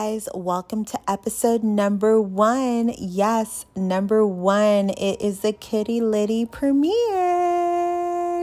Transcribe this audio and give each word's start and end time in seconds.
Guys, 0.00 0.28
welcome 0.32 0.84
to 0.84 1.10
episode 1.10 1.64
number 1.64 2.20
one. 2.22 2.94
Yes, 2.98 3.66
number 3.74 4.24
one. 4.24 4.90
It 4.90 5.20
is 5.20 5.40
the 5.40 5.52
Kitty 5.52 6.00
Litty 6.00 6.46
premiere 6.46 6.94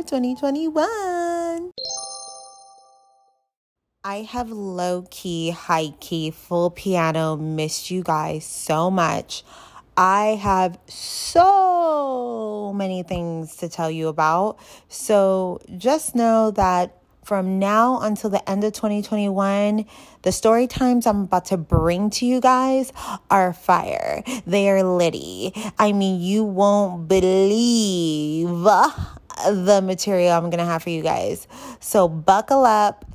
2021. 0.05 1.71
I 4.03 4.27
have 4.29 4.51
low 4.51 5.05
key, 5.09 5.51
high 5.51 5.93
key, 6.01 6.29
full 6.29 6.71
piano 6.71 7.37
missed 7.37 7.89
you 7.89 8.03
guys 8.03 8.43
so 8.43 8.91
much. 8.91 9.45
I 9.95 10.37
have 10.41 10.77
so 10.87 12.73
many 12.75 13.01
things 13.03 13.55
to 13.57 13.69
tell 13.69 13.89
you 13.89 14.09
about. 14.09 14.59
So 14.89 15.61
just 15.77 16.15
know 16.15 16.51
that 16.51 16.97
from 17.25 17.57
now 17.57 17.99
until 18.01 18.29
the 18.29 18.47
end 18.47 18.63
of 18.63 18.71
2021, 18.73 19.85
the 20.21 20.31
story 20.31 20.67
times 20.67 21.07
I'm 21.07 21.23
about 21.23 21.45
to 21.45 21.57
bring 21.57 22.11
to 22.11 22.25
you 22.25 22.39
guys 22.39 22.93
are 23.31 23.51
fire. 23.51 24.23
They 24.45 24.69
are 24.69 24.83
litty. 24.83 25.51
I 25.79 25.91
mean, 25.91 26.21
you 26.21 26.43
won't 26.43 27.07
believe 27.07 28.47
the 28.47 29.81
material 29.83 30.33
I'm 30.33 30.51
going 30.51 30.59
to 30.59 30.65
have 30.65 30.83
for 30.83 30.91
you 30.91 31.01
guys. 31.01 31.47
So 31.79 32.07
buckle 32.07 32.63
up. 32.63 33.05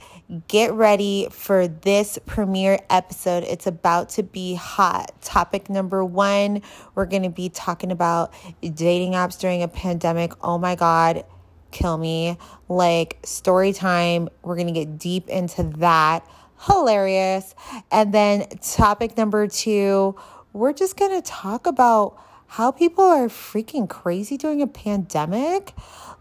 Get 0.47 0.73
ready 0.73 1.27
for 1.31 1.67
this 1.67 2.17
premiere 2.25 2.79
episode. 2.89 3.43
It's 3.43 3.67
about 3.67 4.11
to 4.11 4.23
be 4.23 4.55
hot. 4.55 5.11
Topic 5.23 5.69
number 5.69 6.05
one, 6.05 6.63
we're 6.95 7.07
going 7.07 7.25
to 7.25 7.31
be 7.31 7.49
talking 7.49 7.91
about 7.91 8.33
dating 8.61 9.13
apps 9.13 9.41
during 9.41 9.65
a 9.65 9.69
pandemic. 9.69 10.33
Oh 10.41 10.57
my 10.57 10.77
God 10.77 11.25
kill 11.71 11.99
me. 11.99 12.37
Like 12.69 13.19
story 13.25 13.73
time, 13.73 14.29
we're 14.43 14.57
going 14.57 14.67
to 14.67 14.73
get 14.73 14.99
deep 14.99 15.29
into 15.29 15.65
that. 15.79 16.27
Hilarious. 16.67 17.55
And 17.91 18.13
then 18.13 18.49
topic 18.61 19.17
number 19.17 19.47
2, 19.47 20.15
we're 20.53 20.73
just 20.73 20.97
going 20.97 21.21
to 21.21 21.23
talk 21.23 21.67
about 21.67 22.23
how 22.47 22.71
people 22.71 23.05
are 23.05 23.29
freaking 23.29 23.89
crazy 23.89 24.37
during 24.37 24.61
a 24.61 24.67
pandemic. 24.67 25.73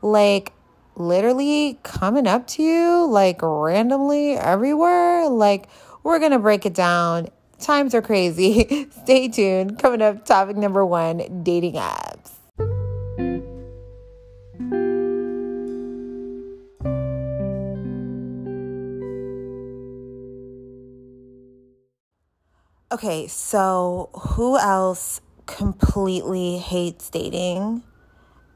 Like 0.02 0.53
literally 0.95 1.80
coming 1.84 2.28
up 2.28 2.45
to 2.45 2.61
you 2.61 3.06
like 3.08 3.39
randomly 3.41 4.34
everywhere. 4.36 5.28
Like 5.28 5.67
we're 6.03 6.19
going 6.19 6.31
to 6.31 6.39
break 6.39 6.66
it 6.66 6.73
down. 6.73 7.28
Times 7.59 7.94
are 7.94 8.02
crazy. 8.02 8.88
Stay 9.03 9.28
tuned. 9.28 9.80
Coming 9.80 10.02
up, 10.02 10.25
topic 10.25 10.56
number 10.56 10.86
one 10.86 11.44
dating 11.44 11.73
apps. 11.73 12.39
Okay, 22.92 23.28
so 23.28 24.09
who 24.14 24.58
else 24.58 25.22
completely 25.45 26.58
hates 26.58 27.12
dating? 27.12 27.84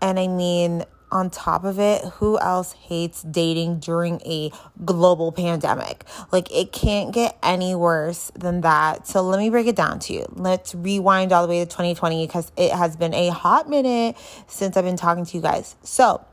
And 0.01 0.19
I 0.19 0.27
mean, 0.27 0.85
on 1.11 1.29
top 1.29 1.63
of 1.63 1.77
it, 1.77 2.03
who 2.15 2.39
else 2.39 2.73
hates 2.73 3.21
dating 3.21 3.77
during 3.77 4.19
a 4.21 4.51
global 4.83 5.31
pandemic? 5.31 6.03
Like, 6.31 6.51
it 6.51 6.71
can't 6.71 7.13
get 7.13 7.37
any 7.43 7.75
worse 7.75 8.31
than 8.33 8.61
that. 8.61 9.05
So, 9.05 9.21
let 9.21 9.37
me 9.37 9.51
break 9.51 9.67
it 9.67 9.75
down 9.75 9.99
to 9.99 10.13
you. 10.13 10.25
Let's 10.31 10.73
rewind 10.73 11.31
all 11.31 11.45
the 11.45 11.49
way 11.49 11.59
to 11.59 11.67
2020 11.67 12.25
because 12.25 12.51
it 12.57 12.71
has 12.71 12.95
been 12.95 13.13
a 13.13 13.29
hot 13.29 13.69
minute 13.69 14.17
since 14.47 14.75
I've 14.75 14.83
been 14.83 14.97
talking 14.97 15.25
to 15.25 15.37
you 15.37 15.43
guys. 15.43 15.75
So, 15.83 16.25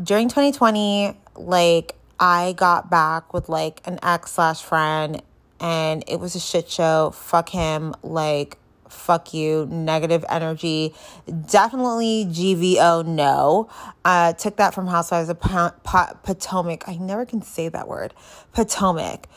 during 0.00 0.28
2020, 0.28 1.16
like, 1.34 1.96
I 2.20 2.54
got 2.56 2.88
back 2.88 3.34
with 3.34 3.48
like 3.48 3.82
an 3.84 3.98
ex 4.02 4.32
slash 4.32 4.62
friend 4.62 5.20
and 5.60 6.04
it 6.06 6.20
was 6.20 6.34
a 6.34 6.40
shit 6.40 6.70
show. 6.70 7.10
Fuck 7.10 7.48
him. 7.48 7.94
Like, 8.02 8.58
fuck 8.88 9.32
you. 9.34 9.66
Negative 9.70 10.24
energy. 10.28 10.94
Definitely 11.26 12.26
GVO, 12.26 13.06
no. 13.06 13.68
Uh, 14.04 14.32
took 14.32 14.56
that 14.56 14.74
from 14.74 14.86
Housewives 14.86 15.28
of 15.28 15.40
Pot 15.40 16.22
Potomac. 16.22 16.88
I 16.88 16.96
never 16.96 17.24
can 17.24 17.42
say 17.42 17.68
that 17.68 17.88
word. 17.88 18.14
Potomac. 18.52 19.28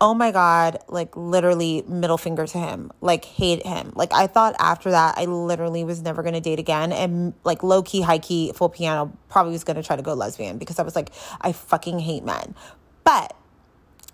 Oh 0.00 0.14
my 0.14 0.30
God, 0.30 0.78
like 0.86 1.16
literally 1.16 1.82
middle 1.88 2.18
finger 2.18 2.46
to 2.46 2.58
him, 2.58 2.92
like 3.00 3.24
hate 3.24 3.66
him. 3.66 3.92
Like 3.96 4.12
I 4.12 4.28
thought 4.28 4.54
after 4.60 4.92
that, 4.92 5.18
I 5.18 5.24
literally 5.24 5.82
was 5.82 6.02
never 6.02 6.22
gonna 6.22 6.40
date 6.40 6.60
again. 6.60 6.92
And 6.92 7.34
like 7.42 7.64
low 7.64 7.82
key, 7.82 8.02
high 8.02 8.20
key, 8.20 8.52
full 8.52 8.68
piano, 8.68 9.12
probably 9.28 9.52
was 9.52 9.64
gonna 9.64 9.82
try 9.82 9.96
to 9.96 10.02
go 10.02 10.14
lesbian 10.14 10.56
because 10.56 10.78
I 10.78 10.84
was 10.84 10.94
like, 10.94 11.10
I 11.40 11.50
fucking 11.50 11.98
hate 11.98 12.24
men. 12.24 12.54
But 13.02 13.34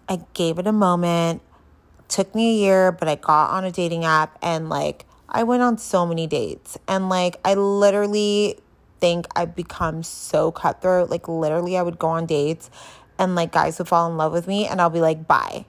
I 0.09 0.21
gave 0.35 0.59
it 0.59 0.67
a 0.67 0.73
moment. 0.73 1.43
Took 2.09 2.35
me 2.35 2.51
a 2.51 2.55
year, 2.65 2.93
but 2.93 3.09
I 3.09 3.15
got 3.17 3.51
on 3.51 3.65
a 3.65 3.73
dating 3.73 4.05
app 4.05 4.39
and 4.43 4.69
like 4.69 5.07
I 5.29 5.43
went 5.43 5.63
on 5.63 5.79
so 5.79 6.07
many 6.07 6.27
dates. 6.27 6.79
And 6.87 7.09
like 7.09 7.37
I 7.45 7.55
literally 7.55 8.59
think 9.01 9.27
I've 9.35 9.57
become 9.57 10.03
so 10.03 10.53
cutthroat. 10.53 11.11
Like 11.11 11.29
literally 11.29 11.77
I 11.77 11.83
would 11.83 11.99
go 11.99 12.09
on 12.09 12.27
dates 12.27 12.71
and 13.19 13.35
like 13.35 13.53
guys 13.53 13.79
would 13.79 13.89
fall 13.89 14.11
in 14.11 14.17
love 14.17 14.33
with 14.33 14.47
me 14.47 14.67
and 14.67 14.81
I'll 14.81 14.91
be 14.91 15.01
like, 15.01 15.27
bye. 15.27 15.65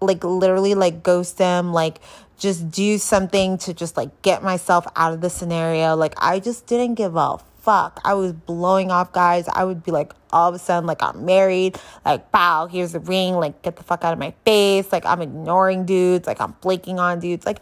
Like 0.00 0.22
literally 0.22 0.74
like 0.74 1.02
ghost 1.02 1.38
them, 1.38 1.72
like 1.72 2.00
just 2.38 2.70
do 2.70 2.98
something 2.98 3.56
to 3.58 3.72
just 3.72 3.96
like 3.96 4.22
get 4.22 4.42
myself 4.42 4.86
out 4.94 5.12
of 5.12 5.22
the 5.22 5.30
scenario. 5.30 5.96
Like 5.96 6.14
I 6.18 6.38
just 6.38 6.66
didn't 6.66 6.94
give 6.94 7.16
a 7.16 7.38
fuck. 7.66 8.00
I 8.04 8.14
was 8.14 8.32
blowing 8.32 8.90
off 8.90 9.12
guys. 9.12 9.48
I 9.48 9.64
would 9.64 9.82
be 9.82 9.90
like, 9.90 10.12
all 10.36 10.50
of 10.50 10.54
a 10.54 10.58
sudden, 10.58 10.86
like, 10.86 11.02
I'm 11.02 11.24
married. 11.24 11.78
Like, 12.04 12.32
wow, 12.32 12.68
here's 12.70 12.92
the 12.92 13.00
ring. 13.00 13.34
Like, 13.34 13.62
get 13.62 13.76
the 13.76 13.82
fuck 13.82 14.04
out 14.04 14.12
of 14.12 14.18
my 14.18 14.34
face. 14.44 14.92
Like, 14.92 15.06
I'm 15.06 15.22
ignoring 15.22 15.86
dudes. 15.86 16.26
Like, 16.26 16.40
I'm 16.40 16.52
flaking 16.60 16.98
on 16.98 17.20
dudes. 17.20 17.46
Like, 17.46 17.60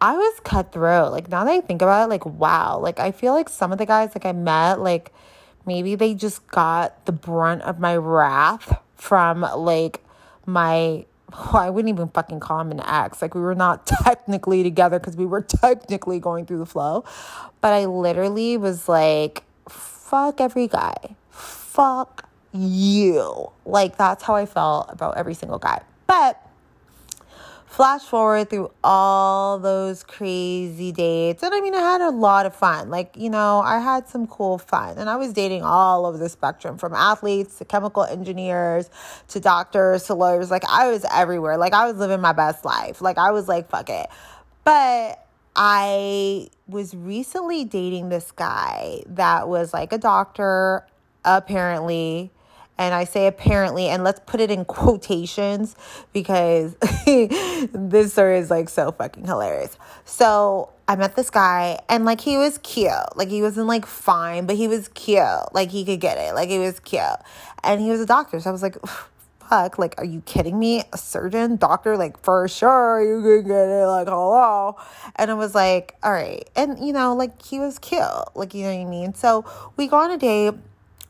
I 0.00 0.16
was 0.16 0.40
cutthroat. 0.40 1.12
Like, 1.12 1.28
now 1.28 1.44
that 1.44 1.50
I 1.50 1.60
think 1.60 1.82
about 1.82 2.06
it, 2.06 2.10
like, 2.10 2.24
wow. 2.24 2.78
Like, 2.78 2.98
I 2.98 3.12
feel 3.12 3.34
like 3.34 3.50
some 3.50 3.70
of 3.70 3.78
the 3.78 3.86
guys, 3.86 4.10
like, 4.14 4.24
I 4.24 4.32
met, 4.32 4.80
like, 4.80 5.12
maybe 5.66 5.94
they 5.94 6.14
just 6.14 6.46
got 6.48 7.04
the 7.04 7.12
brunt 7.12 7.62
of 7.62 7.78
my 7.78 7.96
wrath 7.96 8.80
from, 8.96 9.42
like, 9.42 10.02
my 10.46 11.04
oh, 11.32 11.50
I 11.54 11.70
wouldn't 11.70 11.92
even 11.92 12.08
fucking 12.08 12.40
call 12.40 12.60
him 12.60 12.70
an 12.70 12.80
ex. 12.80 13.20
Like 13.20 13.34
we 13.34 13.40
were 13.40 13.54
not 13.54 13.86
technically 14.04 14.62
together 14.62 14.98
because 14.98 15.16
we 15.16 15.26
were 15.26 15.42
technically 15.42 16.20
going 16.20 16.46
through 16.46 16.58
the 16.58 16.66
flow. 16.66 17.04
But 17.60 17.72
I 17.72 17.86
literally 17.86 18.56
was 18.56 18.88
like, 18.88 19.42
fuck 19.68 20.40
every 20.40 20.68
guy. 20.68 21.16
Fuck 21.76 22.26
you. 22.52 23.52
Like 23.66 23.98
that's 23.98 24.22
how 24.22 24.34
I 24.34 24.46
felt 24.46 24.90
about 24.90 25.18
every 25.18 25.34
single 25.34 25.58
guy. 25.58 25.82
But 26.06 26.42
flash 27.66 28.00
forward 28.00 28.48
through 28.48 28.70
all 28.82 29.58
those 29.58 30.02
crazy 30.02 30.90
dates. 30.90 31.42
And 31.42 31.54
I 31.54 31.60
mean, 31.60 31.74
I 31.74 31.80
had 31.80 32.00
a 32.00 32.08
lot 32.08 32.46
of 32.46 32.56
fun. 32.56 32.88
Like, 32.88 33.14
you 33.18 33.28
know, 33.28 33.60
I 33.60 33.78
had 33.78 34.08
some 34.08 34.26
cool 34.26 34.56
fun. 34.56 34.96
And 34.96 35.10
I 35.10 35.16
was 35.16 35.34
dating 35.34 35.62
all 35.62 36.06
over 36.06 36.16
the 36.16 36.30
spectrum 36.30 36.78
from 36.78 36.94
athletes 36.94 37.58
to 37.58 37.66
chemical 37.66 38.04
engineers 38.04 38.88
to 39.28 39.40
doctors 39.40 40.04
to 40.04 40.14
lawyers. 40.14 40.50
Like, 40.50 40.64
I 40.66 40.88
was 40.88 41.04
everywhere. 41.12 41.58
Like, 41.58 41.74
I 41.74 41.86
was 41.86 41.96
living 41.96 42.22
my 42.22 42.32
best 42.32 42.64
life. 42.64 43.02
Like, 43.02 43.18
I 43.18 43.32
was 43.32 43.46
like, 43.46 43.68
fuck 43.68 43.90
it. 43.90 44.08
But 44.64 45.22
I 45.54 46.48
was 46.66 46.94
recently 46.94 47.66
dating 47.66 48.08
this 48.08 48.32
guy 48.32 49.02
that 49.08 49.48
was 49.48 49.74
like 49.74 49.92
a 49.92 49.98
doctor, 49.98 50.86
apparently 51.26 52.30
and 52.78 52.94
I 52.94 53.04
say 53.04 53.26
apparently, 53.26 53.88
and 53.88 54.04
let's 54.04 54.20
put 54.26 54.40
it 54.40 54.50
in 54.50 54.64
quotations 54.64 55.74
because 56.12 56.74
this 57.06 58.12
story 58.12 58.38
is 58.38 58.50
like 58.50 58.68
so 58.68 58.92
fucking 58.92 59.24
hilarious. 59.24 59.78
So 60.04 60.70
I 60.86 60.96
met 60.96 61.16
this 61.16 61.30
guy, 61.30 61.80
and 61.88 62.04
like 62.04 62.20
he 62.20 62.36
was 62.36 62.58
cute. 62.58 62.92
Like 63.16 63.28
he 63.28 63.40
wasn't 63.40 63.66
like 63.66 63.86
fine, 63.86 64.46
but 64.46 64.56
he 64.56 64.68
was 64.68 64.88
cute. 64.88 65.54
Like 65.54 65.70
he 65.70 65.84
could 65.84 66.00
get 66.00 66.18
it. 66.18 66.34
Like 66.34 66.50
he 66.50 66.58
was 66.58 66.78
cute. 66.80 67.02
And 67.64 67.80
he 67.80 67.90
was 67.90 68.00
a 68.00 68.06
doctor. 68.06 68.38
So 68.40 68.50
I 68.50 68.52
was 68.52 68.62
like, 68.62 68.76
fuck, 69.48 69.78
like, 69.78 69.94
are 69.98 70.04
you 70.04 70.20
kidding 70.20 70.58
me? 70.58 70.84
A 70.92 70.98
surgeon, 70.98 71.56
doctor, 71.56 71.96
like, 71.96 72.18
for 72.22 72.46
sure, 72.48 73.02
you 73.02 73.22
can 73.22 73.48
get 73.48 73.68
it, 73.68 73.86
like, 73.86 74.08
hello. 74.08 74.76
And 75.16 75.30
I 75.30 75.34
was 75.34 75.54
like, 75.54 75.96
all 76.02 76.12
right. 76.12 76.48
And, 76.54 76.84
you 76.84 76.92
know, 76.92 77.14
like, 77.14 77.42
he 77.42 77.58
was 77.58 77.78
cute, 77.78 78.02
like, 78.34 78.54
you 78.54 78.64
know 78.64 78.74
what 78.74 78.86
I 78.86 78.90
mean? 78.90 79.14
So 79.14 79.44
we 79.76 79.86
go 79.86 79.96
on 79.96 80.10
a 80.10 80.18
date 80.18 80.54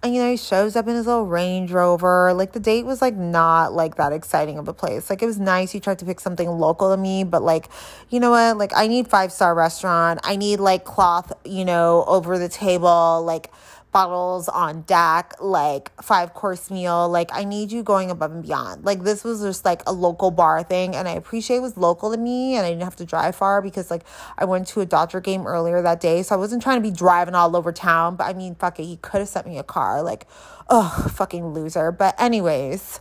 and 0.02 0.14
you 0.14 0.22
know 0.22 0.30
he 0.30 0.36
shows 0.36 0.76
up 0.76 0.86
in 0.86 0.94
his 0.94 1.06
little 1.06 1.26
range 1.26 1.72
rover. 1.72 2.32
Like 2.32 2.52
the 2.52 2.60
date 2.60 2.84
was 2.84 3.00
like 3.02 3.16
not 3.16 3.72
like 3.72 3.96
that 3.96 4.12
exciting 4.12 4.58
of 4.58 4.68
a 4.68 4.74
place. 4.74 5.10
Like 5.10 5.22
it 5.22 5.26
was 5.26 5.38
nice. 5.38 5.72
He 5.72 5.80
tried 5.80 5.98
to 6.00 6.04
pick 6.04 6.20
something 6.20 6.48
local 6.48 6.90
to 6.90 6.96
me 6.96 7.24
but 7.24 7.42
like 7.42 7.68
you 8.10 8.20
know 8.20 8.30
what? 8.30 8.56
Like 8.56 8.72
i 8.76 8.86
need 8.86 9.08
five 9.08 9.32
star 9.32 9.54
restaurant. 9.54 10.20
I 10.22 10.36
need 10.36 10.60
like 10.60 10.84
cloth 10.84 11.32
you 11.44 11.64
know 11.64 12.04
over 12.06 12.38
the 12.38 12.48
table. 12.48 13.22
Like 13.24 13.50
bottles 13.96 14.46
on 14.50 14.82
deck, 14.82 15.32
like 15.40 15.90
five 16.02 16.34
course 16.34 16.70
meal. 16.70 17.08
Like 17.08 17.30
I 17.32 17.44
need 17.44 17.72
you 17.72 17.82
going 17.82 18.10
above 18.10 18.30
and 18.30 18.42
beyond. 18.42 18.84
Like 18.84 19.04
this 19.04 19.24
was 19.24 19.40
just 19.40 19.64
like 19.64 19.82
a 19.86 19.92
local 19.94 20.30
bar 20.30 20.62
thing 20.62 20.94
and 20.94 21.08
I 21.08 21.12
appreciate 21.12 21.56
it 21.56 21.62
was 21.62 21.78
local 21.78 22.10
to 22.10 22.18
me 22.18 22.56
and 22.56 22.66
I 22.66 22.68
didn't 22.68 22.82
have 22.82 22.96
to 22.96 23.06
drive 23.06 23.36
far 23.36 23.62
because 23.62 23.90
like 23.90 24.02
I 24.36 24.44
went 24.44 24.66
to 24.68 24.82
a 24.82 24.84
Dodger 24.84 25.20
game 25.22 25.46
earlier 25.46 25.80
that 25.80 26.02
day. 26.02 26.22
So 26.22 26.34
I 26.34 26.38
wasn't 26.38 26.62
trying 26.62 26.76
to 26.76 26.82
be 26.82 26.94
driving 26.94 27.34
all 27.34 27.56
over 27.56 27.72
town, 27.72 28.16
but 28.16 28.24
I 28.24 28.34
mean 28.34 28.54
fuck 28.54 28.78
it, 28.78 28.84
he 28.84 28.98
could 28.98 29.20
have 29.20 29.30
sent 29.30 29.46
me 29.46 29.56
a 29.56 29.64
car. 29.64 30.02
Like, 30.02 30.26
oh 30.68 31.08
fucking 31.14 31.54
loser. 31.54 31.90
But 31.90 32.20
anyways, 32.20 33.00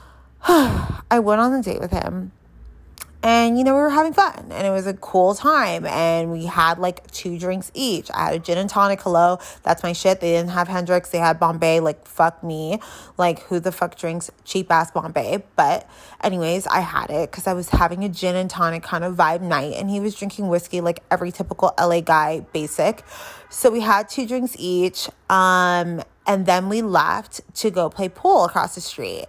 I 0.46 1.20
went 1.22 1.40
on 1.40 1.54
a 1.54 1.62
date 1.62 1.80
with 1.80 1.90
him 1.90 2.32
and 3.24 3.56
you 3.56 3.64
know 3.64 3.74
we 3.74 3.80
were 3.80 3.88
having 3.88 4.12
fun 4.12 4.48
and 4.50 4.66
it 4.66 4.70
was 4.70 4.86
a 4.86 4.92
cool 4.92 5.34
time 5.34 5.86
and 5.86 6.30
we 6.30 6.44
had 6.44 6.78
like 6.78 7.10
two 7.10 7.38
drinks 7.38 7.70
each. 7.72 8.10
I 8.12 8.26
had 8.26 8.34
a 8.34 8.38
gin 8.38 8.58
and 8.58 8.68
tonic 8.68 9.00
hello 9.00 9.38
that's 9.62 9.82
my 9.82 9.94
shit. 9.94 10.20
They 10.20 10.32
didn't 10.32 10.50
have 10.50 10.68
hendrick's 10.68 11.08
they 11.08 11.18
had 11.18 11.40
bombay 11.40 11.80
like 11.80 12.06
fuck 12.06 12.44
me. 12.44 12.80
Like 13.16 13.40
who 13.44 13.58
the 13.60 13.72
fuck 13.72 13.96
drinks 13.96 14.30
cheap 14.44 14.70
ass 14.70 14.90
bombay? 14.90 15.42
But 15.56 15.88
anyways 16.22 16.66
i 16.66 16.80
had 16.80 17.10
it 17.10 17.30
because 17.30 17.46
i 17.46 17.52
was 17.52 17.70
having 17.70 18.04
a 18.04 18.08
gin 18.08 18.36
and 18.36 18.48
tonic 18.48 18.82
kind 18.82 19.04
of 19.04 19.16
vibe 19.16 19.40
night 19.40 19.74
and 19.74 19.90
he 19.90 20.00
was 20.00 20.14
drinking 20.14 20.48
whiskey 20.48 20.80
like 20.82 21.02
every 21.10 21.32
typical 21.32 21.72
la 21.78 22.00
guy 22.00 22.40
basic. 22.52 23.02
So 23.48 23.70
we 23.70 23.80
had 23.80 24.10
two 24.10 24.26
drinks 24.26 24.54
each 24.58 25.08
um 25.30 26.02
and 26.26 26.44
then 26.44 26.68
we 26.68 26.82
left 26.82 27.40
to 27.54 27.70
go 27.70 27.88
play 27.88 28.10
pool 28.10 28.44
across 28.44 28.74
the 28.74 28.82
street 28.82 29.26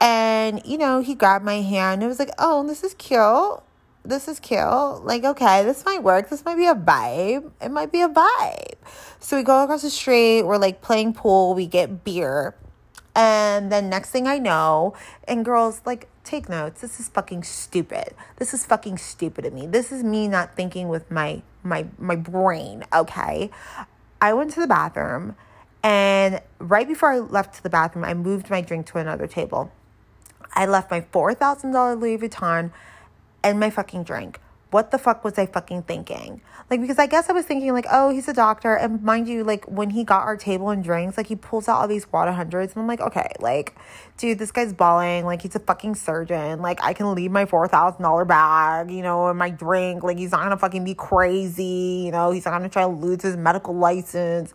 and, 0.00 0.62
you 0.64 0.78
know, 0.78 1.00
he 1.00 1.14
grabbed 1.14 1.44
my 1.44 1.60
hand. 1.60 2.02
It 2.02 2.06
was 2.06 2.18
like, 2.18 2.30
oh, 2.38 2.66
this 2.66 2.82
is 2.82 2.94
cute. 2.94 3.60
This 4.02 4.28
is 4.28 4.40
cute. 4.40 5.04
Like, 5.04 5.24
okay, 5.24 5.62
this 5.62 5.84
might 5.84 6.02
work. 6.02 6.30
This 6.30 6.44
might 6.44 6.56
be 6.56 6.66
a 6.66 6.74
vibe. 6.74 7.50
It 7.60 7.70
might 7.70 7.92
be 7.92 8.00
a 8.00 8.08
vibe. 8.08 8.78
So 9.18 9.36
we 9.36 9.42
go 9.42 9.62
across 9.62 9.82
the 9.82 9.90
street. 9.90 10.42
We're 10.42 10.56
like 10.56 10.80
playing 10.80 11.14
pool. 11.14 11.54
We 11.54 11.66
get 11.66 12.02
beer. 12.02 12.54
And 13.14 13.70
then 13.70 13.90
next 13.90 14.10
thing 14.10 14.26
I 14.26 14.38
know, 14.38 14.94
and 15.26 15.44
girls, 15.44 15.82
like, 15.84 16.08
take 16.24 16.48
notes. 16.48 16.80
This 16.80 17.00
is 17.00 17.08
fucking 17.08 17.42
stupid. 17.42 18.14
This 18.36 18.54
is 18.54 18.64
fucking 18.64 18.98
stupid 18.98 19.44
of 19.44 19.52
me. 19.52 19.66
This 19.66 19.90
is 19.90 20.04
me 20.04 20.28
not 20.28 20.54
thinking 20.54 20.88
with 20.88 21.10
my 21.10 21.42
my 21.62 21.86
my 21.98 22.16
brain, 22.16 22.84
okay? 22.94 23.50
I 24.22 24.32
went 24.32 24.52
to 24.52 24.60
the 24.60 24.66
bathroom 24.66 25.36
and 25.82 26.40
right 26.58 26.86
before 26.86 27.10
I 27.10 27.18
left 27.18 27.54
to 27.54 27.62
the 27.62 27.70
bathroom, 27.70 28.04
I 28.04 28.14
moved 28.14 28.50
my 28.50 28.60
drink 28.60 28.86
to 28.86 28.98
another 28.98 29.26
table. 29.26 29.72
I 30.52 30.66
left 30.66 30.90
my 30.90 31.00
$4,000 31.00 32.00
Louis 32.00 32.18
Vuitton 32.18 32.72
and 33.42 33.60
my 33.60 33.70
fucking 33.70 34.04
drink. 34.04 34.40
What 34.70 34.92
the 34.92 34.98
fuck 34.98 35.24
was 35.24 35.36
I 35.36 35.46
fucking 35.46 35.82
thinking? 35.82 36.42
Like, 36.70 36.80
because 36.80 37.00
I 37.00 37.06
guess 37.06 37.28
I 37.28 37.32
was 37.32 37.44
thinking, 37.44 37.72
like, 37.72 37.86
oh, 37.90 38.10
he's 38.10 38.28
a 38.28 38.32
doctor. 38.32 38.76
And 38.76 39.02
mind 39.02 39.26
you, 39.26 39.42
like, 39.42 39.64
when 39.64 39.90
he 39.90 40.04
got 40.04 40.22
our 40.22 40.36
table 40.36 40.70
and 40.70 40.84
drinks, 40.84 41.16
like, 41.16 41.26
he 41.26 41.34
pulls 41.34 41.68
out 41.68 41.80
all 41.80 41.88
these 41.88 42.10
water 42.12 42.30
hundreds. 42.30 42.74
And 42.74 42.82
I'm 42.82 42.86
like, 42.86 43.00
okay, 43.00 43.32
like, 43.40 43.74
dude, 44.16 44.38
this 44.38 44.52
guy's 44.52 44.72
balling. 44.72 45.24
Like, 45.24 45.42
he's 45.42 45.56
a 45.56 45.58
fucking 45.58 45.96
surgeon. 45.96 46.62
Like, 46.62 46.80
I 46.84 46.92
can 46.92 47.12
leave 47.16 47.32
my 47.32 47.46
$4,000 47.46 48.28
bag, 48.28 48.92
you 48.92 49.02
know, 49.02 49.26
and 49.26 49.36
my 49.36 49.50
drink. 49.50 50.04
Like, 50.04 50.18
he's 50.18 50.30
not 50.30 50.44
gonna 50.44 50.56
fucking 50.56 50.84
be 50.84 50.94
crazy. 50.94 52.04
You 52.04 52.12
know, 52.12 52.30
he's 52.30 52.44
not 52.44 52.52
gonna 52.52 52.68
try 52.68 52.82
to 52.82 52.88
lose 52.88 53.22
his 53.22 53.36
medical 53.36 53.74
license. 53.74 54.54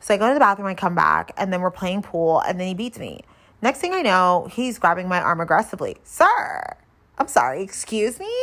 So 0.00 0.14
I 0.14 0.16
go 0.16 0.26
to 0.26 0.34
the 0.34 0.40
bathroom, 0.40 0.66
I 0.66 0.74
come 0.74 0.96
back, 0.96 1.30
and 1.36 1.52
then 1.52 1.60
we're 1.60 1.70
playing 1.70 2.02
pool, 2.02 2.40
and 2.40 2.58
then 2.58 2.66
he 2.66 2.74
beats 2.74 2.98
me. 2.98 3.20
Next 3.62 3.78
thing 3.78 3.94
I 3.94 4.02
know, 4.02 4.48
he's 4.50 4.80
grabbing 4.80 5.08
my 5.08 5.20
arm 5.20 5.40
aggressively. 5.40 5.96
Sir, 6.02 6.76
I'm 7.16 7.28
sorry, 7.28 7.62
excuse 7.62 8.18
me? 8.18 8.34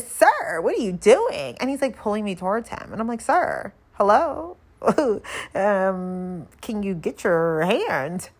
Sir, 0.00 0.60
what 0.60 0.78
are 0.78 0.80
you 0.80 0.92
doing? 0.92 1.56
And 1.58 1.68
he's 1.68 1.82
like 1.82 1.96
pulling 1.96 2.24
me 2.24 2.36
towards 2.36 2.68
him. 2.68 2.90
And 2.92 3.00
I'm 3.00 3.08
like, 3.08 3.20
Sir, 3.20 3.72
hello? 3.94 4.56
um, 5.54 6.46
can 6.60 6.82
you 6.84 6.94
get 6.94 7.24
your 7.24 7.62
hand, 7.62 8.30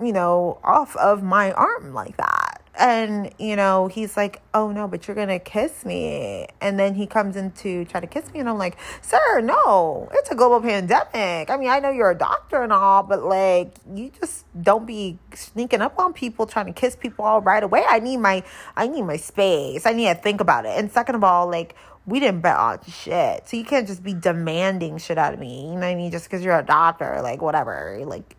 you 0.00 0.12
know, 0.12 0.58
off 0.62 0.94
of 0.96 1.22
my 1.22 1.52
arm 1.52 1.94
like 1.94 2.18
that? 2.18 2.51
And 2.78 3.32
you 3.38 3.54
know 3.54 3.86
he's 3.88 4.16
like 4.16 4.40
oh 4.54 4.72
no 4.72 4.88
but 4.88 5.06
you're 5.06 5.14
gonna 5.14 5.38
kiss 5.38 5.84
me 5.84 6.46
and 6.60 6.78
then 6.78 6.94
he 6.94 7.06
comes 7.06 7.36
in 7.36 7.50
to 7.50 7.84
try 7.84 8.00
to 8.00 8.06
kiss 8.06 8.32
me 8.32 8.40
and 8.40 8.48
i'm 8.48 8.56
like 8.56 8.78
sir 9.02 9.40
no 9.42 10.08
it's 10.14 10.30
a 10.30 10.34
global 10.34 10.60
pandemic 10.60 11.50
i 11.50 11.56
mean 11.58 11.68
i 11.68 11.78
know 11.78 11.90
you're 11.90 12.10
a 12.10 12.16
doctor 12.16 12.62
and 12.62 12.72
all 12.72 13.02
but 13.02 13.22
like 13.22 13.74
you 13.94 14.10
just 14.18 14.46
don't 14.62 14.86
be 14.86 15.18
sneaking 15.34 15.82
up 15.82 15.98
on 15.98 16.14
people 16.14 16.46
trying 16.46 16.66
to 16.66 16.72
kiss 16.72 16.96
people 16.96 17.24
all 17.24 17.42
right 17.42 17.62
away 17.62 17.84
i 17.88 17.98
need 17.98 18.16
my 18.16 18.42
i 18.74 18.88
need 18.88 19.02
my 19.02 19.18
space 19.18 19.84
i 19.84 19.92
need 19.92 20.06
to 20.06 20.14
think 20.14 20.40
about 20.40 20.64
it 20.64 20.78
and 20.78 20.90
second 20.90 21.14
of 21.14 21.22
all 21.22 21.46
like 21.50 21.76
we 22.06 22.18
didn't 22.18 22.40
bet 22.40 22.56
on 22.56 22.80
shit. 22.88 23.48
So 23.48 23.56
you 23.56 23.64
can't 23.64 23.86
just 23.86 24.02
be 24.02 24.12
demanding 24.12 24.98
shit 24.98 25.18
out 25.18 25.34
of 25.34 25.40
me. 25.40 25.68
You 25.68 25.74
know 25.74 25.80
what 25.80 25.86
I 25.86 25.94
mean? 25.94 26.10
Just 26.10 26.24
because 26.24 26.44
you're 26.44 26.58
a 26.58 26.64
doctor, 26.64 27.20
like 27.22 27.40
whatever. 27.40 28.02
Like, 28.04 28.36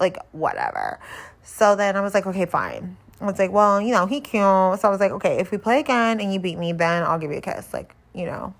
like 0.00 0.18
whatever. 0.32 0.98
So 1.42 1.76
then 1.76 1.96
I 1.96 2.00
was 2.00 2.14
like, 2.14 2.26
okay, 2.26 2.46
fine. 2.46 2.96
I 3.22 3.26
was 3.26 3.38
like, 3.38 3.52
well, 3.52 3.80
you 3.80 3.92
know, 3.92 4.06
he 4.06 4.20
cute. 4.20 4.42
So 4.42 4.80
I 4.82 4.88
was 4.88 5.00
like, 5.00 5.12
okay, 5.12 5.38
if 5.38 5.50
we 5.50 5.58
play 5.58 5.80
again 5.80 6.20
and 6.20 6.32
you 6.32 6.40
beat 6.40 6.58
me, 6.58 6.72
then 6.72 7.02
I'll 7.04 7.18
give 7.18 7.30
you 7.30 7.38
a 7.38 7.40
kiss. 7.40 7.72
Like, 7.72 7.94
you 8.14 8.26
know, 8.26 8.54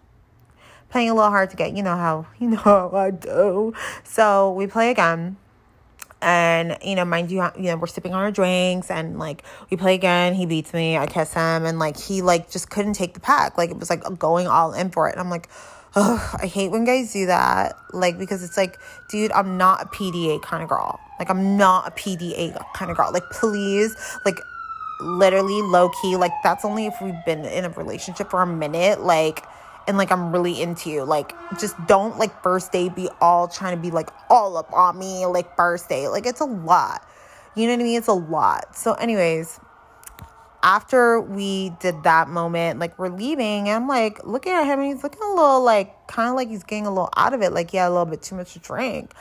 playing 0.91 1.11
a 1.11 1.14
little 1.14 1.31
hard 1.31 1.50
to 1.50 1.56
get. 1.56 1.76
You 1.76 1.82
know 1.82 1.97
how, 1.97 2.26
you 2.38 2.49
know 2.49 2.59
how 2.59 2.91
I 2.94 3.11
do. 3.11 3.75
So 4.05 4.53
we 4.53 4.67
play 4.67 4.91
again. 4.91 5.37
And, 6.20 6.79
you 6.85 6.94
know, 6.94 7.05
mind 7.05 7.32
you, 7.32 7.43
you 7.56 7.64
know, 7.64 7.76
we're 7.76 7.88
sipping 7.88 8.14
on 8.14 8.20
our 8.20 8.31
drinks 8.31 8.93
and 8.93 9.19
like 9.19 9.43
we 9.70 9.76
play 9.76 9.94
again. 9.94 10.35
He 10.35 10.47
beats 10.47 10.73
me. 10.73 10.97
I 10.97 11.06
kiss 11.06 11.35
him. 11.35 11.65
And 11.65 11.81
like 11.81 11.99
he 11.99 12.23
like 12.23 12.49
just 12.49 12.70
couldn't 12.70 12.93
take 12.93 13.15
the 13.15 13.20
pack. 13.20 13.58
Like 13.58 13.70
it 13.70 13.79
was 13.79 13.91
like 13.91 14.05
going 14.20 14.47
all 14.47 14.73
in 14.73 14.91
for 14.91 15.08
it. 15.08 15.12
And 15.12 15.20
I'm 15.20 15.31
like, 15.31 15.49
oh, 15.94 16.37
I 16.41 16.47
hate 16.47 16.70
when 16.70 16.85
guys 16.85 17.12
do 17.12 17.26
that. 17.26 17.76
Like, 17.93 18.19
because 18.19 18.43
it's 18.43 18.56
like, 18.56 18.79
dude, 19.11 19.32
I'm 19.32 19.56
not 19.56 19.82
a 19.82 19.87
PDA 19.87 20.43
kind 20.43 20.62
of 20.62 20.69
girl. 20.69 21.00
Like, 21.19 21.31
I'm 21.31 21.56
not 21.56 21.88
a 21.88 21.91
PDA 21.91 22.58
kind 22.75 22.91
of 22.91 22.97
girl. 22.97 23.11
Like, 23.12 23.29
please, 23.31 23.94
like, 24.25 24.38
literally 25.03 25.61
low 25.63 25.91
key 26.01 26.17
like 26.17 26.33
that's 26.43 26.65
only 26.65 26.87
if 26.87 26.95
we've 27.03 27.25
been 27.27 27.45
in 27.45 27.65
a 27.65 27.71
relationship 27.71 28.31
for 28.31 28.43
a 28.43 28.47
minute 28.47 29.01
like 29.01 29.45
and 29.87 29.97
like 29.97 30.11
I'm 30.11 30.33
really 30.33 30.61
into 30.61 30.91
you. 30.91 31.05
Like 31.05 31.35
just 31.59 31.77
don't 31.87 32.19
like 32.19 32.43
first 32.43 32.73
day 32.73 32.89
be 32.89 33.09
all 33.21 33.49
trying 33.49 33.77
to 33.77 33.81
be 33.81 33.91
like 33.91 34.11
all 34.31 34.57
up 34.57 34.73
on 34.73 34.99
me 34.99 35.27
like 35.27 35.57
first 35.57 35.89
day. 35.89 36.09
Like 36.09 36.27
it's 36.27 36.41
a 36.41 36.47
lot. 36.47 37.07
You 37.55 37.67
know 37.67 37.75
what 37.75 37.81
I 37.81 37.85
mean? 37.85 37.99
It's 37.99 38.09
a 38.09 38.13
lot. 38.13 38.77
So 38.77 38.95
anyways, 38.95 39.61
after 40.63 41.21
we 41.21 41.71
did 41.81 42.03
that 42.05 42.29
moment, 42.29 42.79
like 42.79 42.99
we're 42.99 43.09
leaving, 43.09 43.69
and 43.69 43.83
I'm 43.83 43.89
like 43.89 44.25
looking 44.25 44.53
at 44.53 44.65
him 44.65 44.81
and 44.81 44.93
he's 44.93 45.03
looking 45.03 45.23
a 45.23 45.35
little 45.35 45.63
like 45.63 46.07
kind 46.07 46.31
of 46.31 46.37
like 46.37 46.49
he's 46.49 46.63
getting 46.63 46.87
a 46.87 46.91
little 46.91 47.11
out 47.17 47.35
of 47.35 47.43
it, 47.43 47.53
like 47.53 47.73
yeah, 47.73 47.89
a 47.89 47.91
little 47.91 48.07
bit 48.07 48.23
too 48.23 48.37
much 48.37 48.55
to 48.55 48.59
drink. 48.59 49.13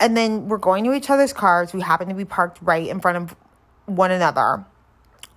And 0.00 0.16
then 0.16 0.48
we're 0.48 0.58
going 0.58 0.84
to 0.84 0.92
each 0.92 1.10
other's 1.10 1.32
cars. 1.32 1.72
We 1.72 1.80
happen 1.80 2.08
to 2.08 2.14
be 2.14 2.24
parked 2.24 2.58
right 2.60 2.88
in 2.88 3.00
front 3.00 3.18
of 3.18 3.36
one 3.86 4.10
another 4.10 4.64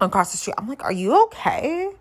across 0.02 0.32
the 0.32 0.38
street. 0.38 0.56
I'm 0.58 0.68
like, 0.68 0.84
are 0.84 0.92
you 0.92 1.24
okay? 1.26 1.92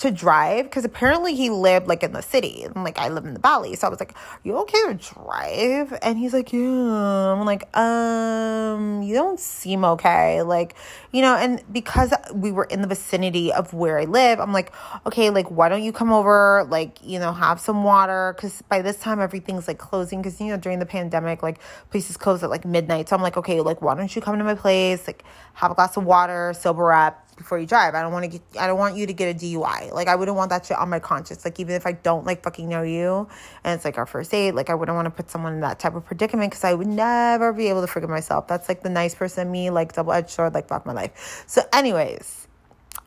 to 0.00 0.10
drive 0.10 0.64
because 0.64 0.82
apparently 0.86 1.34
he 1.34 1.50
lived 1.50 1.86
like 1.86 2.02
in 2.02 2.12
the 2.12 2.22
city 2.22 2.62
and 2.62 2.84
like 2.84 2.98
I 2.98 3.08
live 3.08 3.26
in 3.26 3.34
the 3.34 3.40
valley. 3.40 3.76
So 3.76 3.86
I 3.86 3.90
was 3.90 4.00
like, 4.00 4.14
you 4.42 4.56
okay 4.60 4.80
to 4.86 4.94
drive? 4.94 5.92
And 6.00 6.18
he's 6.18 6.32
like, 6.32 6.54
Yeah. 6.54 6.60
I'm 6.60 7.44
like, 7.44 7.76
um, 7.76 9.02
you 9.02 9.12
don't 9.14 9.38
seem 9.38 9.84
okay. 9.84 10.40
Like, 10.40 10.74
you 11.12 11.20
know, 11.20 11.36
and 11.36 11.62
because 11.70 12.14
we 12.32 12.50
were 12.50 12.64
in 12.64 12.80
the 12.80 12.88
vicinity 12.88 13.52
of 13.52 13.74
where 13.74 13.98
I 13.98 14.06
live, 14.06 14.40
I'm 14.40 14.54
like, 14.54 14.72
okay, 15.04 15.28
like 15.28 15.50
why 15.50 15.68
don't 15.68 15.82
you 15.82 15.92
come 15.92 16.12
over, 16.14 16.66
like, 16.70 16.96
you 17.04 17.18
know, 17.18 17.34
have 17.34 17.60
some 17.60 17.84
water? 17.84 18.34
Cause 18.38 18.62
by 18.70 18.80
this 18.80 18.96
time 18.96 19.20
everything's 19.20 19.68
like 19.68 19.78
closing 19.78 20.22
because 20.22 20.40
you 20.40 20.46
know, 20.46 20.56
during 20.56 20.78
the 20.78 20.86
pandemic, 20.86 21.42
like 21.42 21.60
places 21.90 22.16
close 22.16 22.42
at 22.42 22.48
like 22.48 22.64
midnight. 22.64 23.10
So 23.10 23.16
I'm 23.16 23.22
like, 23.22 23.36
okay, 23.36 23.60
like 23.60 23.82
why 23.82 23.94
don't 23.94 24.16
you 24.16 24.22
come 24.22 24.38
to 24.38 24.44
my 24.44 24.54
place, 24.54 25.06
like 25.06 25.24
have 25.52 25.70
a 25.70 25.74
glass 25.74 25.98
of 25.98 26.04
water, 26.04 26.54
sober 26.54 26.90
up 26.90 27.26
before 27.40 27.58
you 27.58 27.66
drive. 27.66 27.94
I 27.94 28.02
don't 28.02 28.12
want 28.12 28.24
to 28.24 28.38
get 28.38 28.42
I 28.60 28.66
don't 28.66 28.78
want 28.78 28.96
you 28.96 29.06
to 29.06 29.12
get 29.14 29.34
a 29.34 29.38
DUI. 29.38 29.92
Like 29.92 30.08
I 30.08 30.14
wouldn't 30.14 30.36
want 30.36 30.50
that 30.50 30.66
shit 30.66 30.76
on 30.76 30.90
my 30.90 31.00
conscience. 31.00 31.42
Like 31.44 31.58
even 31.58 31.74
if 31.74 31.86
I 31.86 31.92
don't 31.92 32.26
like 32.26 32.42
fucking 32.42 32.68
know 32.68 32.82
you 32.82 33.28
and 33.64 33.74
it's 33.74 33.84
like 33.84 33.96
our 33.96 34.04
first 34.04 34.30
date, 34.30 34.54
like 34.54 34.68
I 34.68 34.74
wouldn't 34.74 34.94
want 34.94 35.06
to 35.06 35.10
put 35.10 35.30
someone 35.30 35.54
in 35.54 35.60
that 35.60 35.78
type 35.78 35.94
of 35.94 36.04
predicament 36.04 36.50
because 36.50 36.64
I 36.64 36.74
would 36.74 36.86
never 36.86 37.52
be 37.54 37.68
able 37.68 37.80
to 37.80 37.86
forgive 37.86 38.10
myself. 38.10 38.46
That's 38.46 38.68
like 38.68 38.82
the 38.82 38.90
nice 38.90 39.14
person 39.14 39.50
me, 39.50 39.70
like 39.70 39.94
double 39.94 40.12
edged 40.12 40.30
sword, 40.30 40.52
like 40.52 40.68
fuck 40.68 40.84
my 40.84 40.92
life. 40.92 41.44
So 41.46 41.62
anyways, 41.72 42.46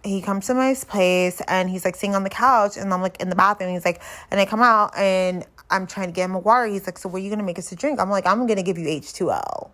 he 0.04 0.20
comes 0.22 0.48
to 0.48 0.56
my 0.56 0.76
place 0.88 1.40
and 1.48 1.70
he's 1.70 1.86
like 1.86 1.96
sitting 1.96 2.16
on 2.16 2.24
the 2.24 2.32
couch 2.32 2.76
and 2.76 2.92
I'm 2.92 3.02
like 3.04 3.22
in 3.22 3.30
the 3.30 3.36
bathroom. 3.36 3.72
He's 3.72 3.86
like, 3.86 4.02
and 4.32 4.40
I 4.40 4.46
come 4.46 4.64
out 4.64 4.98
and 4.98 5.46
I'm 5.70 5.86
trying 5.86 6.08
to 6.08 6.14
get 6.14 6.26
him 6.26 6.34
a 6.34 6.40
water. 6.40 6.66
He's 6.66 6.88
like, 6.88 6.98
so 6.98 7.08
what 7.08 7.22
are 7.22 7.24
you 7.24 7.30
gonna 7.30 7.44
make 7.44 7.60
us 7.60 7.72
a 7.72 7.76
drink? 7.76 8.00
I'm 8.00 8.10
like, 8.10 8.26
I'm 8.26 8.48
gonna 8.48 8.64
give 8.64 8.80
you 8.80 8.88
H2O. 8.88 9.70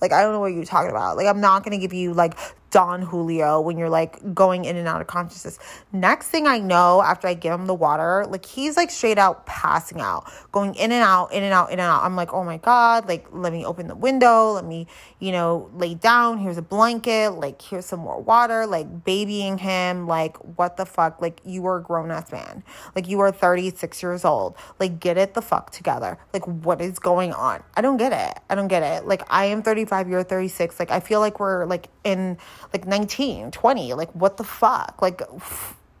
Like, 0.00 0.12
I 0.12 0.22
don't 0.22 0.32
know 0.32 0.40
what 0.40 0.52
you're 0.52 0.64
talking 0.64 0.90
about. 0.90 1.16
Like, 1.16 1.26
I'm 1.26 1.40
not 1.40 1.64
to 1.64 1.78
give 1.78 1.92
you 1.92 2.14
like 2.14 2.34
Don 2.70 3.02
Julio 3.02 3.60
when 3.60 3.78
you're 3.78 3.90
like 3.90 4.34
going 4.34 4.64
in 4.64 4.76
and 4.76 4.88
out 4.88 5.00
of 5.00 5.06
consciousness. 5.06 5.58
Next 5.92 6.28
thing 6.28 6.46
I 6.46 6.58
know, 6.58 7.02
after 7.02 7.28
I 7.28 7.34
give 7.34 7.52
him 7.52 7.66
the 7.66 7.74
water, 7.74 8.26
like 8.28 8.46
he's 8.46 8.76
like 8.76 8.90
straight 8.90 9.18
out 9.18 9.46
passing 9.46 10.00
out, 10.00 10.30
going 10.52 10.74
in 10.74 10.92
and 10.92 11.02
out, 11.02 11.32
in 11.32 11.42
and 11.42 11.52
out, 11.52 11.68
in 11.68 11.80
and 11.80 11.82
out. 11.82 12.04
I'm 12.04 12.16
like, 12.16 12.32
oh 12.32 12.44
my 12.44 12.58
God, 12.58 13.08
like 13.08 13.26
let 13.32 13.52
me 13.52 13.64
open 13.64 13.88
the 13.88 13.96
window, 13.96 14.52
let 14.52 14.64
me, 14.64 14.86
you 15.18 15.32
know, 15.32 15.70
lay 15.74 15.94
down. 15.94 16.38
Here's 16.38 16.58
a 16.58 16.62
blanket, 16.62 17.30
like 17.30 17.60
here's 17.60 17.86
some 17.86 18.00
more 18.00 18.20
water, 18.20 18.66
like 18.66 19.04
babying 19.04 19.58
him. 19.58 20.06
Like, 20.06 20.36
what 20.56 20.76
the 20.76 20.86
fuck? 20.86 21.20
Like, 21.20 21.40
you 21.44 21.66
are 21.66 21.78
a 21.78 21.82
grown 21.82 22.10
ass 22.10 22.32
man. 22.32 22.62
Like, 22.94 23.08
you 23.08 23.20
are 23.20 23.30
36 23.30 24.02
years 24.02 24.24
old. 24.24 24.56
Like, 24.78 25.00
get 25.00 25.16
it 25.16 25.34
the 25.34 25.42
fuck 25.42 25.70
together. 25.70 26.18
Like, 26.32 26.46
what 26.46 26.80
is 26.80 26.98
going 26.98 27.32
on? 27.32 27.62
I 27.74 27.80
don't 27.80 27.96
get 27.96 28.12
it. 28.12 28.42
I 28.48 28.54
don't 28.54 28.68
get 28.68 28.82
it. 28.82 29.06
Like, 29.06 29.22
I 29.30 29.46
am 29.46 29.62
35, 29.62 30.08
you're 30.08 30.22
36. 30.22 30.78
Like, 30.78 30.90
I 30.90 31.00
feel 31.00 31.20
like 31.20 31.40
we're 31.40 31.66
like 31.66 31.88
in 32.04 32.38
like 32.72 32.86
19, 32.86 33.50
20. 33.50 33.94
Like, 33.94 34.10
what 34.12 34.36
the 34.36 34.44
fuck? 34.44 35.00
Like, 35.00 35.22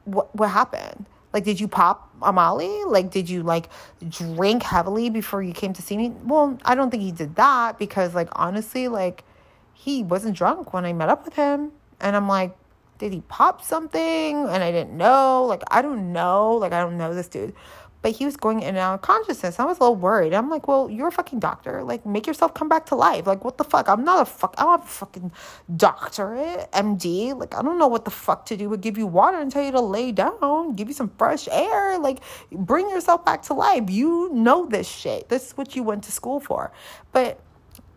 what, 0.04 0.34
what 0.34 0.48
happened? 0.50 1.06
Like, 1.32 1.44
did 1.44 1.60
you 1.60 1.68
pop 1.68 2.10
a 2.22 2.32
Molly? 2.32 2.84
Like, 2.84 3.10
did 3.10 3.30
you 3.30 3.42
like 3.42 3.68
drink 4.08 4.62
heavily 4.62 5.10
before 5.10 5.42
you 5.42 5.52
came 5.52 5.72
to 5.74 5.82
see 5.82 5.96
me? 5.96 6.12
Well, 6.24 6.58
I 6.64 6.74
don't 6.74 6.90
think 6.90 7.02
he 7.02 7.12
did 7.12 7.36
that 7.36 7.78
because, 7.78 8.14
like, 8.14 8.28
honestly, 8.32 8.88
like, 8.88 9.24
he 9.72 10.02
wasn't 10.02 10.36
drunk 10.36 10.72
when 10.72 10.84
I 10.84 10.92
met 10.92 11.08
up 11.08 11.24
with 11.24 11.34
him. 11.34 11.72
And 12.00 12.16
I'm 12.16 12.28
like, 12.28 12.56
did 12.98 13.12
he 13.12 13.22
pop 13.28 13.62
something 13.62 14.00
and 14.46 14.62
I 14.62 14.70
didn't 14.72 14.96
know? 14.96 15.44
Like, 15.44 15.62
I 15.70 15.82
don't 15.82 16.12
know. 16.12 16.54
Like, 16.56 16.72
I 16.72 16.80
don't 16.80 16.98
know 16.98 17.14
this 17.14 17.28
dude. 17.28 17.54
But 18.02 18.12
he 18.12 18.24
was 18.24 18.36
going 18.36 18.62
in 18.62 18.70
and 18.70 18.78
out 18.78 18.94
of 18.94 19.02
consciousness. 19.02 19.60
I 19.60 19.64
was 19.64 19.78
a 19.78 19.82
little 19.82 19.96
worried. 19.96 20.32
I'm 20.32 20.48
like, 20.48 20.66
well, 20.66 20.88
you're 20.88 21.08
a 21.08 21.12
fucking 21.12 21.38
doctor. 21.38 21.82
Like, 21.82 22.06
make 22.06 22.26
yourself 22.26 22.54
come 22.54 22.68
back 22.68 22.86
to 22.86 22.94
life. 22.94 23.26
Like, 23.26 23.44
what 23.44 23.58
the 23.58 23.64
fuck? 23.64 23.88
I'm 23.88 24.04
not 24.04 24.22
a 24.22 24.24
fuck. 24.24 24.54
I'm 24.56 24.80
a 24.80 24.82
fucking 24.82 25.32
doctorate, 25.76 26.70
MD. 26.72 27.38
Like, 27.38 27.54
I 27.54 27.62
don't 27.62 27.78
know 27.78 27.88
what 27.88 28.04
the 28.04 28.10
fuck 28.10 28.46
to 28.46 28.56
do 28.56 28.70
but 28.70 28.80
give 28.80 28.96
you 28.96 29.06
water 29.06 29.38
and 29.38 29.50
tell 29.50 29.64
you 29.64 29.72
to 29.72 29.80
lay 29.80 30.12
down, 30.12 30.74
give 30.74 30.88
you 30.88 30.94
some 30.94 31.10
fresh 31.18 31.48
air. 31.50 31.98
Like, 31.98 32.20
bring 32.50 32.88
yourself 32.88 33.24
back 33.24 33.42
to 33.42 33.54
life. 33.54 33.90
You 33.90 34.30
know 34.32 34.66
this 34.66 34.88
shit. 34.88 35.28
This 35.28 35.48
is 35.48 35.56
what 35.56 35.76
you 35.76 35.82
went 35.82 36.04
to 36.04 36.12
school 36.12 36.40
for. 36.40 36.72
But 37.12 37.40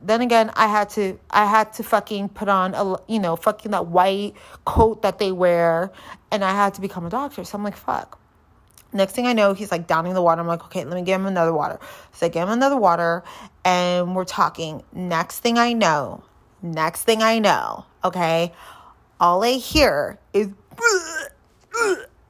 then 0.01 0.21
again, 0.21 0.51
I 0.55 0.67
had 0.67 0.89
to 0.91 1.17
I 1.29 1.45
had 1.45 1.73
to 1.73 1.83
fucking 1.83 2.29
put 2.29 2.49
on 2.49 2.73
a 2.73 2.97
you 3.07 3.19
know 3.19 3.35
fucking 3.35 3.71
that 3.71 3.87
white 3.87 4.33
coat 4.65 5.01
that 5.01 5.17
they 5.19 5.31
wear, 5.31 5.91
and 6.31 6.43
I 6.43 6.51
had 6.51 6.73
to 6.75 6.81
become 6.81 7.05
a 7.05 7.09
doctor. 7.09 7.43
So 7.43 7.57
I'm 7.57 7.63
like, 7.63 7.77
fuck. 7.77 8.19
Next 8.93 9.13
thing 9.13 9.25
I 9.25 9.33
know, 9.33 9.53
he's 9.53 9.71
like 9.71 9.87
downing 9.87 10.13
the 10.13 10.21
water. 10.21 10.41
I'm 10.41 10.47
like, 10.47 10.63
okay, 10.65 10.83
let 10.85 10.95
me 10.95 11.01
give 11.01 11.19
him 11.19 11.27
another 11.27 11.53
water. 11.53 11.79
So 12.11 12.27
I 12.27 12.29
give 12.29 12.43
him 12.43 12.49
another 12.49 12.77
water, 12.77 13.23
and 13.65 14.15
we're 14.15 14.25
talking. 14.25 14.83
Next 14.93 15.39
thing 15.39 15.57
I 15.57 15.73
know, 15.73 16.23
next 16.61 17.03
thing 17.03 17.21
I 17.21 17.39
know, 17.39 17.85
okay, 18.03 18.53
all 19.19 19.43
I 19.43 19.53
hear 19.53 20.19
is, 20.33 20.49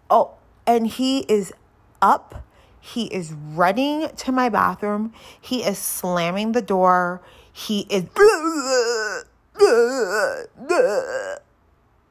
oh, 0.09 0.31
and 0.65 0.87
he 0.87 1.19
is 1.19 1.53
up. 2.01 2.45
He 2.79 3.05
is 3.05 3.31
running 3.31 4.09
to 4.09 4.31
my 4.31 4.49
bathroom. 4.49 5.13
He 5.39 5.63
is 5.63 5.77
slamming 5.77 6.51
the 6.51 6.61
door 6.61 7.21
he 7.53 7.81
is. 7.89 8.05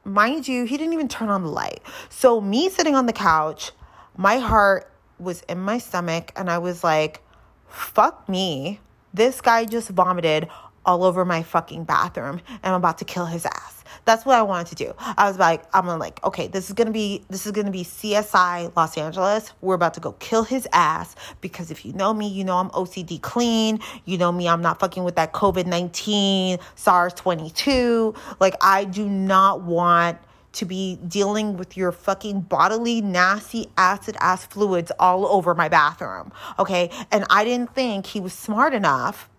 Mind 0.05 0.47
you, 0.47 0.63
he 0.63 0.77
didn't 0.77 0.93
even 0.93 1.07
turn 1.07 1.29
on 1.29 1.43
the 1.43 1.49
light. 1.49 1.81
So, 2.09 2.41
me 2.41 2.69
sitting 2.69 2.95
on 2.95 3.05
the 3.05 3.13
couch, 3.13 3.71
my 4.17 4.37
heart 4.37 4.91
was 5.19 5.41
in 5.43 5.59
my 5.59 5.77
stomach, 5.77 6.31
and 6.35 6.49
I 6.49 6.57
was 6.57 6.83
like, 6.83 7.21
fuck 7.67 8.27
me. 8.27 8.79
This 9.13 9.41
guy 9.41 9.65
just 9.65 9.89
vomited 9.89 10.47
all 10.85 11.03
over 11.03 11.23
my 11.25 11.43
fucking 11.43 11.85
bathroom, 11.85 12.41
and 12.47 12.73
I'm 12.73 12.75
about 12.75 12.97
to 12.99 13.05
kill 13.05 13.25
his 13.25 13.45
ass. 13.45 13.83
That's 14.05 14.25
what 14.25 14.37
I 14.37 14.41
wanted 14.41 14.67
to 14.67 14.75
do. 14.75 14.93
I 14.97 15.29
was 15.29 15.39
like, 15.39 15.63
I'm 15.73 15.87
like, 15.97 16.23
okay, 16.25 16.47
this 16.47 16.67
is 16.67 16.73
gonna 16.73 16.91
be 16.91 17.23
this 17.29 17.45
is 17.45 17.53
gonna 17.53 17.71
be 17.71 17.83
CSI 17.83 18.75
Los 18.75 18.97
Angeles. 18.97 19.53
We're 19.61 19.75
about 19.75 19.93
to 19.93 20.01
go 20.01 20.13
kill 20.13 20.43
his 20.43 20.67
ass 20.73 21.15
because 21.39 21.71
if 21.71 21.85
you 21.85 21.93
know 21.93 22.13
me, 22.13 22.27
you 22.27 22.43
know 22.43 22.57
I'm 22.57 22.69
OCD 22.71 23.21
clean. 23.21 23.79
You 24.05 24.17
know 24.17 24.31
me, 24.31 24.49
I'm 24.49 24.61
not 24.61 24.79
fucking 24.79 25.03
with 25.03 25.15
that 25.15 25.31
COVID 25.31 25.67
19, 25.67 26.57
SARS 26.75 27.13
22. 27.13 28.13
Like, 28.39 28.55
I 28.61 28.83
do 28.83 29.07
not 29.07 29.61
want 29.61 30.17
to 30.53 30.65
be 30.65 30.99
dealing 31.07 31.57
with 31.57 31.75
your 31.75 31.91
fucking 31.91 32.41
bodily 32.41 33.01
nasty 33.01 33.69
acid 33.77 34.15
ass 34.19 34.45
fluids 34.45 34.91
all 34.99 35.25
over 35.25 35.53
my 35.53 35.67
bathroom. 35.67 36.31
Okay. 36.57 36.89
And 37.11 37.25
I 37.29 37.43
didn't 37.43 37.73
think 37.73 38.05
he 38.05 38.19
was 38.19 38.33
smart 38.33 38.73
enough 38.73 39.29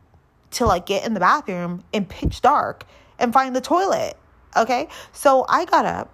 to 0.53 0.67
like 0.67 0.87
get 0.87 1.07
in 1.07 1.15
the 1.15 1.21
bathroom 1.21 1.85
in 1.93 2.05
pitch 2.05 2.41
dark 2.41 2.85
and 3.19 3.33
find 3.33 3.55
the 3.55 3.61
toilet. 3.61 4.17
Okay. 4.57 4.89
So 5.13 5.47
I 5.49 5.65
got 5.65 5.87
up 5.87 6.13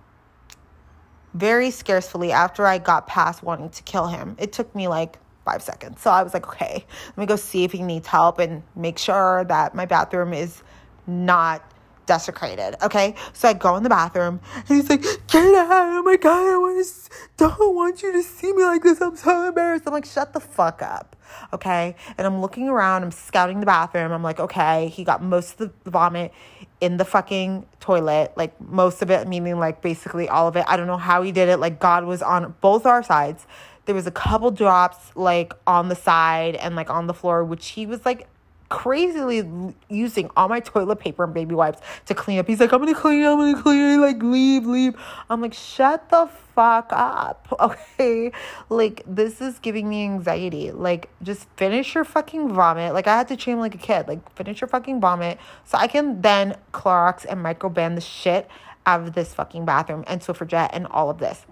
very 1.34 1.70
scarcely 1.70 2.32
after 2.32 2.66
I 2.66 2.78
got 2.78 3.06
past 3.06 3.42
wanting 3.42 3.70
to 3.70 3.82
kill 3.82 4.06
him. 4.08 4.36
It 4.38 4.52
took 4.52 4.74
me 4.74 4.88
like 4.88 5.18
five 5.44 5.62
seconds. 5.62 6.00
So 6.00 6.10
I 6.10 6.22
was 6.22 6.34
like, 6.34 6.46
okay, 6.46 6.84
let 7.08 7.18
me 7.18 7.26
go 7.26 7.36
see 7.36 7.64
if 7.64 7.72
he 7.72 7.82
needs 7.82 8.06
help 8.06 8.38
and 8.38 8.62
make 8.76 8.98
sure 8.98 9.44
that 9.44 9.74
my 9.74 9.86
bathroom 9.86 10.32
is 10.34 10.62
not 11.06 11.62
desecrated. 12.10 12.74
Okay, 12.82 13.14
so 13.32 13.48
I 13.48 13.52
go 13.52 13.76
in 13.76 13.84
the 13.84 13.88
bathroom 13.88 14.40
and 14.56 14.66
he's 14.66 14.90
like, 14.90 15.02
"Get 15.28 15.54
out! 15.54 15.70
Oh 15.70 16.02
my 16.02 16.16
god, 16.16 16.44
I 16.54 16.56
want 16.56 16.84
to, 16.84 17.10
don't 17.36 17.76
want 17.76 18.02
you 18.02 18.10
to 18.10 18.22
see 18.24 18.52
me 18.52 18.64
like 18.64 18.82
this. 18.82 19.00
I'm 19.00 19.14
so 19.14 19.46
embarrassed." 19.46 19.84
I'm 19.86 19.92
like, 19.92 20.06
"Shut 20.06 20.32
the 20.32 20.40
fuck 20.40 20.82
up." 20.82 21.14
Okay, 21.52 21.94
and 22.18 22.26
I'm 22.26 22.40
looking 22.40 22.68
around. 22.68 23.04
I'm 23.04 23.12
scouting 23.12 23.60
the 23.60 23.66
bathroom. 23.66 24.10
I'm 24.10 24.24
like, 24.24 24.40
"Okay, 24.40 24.88
he 24.88 25.04
got 25.04 25.22
most 25.22 25.60
of 25.60 25.70
the 25.84 25.90
vomit 25.90 26.32
in 26.80 26.96
the 26.96 27.04
fucking 27.04 27.64
toilet, 27.78 28.32
like 28.36 28.60
most 28.60 29.02
of 29.02 29.10
it, 29.12 29.28
meaning 29.28 29.60
like 29.60 29.80
basically 29.80 30.28
all 30.28 30.48
of 30.48 30.56
it. 30.56 30.64
I 30.66 30.76
don't 30.76 30.88
know 30.88 30.96
how 30.96 31.22
he 31.22 31.30
did 31.30 31.48
it. 31.48 31.58
Like 31.58 31.78
God 31.78 32.06
was 32.06 32.22
on 32.22 32.56
both 32.60 32.86
our 32.86 33.04
sides." 33.04 33.46
There 33.86 33.94
was 33.94 34.06
a 34.06 34.10
couple 34.10 34.50
drops 34.50 35.16
like 35.16 35.52
on 35.66 35.88
the 35.88 35.96
side 35.96 36.54
and 36.56 36.74
like 36.74 36.90
on 36.90 37.06
the 37.06 37.14
floor, 37.14 37.44
which 37.44 37.68
he 37.68 37.86
was 37.86 38.04
like 38.04 38.26
crazily 38.70 39.74
using 39.88 40.30
all 40.36 40.48
my 40.48 40.60
toilet 40.60 40.96
paper 40.96 41.24
and 41.24 41.34
baby 41.34 41.54
wipes 41.54 41.80
to 42.06 42.14
clean 42.14 42.38
up. 42.38 42.46
He's 42.46 42.60
like, 42.60 42.72
I'm 42.72 42.78
gonna 42.78 42.94
clean, 42.94 43.24
I'm 43.24 43.36
gonna 43.36 43.62
clean, 43.62 44.00
like 44.00 44.22
leave, 44.22 44.64
leave. 44.64 44.94
I'm 45.28 45.42
like, 45.42 45.52
shut 45.52 46.08
the 46.08 46.30
fuck 46.54 46.88
up. 46.92 47.46
Okay. 47.60 48.32
Like 48.70 49.02
this 49.06 49.40
is 49.40 49.58
giving 49.58 49.88
me 49.88 50.04
anxiety. 50.04 50.70
Like 50.70 51.10
just 51.22 51.46
finish 51.56 51.94
your 51.94 52.04
fucking 52.04 52.54
vomit. 52.54 52.94
Like 52.94 53.06
I 53.06 53.16
had 53.18 53.28
to 53.28 53.36
train 53.36 53.58
like 53.58 53.74
a 53.74 53.78
kid. 53.78 54.08
Like 54.08 54.34
finish 54.34 54.60
your 54.60 54.68
fucking 54.68 55.00
vomit 55.00 55.38
so 55.64 55.76
I 55.76 55.86
can 55.86 56.22
then 56.22 56.56
Clorox 56.72 57.26
and 57.28 57.44
microban 57.44 57.96
the 57.96 58.00
shit 58.00 58.48
out 58.86 59.02
of 59.02 59.12
this 59.12 59.34
fucking 59.34 59.64
bathroom 59.66 60.04
and 60.06 60.20
Swifferjet 60.20 60.70
and 60.72 60.86
all 60.86 61.10
of 61.10 61.18
this. 61.18 61.44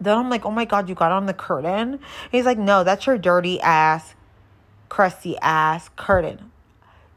Then 0.00 0.16
I'm 0.16 0.30
like, 0.30 0.46
oh 0.46 0.50
my 0.50 0.64
god, 0.64 0.88
you 0.88 0.94
got 0.94 1.12
on 1.12 1.26
the 1.26 1.34
curtain? 1.34 2.00
He's 2.30 2.44
like, 2.44 2.58
no, 2.58 2.84
that's 2.84 3.06
your 3.06 3.18
dirty 3.18 3.60
ass 3.60 4.14
crusty 4.88 5.36
ass 5.38 5.90
curtain. 5.96 6.50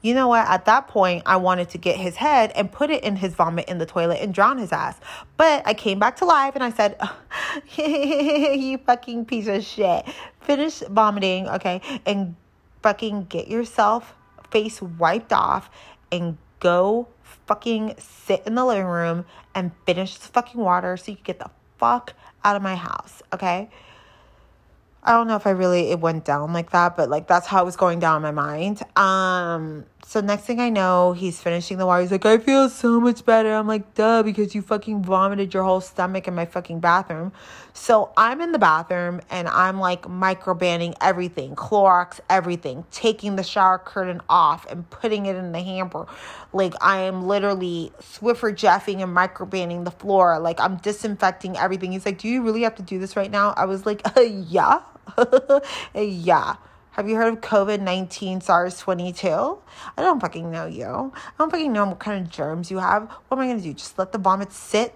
You 0.02 0.14
know 0.14 0.30
what? 0.30 0.48
At 0.48 0.66
that 0.66 0.88
point, 0.88 1.24
I 1.26 1.36
wanted 1.36 1.70
to 1.72 1.78
get 1.78 1.98
his 1.98 2.16
head 2.16 2.54
and 2.56 2.72
put 2.72 2.90
it 2.90 3.04
in 3.04 3.18
his 3.18 3.34
vomit 3.34 3.68
in 3.68 3.80
the 3.80 3.86
toilet 3.86 4.20
and 4.22 4.34
drown 4.34 4.58
his 4.58 4.72
ass. 4.72 4.98
But 5.36 5.62
I 5.66 5.74
came 5.74 6.00
back 6.00 6.18
to 6.18 6.26
life 6.26 6.56
and 6.56 6.64
I 6.64 6.72
said, 6.72 6.98
You 7.78 8.78
fucking 8.78 9.26
piece 9.26 9.48
of 9.48 9.64
shit. 9.64 10.06
Finish 10.42 10.80
vomiting, 10.90 11.50
okay? 11.50 11.82
And 12.06 12.36
fucking 12.82 13.26
get 13.26 13.50
yourself 13.50 14.16
face 14.52 14.82
wiped 14.82 15.34
off 15.34 15.70
and 16.12 16.38
go 16.60 17.08
fucking 17.46 17.96
sit 17.98 18.44
in 18.46 18.56
the 18.56 18.66
living 18.66 18.86
room 18.86 19.26
and 19.54 19.72
finish 19.86 20.16
this 20.16 20.28
fucking 20.28 20.60
water 20.60 20.96
so 20.96 21.12
you 21.12 21.18
can 21.18 21.26
get 21.26 21.40
the 21.40 21.50
fuck 21.78 22.14
out 22.44 22.56
of 22.56 22.62
my 22.62 22.76
house, 22.76 23.22
okay? 23.34 23.70
I 25.04 25.14
don't 25.14 25.28
know 25.28 25.36
if 25.36 25.48
I 25.48 25.52
really 25.52 25.92
it 25.92 26.00
went 26.00 26.26
down 26.26 26.54
like 26.54 26.72
that, 26.72 26.98
but 26.98 27.10
like 27.10 27.28
that's 27.28 27.48
how 27.48 27.62
it 27.62 27.66
was 27.66 27.76
going 27.76 28.00
down 28.00 28.18
in 28.18 28.22
my 28.24 28.32
mind. 28.32 28.82
Um 28.96 29.86
so 30.06 30.22
next 30.22 30.44
thing 30.44 30.60
I 30.60 30.70
know, 30.70 31.14
he's 31.14 31.40
finishing 31.42 31.78
the 31.78 31.86
water. 31.86 32.02
He's 32.02 32.12
like, 32.12 32.26
I 32.26 32.38
feel 32.40 32.70
so 32.70 33.00
much 33.00 33.26
better. 33.26 33.54
I'm 33.54 33.68
like, 33.68 33.94
duh, 33.94 34.24
because 34.24 34.56
you 34.56 34.62
fucking 34.62 35.04
vomited 35.04 35.54
your 35.54 35.64
whole 35.64 35.82
stomach 35.82 36.28
in 36.28 36.34
my 36.34 36.46
fucking 36.46 36.80
bathroom. 36.80 37.32
So 37.74 38.12
I'm 38.18 38.42
in 38.42 38.52
the 38.52 38.60
bathroom 38.60 39.22
and 39.30 39.48
I'm 39.48 39.80
like 39.80 40.04
microbanning 40.04 40.96
everything, 41.00 41.56
Clorox, 41.56 42.20
everything, 42.30 42.86
taking 42.92 43.36
the 43.36 43.44
shower 43.44 43.78
curtain 43.78 44.22
off 44.30 44.66
and 44.70 44.90
putting 44.90 45.28
it 45.28 45.36
in 45.36 45.52
the 45.52 45.62
hamper. 45.62 46.08
Like 46.54 46.74
I 46.82 47.02
am 47.02 47.28
literally 47.28 47.92
Swiffer 48.02 48.52
Jeffing 48.52 49.04
and 49.04 49.16
microbanning 49.16 49.86
the 49.86 49.92
floor. 49.92 50.40
Like 50.40 50.60
I'm 50.60 50.78
disinfecting 50.78 51.56
everything. 51.56 51.92
He's 51.92 52.06
like, 52.06 52.18
Do 52.18 52.28
you 52.28 52.42
really 52.42 52.64
have 52.64 52.76
to 52.76 52.84
do 52.84 53.00
this 53.00 53.16
right 53.16 53.30
now? 53.30 53.54
I 53.56 53.66
was 53.66 53.86
like, 53.86 54.02
uh, 54.18 54.22
yeah. 54.22 54.82
yeah. 55.96 56.56
Have 56.94 57.08
you 57.08 57.16
heard 57.16 57.32
of 57.32 57.42
COVID 57.42 57.82
19 57.82 58.42
SARS 58.42 58.80
22? 58.80 59.28
I 59.30 60.02
don't 60.02 60.20
fucking 60.20 60.50
know 60.50 60.66
you. 60.66 60.86
I 60.86 61.30
don't 61.38 61.52
fucking 61.52 61.72
know 61.72 61.86
what 61.86 62.00
kind 62.00 62.26
of 62.26 62.32
germs 62.32 62.72
you 62.72 62.80
have. 62.80 63.04
What 63.04 63.38
am 63.38 63.44
I 63.44 63.48
gonna 63.48 63.62
do? 63.62 63.74
Just 63.74 64.00
let 64.00 64.12
the 64.12 64.18
vomit 64.18 64.52
sit 64.52 64.96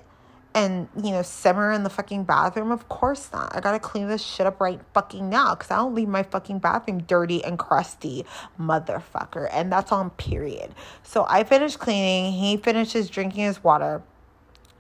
and, 0.56 0.88
you 1.02 1.12
know, 1.12 1.22
simmer 1.22 1.72
in 1.72 1.84
the 1.84 1.90
fucking 1.90 2.24
bathroom? 2.24 2.72
Of 2.72 2.90
course 2.90 3.30
not. 3.32 3.56
I 3.56 3.60
gotta 3.60 3.80
clean 3.80 4.08
this 4.08 4.24
shit 4.24 4.48
up 4.48 4.60
right 4.60 4.82
fucking 4.94 5.30
now 5.30 5.54
because 5.54 5.70
I 5.70 5.78
don't 5.78 5.94
leave 5.94 6.08
my 6.08 6.24
fucking 6.24 6.60
bathroom 6.60 7.04
dirty 7.04 7.44
and 7.44 7.60
crusty, 7.60 8.26
motherfucker. 8.60 9.48
And 9.52 9.72
that's 9.72 9.92
on 9.92 10.10
period. 10.12 10.74
So 11.04 11.26
I 11.30 11.44
finished 11.44 11.78
cleaning. 11.78 12.34
He 12.34 12.58
finishes 12.58 13.08
drinking 13.10 13.44
his 13.44 13.64
water. 13.64 14.02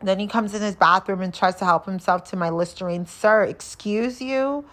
Then 0.01 0.19
he 0.19 0.27
comes 0.27 0.53
in 0.53 0.61
his 0.61 0.75
bathroom 0.75 1.21
and 1.21 1.33
tries 1.33 1.55
to 1.55 1.65
help 1.65 1.85
himself 1.85 2.25
to 2.25 2.35
my 2.35 2.49
Listerine. 2.49 3.05
Sir, 3.05 3.43
excuse 3.43 4.21
you? 4.21 4.65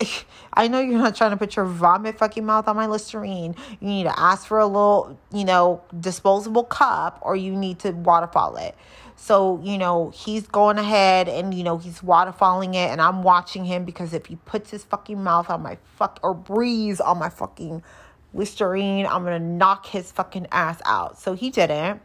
I 0.54 0.68
know 0.68 0.80
you're 0.80 0.98
not 0.98 1.14
trying 1.14 1.30
to 1.30 1.36
put 1.36 1.56
your 1.56 1.64
vomit 1.64 2.18
fucking 2.18 2.44
mouth 2.44 2.68
on 2.68 2.76
my 2.76 2.86
Listerine. 2.86 3.54
You 3.80 3.88
need 3.88 4.04
to 4.04 4.18
ask 4.18 4.46
for 4.46 4.58
a 4.58 4.66
little, 4.66 5.18
you 5.32 5.44
know, 5.44 5.82
disposable 5.98 6.64
cup 6.64 7.18
or 7.22 7.36
you 7.36 7.52
need 7.52 7.80
to 7.80 7.90
waterfall 7.92 8.56
it. 8.56 8.74
So, 9.16 9.60
you 9.62 9.78
know, 9.78 10.10
he's 10.10 10.46
going 10.46 10.78
ahead 10.78 11.28
and, 11.28 11.54
you 11.54 11.62
know, 11.62 11.78
he's 11.78 12.00
waterfalling 12.00 12.70
it 12.70 12.90
and 12.90 13.00
I'm 13.00 13.22
watching 13.22 13.64
him 13.64 13.84
because 13.84 14.12
if 14.12 14.26
he 14.26 14.36
puts 14.36 14.70
his 14.70 14.84
fucking 14.84 15.22
mouth 15.22 15.50
on 15.50 15.62
my 15.62 15.78
fuck 15.96 16.18
or 16.22 16.34
breathes 16.34 17.00
on 17.00 17.18
my 17.18 17.28
fucking 17.28 17.82
Listerine, 18.34 19.06
I'm 19.06 19.22
gonna 19.22 19.38
knock 19.38 19.86
his 19.86 20.10
fucking 20.10 20.48
ass 20.50 20.80
out. 20.84 21.20
So 21.20 21.34
he 21.34 21.50
didn't. 21.50 22.02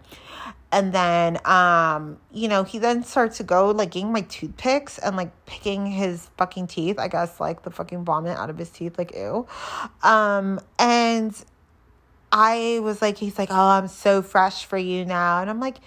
And 0.72 0.94
then, 0.94 1.40
um, 1.46 2.20
you 2.32 2.48
know, 2.48 2.64
he 2.64 2.78
then 2.78 3.04
starts 3.04 3.38
to 3.38 3.44
go 3.44 3.72
like 3.72 3.92
getting 3.92 4.12
my 4.12 4.22
toothpicks 4.22 5.00
and 5.00 5.18
like 5.18 5.32
picking 5.48 5.88
his 5.88 6.30
fucking 6.38 6.68
teeth. 6.68 7.00
I 7.00 7.08
guess 7.08 7.40
like 7.40 7.64
the 7.64 7.72
fucking 7.72 8.06
vomit 8.06 8.38
out 8.38 8.52
of 8.52 8.58
his 8.58 8.70
teeth, 8.70 8.98
like 8.98 9.16
ew. 9.16 9.48
Um, 10.04 10.60
and 10.78 11.34
I 12.32 12.80
was 12.84 13.02
like, 13.02 13.18
he's 13.18 13.40
like, 13.40 13.50
oh, 13.52 13.56
I'm 13.56 13.88
so 13.88 14.22
fresh 14.22 14.66
for 14.66 14.78
you 14.78 15.06
now, 15.06 15.42
and 15.42 15.50
I'm 15.50 15.60
like, 15.60 15.78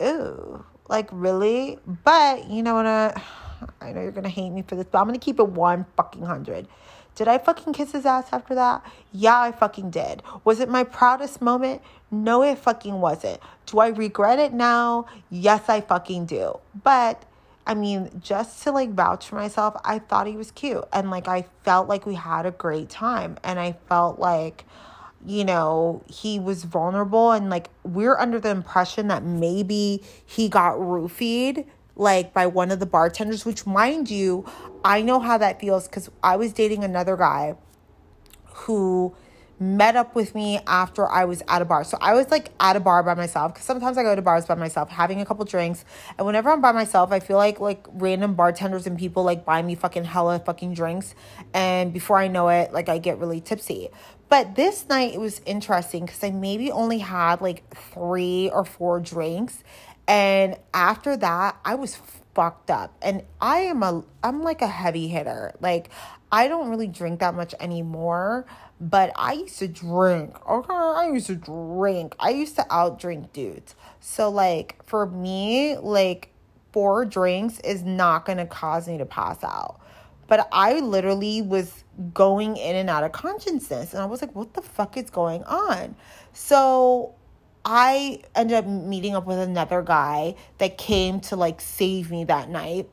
ew, 0.00 0.64
Like, 0.88 1.08
really? 1.10 1.78
But 2.04 2.48
you 2.48 2.62
know 2.62 2.74
what? 2.74 2.86
I 3.80 3.92
know 3.92 4.02
you're 4.02 4.12
gonna 4.12 4.28
hate 4.28 4.50
me 4.50 4.62
for 4.62 4.76
this, 4.76 4.86
but 4.90 4.98
I'm 4.98 5.06
gonna 5.06 5.18
keep 5.18 5.40
it 5.40 5.48
one 5.48 5.86
fucking 5.96 6.22
hundred. 6.22 6.68
Did 7.14 7.28
I 7.28 7.38
fucking 7.38 7.72
kiss 7.72 7.92
his 7.92 8.06
ass 8.06 8.26
after 8.32 8.54
that? 8.56 8.84
Yeah, 9.12 9.40
I 9.40 9.52
fucking 9.52 9.90
did. 9.90 10.22
Was 10.44 10.60
it 10.60 10.68
my 10.68 10.82
proudest 10.84 11.40
moment? 11.40 11.82
No, 12.10 12.42
it 12.42 12.58
fucking 12.58 13.00
wasn't. 13.00 13.40
Do 13.66 13.78
I 13.78 13.88
regret 13.88 14.38
it 14.38 14.52
now? 14.52 15.06
Yes, 15.30 15.68
I 15.68 15.80
fucking 15.80 16.26
do. 16.26 16.58
But 16.82 17.24
I 17.66 17.74
mean, 17.74 18.20
just 18.22 18.62
to 18.64 18.72
like 18.72 18.92
vouch 18.92 19.28
for 19.28 19.36
myself, 19.36 19.76
I 19.84 19.98
thought 19.98 20.26
he 20.26 20.36
was 20.36 20.50
cute. 20.50 20.84
And 20.92 21.10
like, 21.10 21.28
I 21.28 21.46
felt 21.62 21.88
like 21.88 22.04
we 22.04 22.14
had 22.14 22.46
a 22.46 22.50
great 22.50 22.90
time. 22.90 23.38
And 23.42 23.58
I 23.58 23.76
felt 23.88 24.18
like, 24.18 24.64
you 25.24 25.44
know, 25.44 26.02
he 26.06 26.38
was 26.38 26.64
vulnerable. 26.64 27.32
And 27.32 27.48
like, 27.48 27.70
we're 27.82 28.18
under 28.18 28.38
the 28.38 28.50
impression 28.50 29.08
that 29.08 29.22
maybe 29.22 30.02
he 30.26 30.48
got 30.48 30.74
roofied 30.74 31.64
like 31.96 32.32
by 32.32 32.46
one 32.46 32.70
of 32.70 32.80
the 32.80 32.86
bartenders, 32.86 33.44
which, 33.44 33.66
mind 33.66 34.10
you, 34.10 34.44
I 34.84 35.02
know 35.02 35.20
how 35.20 35.38
that 35.38 35.60
feels 35.60 35.86
because 35.86 36.10
I 36.22 36.36
was 36.36 36.52
dating 36.52 36.84
another 36.84 37.16
guy 37.16 37.56
who 38.54 39.14
met 39.60 39.94
up 39.94 40.14
with 40.14 40.34
me 40.34 40.58
after 40.66 41.08
I 41.08 41.24
was 41.24 41.42
at 41.46 41.62
a 41.62 41.64
bar. 41.64 41.84
So 41.84 41.96
I 42.00 42.14
was 42.14 42.30
like 42.30 42.50
at 42.58 42.76
a 42.76 42.80
bar 42.80 43.02
by 43.02 43.14
myself 43.14 43.54
because 43.54 43.64
sometimes 43.64 43.96
I 43.96 44.02
go 44.02 44.14
to 44.14 44.22
bars 44.22 44.46
by 44.46 44.56
myself, 44.56 44.90
having 44.90 45.20
a 45.20 45.26
couple 45.26 45.44
drinks. 45.44 45.84
And 46.18 46.26
whenever 46.26 46.50
I'm 46.50 46.60
by 46.60 46.72
myself, 46.72 47.12
I 47.12 47.20
feel 47.20 47.36
like 47.36 47.60
like 47.60 47.86
random 47.92 48.34
bartenders 48.34 48.86
and 48.86 48.98
people 48.98 49.22
like 49.22 49.44
buy 49.44 49.62
me 49.62 49.74
fucking 49.74 50.04
hella 50.04 50.40
fucking 50.40 50.74
drinks. 50.74 51.14
And 51.52 51.92
before 51.92 52.18
I 52.18 52.28
know 52.28 52.48
it, 52.48 52.72
like 52.72 52.88
I 52.88 52.98
get 52.98 53.18
really 53.18 53.40
tipsy. 53.40 53.90
But 54.28 54.56
this 54.56 54.88
night 54.88 55.14
it 55.14 55.20
was 55.20 55.40
interesting 55.46 56.06
because 56.06 56.24
I 56.24 56.30
maybe 56.30 56.72
only 56.72 56.98
had 56.98 57.40
like 57.40 57.62
three 57.74 58.50
or 58.50 58.64
four 58.64 58.98
drinks. 58.98 59.62
And 60.06 60.56
after 60.72 61.16
that, 61.16 61.58
I 61.64 61.74
was 61.76 61.98
fucked 62.34 62.70
up. 62.70 62.96
And 63.00 63.22
I 63.40 63.60
am 63.60 63.82
a 63.82 64.04
I'm 64.22 64.42
like 64.42 64.62
a 64.62 64.66
heavy 64.66 65.08
hitter. 65.08 65.54
Like 65.60 65.90
I 66.30 66.48
don't 66.48 66.68
really 66.68 66.88
drink 66.88 67.20
that 67.20 67.34
much 67.34 67.54
anymore, 67.60 68.44
but 68.80 69.12
I 69.16 69.34
used 69.34 69.58
to 69.60 69.68
drink. 69.68 70.36
Okay, 70.48 70.72
I 70.74 71.10
used 71.12 71.28
to 71.28 71.36
drink. 71.36 72.16
I 72.18 72.30
used 72.30 72.56
to 72.56 72.62
outdrink 72.62 73.32
dudes. 73.32 73.74
So 74.00 74.30
like 74.30 74.84
for 74.84 75.06
me, 75.06 75.76
like 75.76 76.30
four 76.72 77.04
drinks 77.04 77.60
is 77.60 77.84
not 77.84 78.26
going 78.26 78.38
to 78.38 78.46
cause 78.46 78.88
me 78.88 78.98
to 78.98 79.06
pass 79.06 79.42
out. 79.44 79.80
But 80.26 80.48
I 80.50 80.80
literally 80.80 81.40
was 81.40 81.84
going 82.12 82.56
in 82.56 82.74
and 82.74 82.90
out 82.90 83.04
of 83.04 83.12
consciousness 83.12 83.92
and 83.92 84.02
I 84.02 84.06
was 84.06 84.20
like, 84.20 84.34
what 84.34 84.54
the 84.54 84.62
fuck 84.62 84.96
is 84.96 85.10
going 85.10 85.44
on? 85.44 85.94
So 86.32 87.14
I 87.64 88.20
ended 88.34 88.56
up 88.56 88.66
meeting 88.66 89.14
up 89.14 89.26
with 89.26 89.38
another 89.38 89.82
guy 89.82 90.36
that 90.58 90.76
came 90.76 91.20
to 91.20 91.36
like 91.36 91.60
save 91.60 92.10
me 92.10 92.24
that 92.24 92.48
night. 92.48 92.88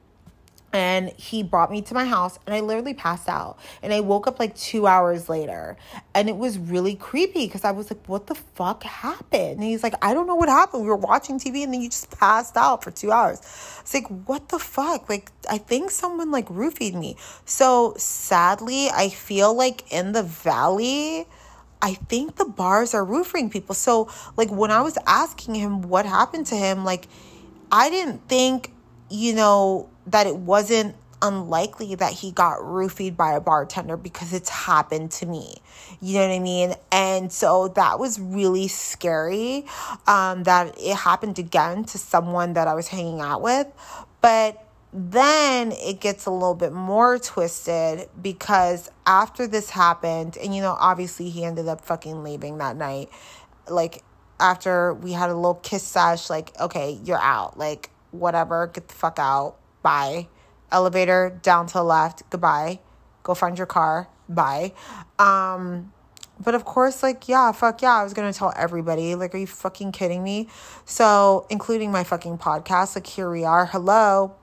And 0.73 1.09
he 1.17 1.43
brought 1.43 1.69
me 1.69 1.81
to 1.81 1.93
my 1.93 2.05
house 2.05 2.39
and 2.45 2.55
I 2.55 2.61
literally 2.61 2.93
passed 2.93 3.27
out. 3.27 3.59
And 3.83 3.91
I 3.91 3.99
woke 3.99 4.25
up 4.25 4.39
like 4.39 4.55
two 4.55 4.87
hours 4.87 5.27
later. 5.27 5.75
And 6.13 6.29
it 6.29 6.37
was 6.37 6.57
really 6.57 6.95
creepy 6.95 7.45
because 7.45 7.65
I 7.65 7.71
was 7.71 7.91
like, 7.91 8.05
what 8.07 8.27
the 8.27 8.35
fuck 8.35 8.83
happened? 8.83 9.55
And 9.55 9.63
he's 9.63 9.83
like, 9.83 9.95
I 10.01 10.13
don't 10.13 10.27
know 10.27 10.35
what 10.35 10.47
happened. 10.47 10.83
We 10.83 10.87
were 10.87 10.95
watching 10.95 11.39
TV 11.39 11.65
and 11.65 11.73
then 11.73 11.81
you 11.81 11.89
just 11.89 12.17
passed 12.17 12.55
out 12.55 12.85
for 12.85 12.91
two 12.91 13.11
hours. 13.11 13.39
It's 13.81 13.93
like, 13.93 14.07
what 14.25 14.47
the 14.47 14.59
fuck? 14.59 15.09
Like, 15.09 15.29
I 15.49 15.57
think 15.57 15.91
someone 15.91 16.31
like 16.31 16.47
roofied 16.47 16.93
me. 16.93 17.17
So 17.43 17.93
sadly, 17.97 18.89
I 18.89 19.09
feel 19.09 19.53
like 19.53 19.91
in 19.91 20.13
the 20.13 20.23
valley, 20.23 21.27
I 21.81 21.95
think 21.95 22.35
the 22.35 22.45
bars 22.45 22.93
are 22.93 23.03
roofing 23.03 23.49
people. 23.49 23.75
So, 23.75 24.09
like, 24.37 24.49
when 24.49 24.71
I 24.71 24.81
was 24.81 24.97
asking 25.07 25.55
him 25.55 25.81
what 25.81 26.05
happened 26.05 26.47
to 26.47 26.55
him, 26.55 26.85
like, 26.85 27.07
I 27.71 27.89
didn't 27.89 28.27
think, 28.27 28.71
you 29.09 29.33
know, 29.33 29.89
that 30.07 30.27
it 30.27 30.35
wasn't 30.35 30.95
unlikely 31.21 31.95
that 31.95 32.13
he 32.13 32.31
got 32.31 32.59
roofied 32.59 33.15
by 33.15 33.33
a 33.33 33.39
bartender 33.39 33.95
because 33.95 34.33
it's 34.33 34.49
happened 34.49 35.11
to 35.11 35.25
me. 35.25 35.55
You 36.01 36.15
know 36.15 36.27
what 36.27 36.33
I 36.33 36.39
mean? 36.39 36.73
And 36.91 37.31
so 37.31 37.69
that 37.69 37.99
was 37.99 38.19
really 38.19 38.67
scary 38.67 39.65
um, 40.07 40.43
that 40.43 40.75
it 40.79 40.95
happened 40.95 41.39
again 41.39 41.83
to 41.85 41.97
someone 41.97 42.53
that 42.53 42.67
I 42.67 42.73
was 42.73 42.87
hanging 42.87 43.21
out 43.21 43.41
with. 43.41 43.67
But 44.21 44.70
then 44.93 45.71
it 45.71 46.01
gets 46.01 46.25
a 46.25 46.31
little 46.31 46.55
bit 46.55 46.73
more 46.73 47.17
twisted 47.17 48.09
because 48.21 48.89
after 49.05 49.47
this 49.47 49.69
happened, 49.69 50.37
and 50.37 50.53
you 50.53 50.61
know, 50.61 50.75
obviously 50.79 51.29
he 51.29 51.45
ended 51.45 51.67
up 51.67 51.81
fucking 51.81 52.23
leaving 52.23 52.57
that 52.57 52.75
night. 52.75 53.09
Like, 53.69 54.03
after 54.39 54.93
we 54.93 55.13
had 55.13 55.29
a 55.29 55.35
little 55.35 55.55
kiss 55.55 55.83
sesh, 55.83 56.29
like, 56.29 56.51
okay, 56.59 56.99
you're 57.05 57.21
out. 57.21 57.57
Like, 57.57 57.89
whatever, 58.11 58.67
get 58.67 58.89
the 58.89 58.95
fuck 58.95 59.17
out. 59.17 59.55
Bye. 59.81 60.27
Elevator 60.71 61.39
down 61.41 61.67
to 61.67 61.73
the 61.75 61.83
left. 61.83 62.29
Goodbye. 62.29 62.79
Go 63.23 63.33
find 63.33 63.57
your 63.57 63.67
car. 63.67 64.09
Bye. 64.27 64.73
Um, 65.19 65.93
but 66.39 66.55
of 66.55 66.65
course, 66.65 67.01
like, 67.03 67.29
yeah, 67.29 67.51
fuck 67.53 67.81
yeah, 67.81 67.93
I 67.93 68.03
was 68.03 68.13
gonna 68.13 68.33
tell 68.33 68.51
everybody. 68.57 69.15
Like, 69.15 69.35
are 69.35 69.37
you 69.37 69.47
fucking 69.47 69.93
kidding 69.93 70.23
me? 70.23 70.49
So, 70.85 71.45
including 71.49 71.91
my 71.91 72.03
fucking 72.03 72.39
podcast, 72.39 72.95
like, 72.95 73.07
here 73.07 73.29
we 73.29 73.45
are. 73.45 73.67
Hello 73.67 74.35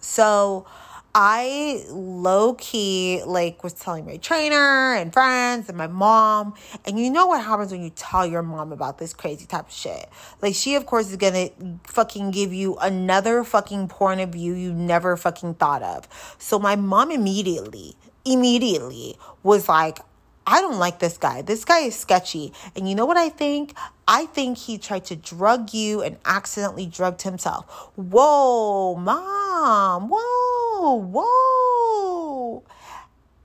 so 0.00 0.66
I 1.14 1.84
low 1.88 2.54
key 2.54 3.22
like 3.26 3.64
was 3.64 3.72
telling 3.72 4.06
my 4.06 4.18
trainer 4.18 4.94
and 4.94 5.12
friends 5.12 5.68
and 5.68 5.76
my 5.76 5.88
mom. 5.88 6.54
And 6.86 7.00
you 7.00 7.10
know 7.10 7.26
what 7.26 7.44
happens 7.44 7.72
when 7.72 7.82
you 7.82 7.90
tell 7.90 8.24
your 8.24 8.42
mom 8.42 8.72
about 8.72 8.98
this 8.98 9.12
crazy 9.12 9.46
type 9.46 9.66
of 9.66 9.72
shit? 9.72 10.08
Like 10.40 10.54
she 10.54 10.76
of 10.76 10.86
course 10.86 11.10
is 11.10 11.16
gonna 11.16 11.50
fucking 11.84 12.30
give 12.30 12.52
you 12.52 12.76
another 12.76 13.42
fucking 13.42 13.88
point 13.88 14.20
of 14.20 14.30
view 14.30 14.54
you 14.54 14.72
never 14.72 15.16
fucking 15.16 15.54
thought 15.54 15.82
of. 15.82 16.06
So 16.38 16.60
my 16.60 16.76
mom 16.76 17.10
immediately, 17.10 17.96
immediately 18.24 19.16
was 19.42 19.68
like, 19.68 19.98
I 20.46 20.60
don't 20.60 20.78
like 20.78 20.98
this 20.98 21.18
guy. 21.18 21.42
This 21.42 21.64
guy 21.64 21.80
is 21.80 21.94
sketchy. 21.96 22.52
And 22.74 22.88
you 22.88 22.94
know 22.94 23.06
what 23.06 23.16
I 23.16 23.28
think? 23.28 23.74
I 24.08 24.26
think 24.26 24.58
he 24.58 24.78
tried 24.78 25.04
to 25.06 25.16
drug 25.16 25.72
you 25.72 26.02
and 26.02 26.16
accidentally 26.24 26.86
drugged 26.86 27.22
himself. 27.22 27.90
Whoa, 27.96 28.96
mom. 28.96 30.08
Whoa, 30.08 30.94
whoa. 30.94 32.64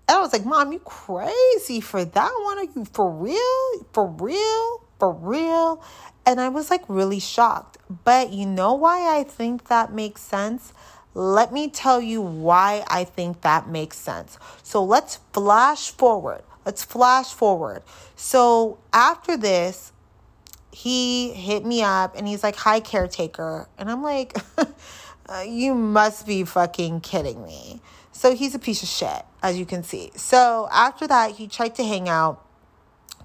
And 0.08 0.18
I 0.18 0.22
was 0.22 0.34
like, 0.34 0.46
Mom, 0.46 0.72
you 0.72 0.80
crazy 0.80 1.82
for 1.82 2.06
that 2.06 2.32
one? 2.44 2.58
Are 2.60 2.64
you 2.64 2.86
for 2.86 3.10
real? 3.10 3.86
For 3.92 4.08
real? 4.08 4.84
For 5.00 5.12
real? 5.14 5.84
And 6.26 6.40
I 6.40 6.50
was 6.50 6.70
like 6.70 6.84
really 6.88 7.20
shocked. 7.20 7.78
But 8.04 8.32
you 8.32 8.46
know 8.46 8.74
why 8.74 9.18
I 9.18 9.24
think 9.24 9.68
that 9.68 9.94
makes 9.94 10.22
sense? 10.22 10.74
Let 11.14 11.52
me 11.54 11.70
tell 11.70 12.02
you 12.02 12.22
why 12.22 12.84
I 12.88 13.04
think 13.04 13.42
that 13.42 13.70
makes 13.70 13.98
sense. 13.98 14.38
So 14.64 14.84
let's 14.84 15.20
flash 15.34 15.92
forward. 15.92 16.44
Let's 16.66 16.84
flash 16.84 17.34
forward. 17.34 17.84
So 18.16 18.80
after 18.92 19.38
this, 19.38 19.92
he 20.72 21.32
hit 21.32 21.66
me 21.66 21.84
up 21.84 22.18
and 22.18 22.28
he's 22.28 22.44
like, 22.44 22.56
Hi, 22.58 22.80
caretaker. 22.80 23.68
And 23.78 23.90
I'm 23.90 24.04
like, 24.04 24.36
uh, 25.30 25.46
You 25.48 25.76
must 25.76 26.26
be 26.26 26.44
fucking 26.44 27.02
kidding 27.02 27.46
me. 27.46 27.82
So 28.12 28.34
he's 28.34 28.56
a 28.56 28.60
piece 28.60 28.82
of 28.82 28.90
shit, 28.90 29.24
as 29.44 29.60
you 29.60 29.66
can 29.66 29.84
see. 29.84 30.12
So 30.16 30.70
after 30.72 31.06
that, 31.08 31.32
he 31.32 31.48
tried 31.48 31.76
to 31.76 31.84
hang 31.84 32.08
out 32.08 32.46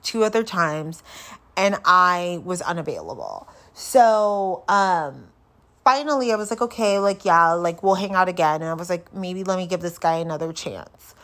two 0.03 0.24
other 0.24 0.42
times 0.42 1.03
and 1.57 1.76
I 1.85 2.40
was 2.44 2.61
unavailable. 2.62 3.48
So, 3.74 4.64
um, 4.68 5.29
finally 5.85 6.33
I 6.33 6.37
was 6.37 6.50
like, 6.50 6.61
okay, 6.62 6.98
like, 6.98 7.24
yeah, 7.24 7.53
like 7.53 7.83
we'll 7.83 7.94
hang 7.94 8.14
out 8.14 8.29
again. 8.29 8.62
And 8.62 8.70
I 8.70 8.74
was 8.74 8.90
like, 8.90 9.12
maybe 9.14 9.44
let 9.44 9.59
me 9.59 9.66
give 9.66 9.81
this 9.81 9.98
guy 9.98 10.16
another 10.16 10.53
chance. 10.53 11.14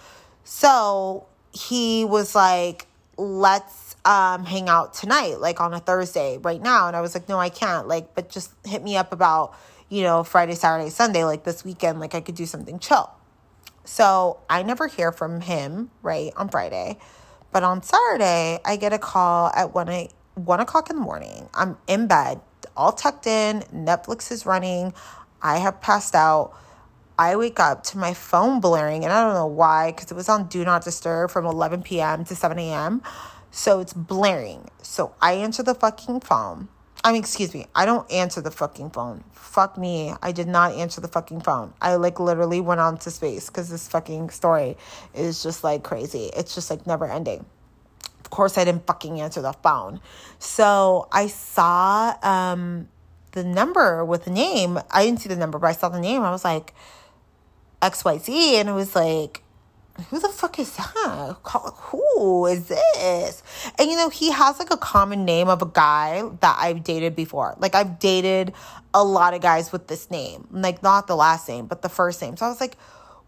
So 0.44 1.26
he 1.56 2.04
was 2.04 2.34
like, 2.34 2.86
let's 3.16 3.96
um, 4.04 4.44
hang 4.44 4.68
out 4.68 4.92
tonight, 4.92 5.40
like 5.40 5.60
on 5.60 5.72
a 5.72 5.80
Thursday 5.80 6.38
right 6.38 6.60
now. 6.60 6.86
And 6.86 6.96
I 6.96 7.00
was 7.00 7.14
like, 7.14 7.28
no, 7.28 7.38
I 7.38 7.48
can't. 7.48 7.88
Like, 7.88 8.14
but 8.14 8.28
just 8.28 8.52
hit 8.66 8.82
me 8.82 8.96
up 8.96 9.12
about, 9.12 9.56
you 9.88 10.02
know, 10.02 10.22
Friday, 10.22 10.54
Saturday, 10.54 10.90
Sunday, 10.90 11.24
like 11.24 11.44
this 11.44 11.64
weekend, 11.64 11.98
like 11.98 12.14
I 12.14 12.20
could 12.20 12.34
do 12.34 12.44
something 12.44 12.78
chill. 12.78 13.10
So 13.84 14.40
I 14.50 14.62
never 14.64 14.86
hear 14.86 15.12
from 15.12 15.40
him, 15.40 15.90
right, 16.02 16.32
on 16.36 16.48
Friday. 16.48 16.98
But 17.52 17.62
on 17.62 17.82
Saturday, 17.82 18.58
I 18.64 18.76
get 18.76 18.92
a 18.92 18.98
call 18.98 19.50
at 19.54 19.72
one, 19.74 20.08
one 20.34 20.60
o'clock 20.60 20.90
in 20.90 20.96
the 20.96 21.02
morning. 21.02 21.48
I'm 21.54 21.78
in 21.86 22.06
bed, 22.06 22.40
all 22.76 22.92
tucked 22.92 23.26
in, 23.26 23.60
Netflix 23.72 24.30
is 24.30 24.44
running. 24.44 24.92
I 25.40 25.58
have 25.58 25.80
passed 25.80 26.14
out 26.14 26.52
I 27.18 27.36
wake 27.36 27.58
up 27.58 27.82
to 27.84 27.98
my 27.98 28.12
phone 28.14 28.60
blaring, 28.60 29.04
and 29.04 29.12
I 29.12 29.24
don't 29.24 29.34
know 29.34 29.46
why, 29.46 29.92
because 29.92 30.10
it 30.10 30.14
was 30.14 30.28
on 30.28 30.48
Do 30.48 30.64
Not 30.64 30.84
Disturb 30.84 31.30
from 31.30 31.46
11 31.46 31.82
p.m. 31.82 32.24
to 32.24 32.34
7 32.34 32.58
a.m. 32.58 33.02
So 33.50 33.80
it's 33.80 33.94
blaring. 33.94 34.70
So 34.82 35.14
I 35.20 35.32
answer 35.32 35.62
the 35.62 35.74
fucking 35.74 36.20
phone. 36.20 36.68
I 37.02 37.12
mean, 37.12 37.20
excuse 37.20 37.54
me, 37.54 37.66
I 37.74 37.86
don't 37.86 38.10
answer 38.10 38.40
the 38.40 38.50
fucking 38.50 38.90
phone. 38.90 39.22
Fuck 39.32 39.78
me. 39.78 40.12
I 40.20 40.32
did 40.32 40.48
not 40.48 40.72
answer 40.74 41.00
the 41.00 41.08
fucking 41.08 41.42
phone. 41.42 41.72
I 41.80 41.94
like 41.94 42.18
literally 42.18 42.60
went 42.60 42.80
on 42.80 42.98
to 42.98 43.10
space 43.10 43.46
because 43.46 43.70
this 43.70 43.86
fucking 43.86 44.30
story 44.30 44.76
is 45.14 45.42
just 45.42 45.62
like 45.62 45.84
crazy. 45.84 46.30
It's 46.36 46.54
just 46.54 46.68
like 46.68 46.86
never 46.86 47.08
ending. 47.10 47.46
Of 48.20 48.30
course, 48.30 48.58
I 48.58 48.64
didn't 48.64 48.86
fucking 48.88 49.20
answer 49.20 49.40
the 49.40 49.52
phone. 49.52 50.00
So 50.40 51.06
I 51.12 51.28
saw 51.28 52.16
um, 52.22 52.88
the 53.32 53.44
number 53.44 54.04
with 54.04 54.24
the 54.24 54.32
name. 54.32 54.80
I 54.90 55.06
didn't 55.06 55.20
see 55.20 55.28
the 55.28 55.36
number, 55.36 55.60
but 55.60 55.68
I 55.68 55.72
saw 55.72 55.88
the 55.88 56.00
name. 56.00 56.22
I 56.22 56.30
was 56.32 56.44
like, 56.44 56.74
XYZ. 57.82 58.28
And 58.60 58.68
it 58.68 58.72
was 58.72 58.94
like, 58.94 59.42
who 60.10 60.18
the 60.18 60.28
fuck 60.28 60.58
is 60.58 60.76
that? 60.76 61.36
Who 61.44 62.46
is 62.46 62.68
this? 62.68 63.42
And 63.78 63.90
you 63.90 63.96
know, 63.96 64.10
he 64.10 64.30
has 64.30 64.58
like 64.58 64.70
a 64.70 64.76
common 64.76 65.24
name 65.24 65.48
of 65.48 65.62
a 65.62 65.66
guy 65.66 66.22
that 66.40 66.56
I've 66.60 66.84
dated 66.84 67.16
before. 67.16 67.54
Like, 67.58 67.74
I've 67.74 67.98
dated 67.98 68.52
a 68.92 69.02
lot 69.02 69.32
of 69.34 69.40
guys 69.40 69.72
with 69.72 69.88
this 69.88 70.10
name, 70.10 70.48
like, 70.50 70.82
not 70.82 71.06
the 71.06 71.16
last 71.16 71.48
name, 71.48 71.66
but 71.66 71.82
the 71.82 71.88
first 71.88 72.20
name. 72.20 72.36
So 72.36 72.46
I 72.46 72.48
was 72.48 72.60
like, 72.60 72.76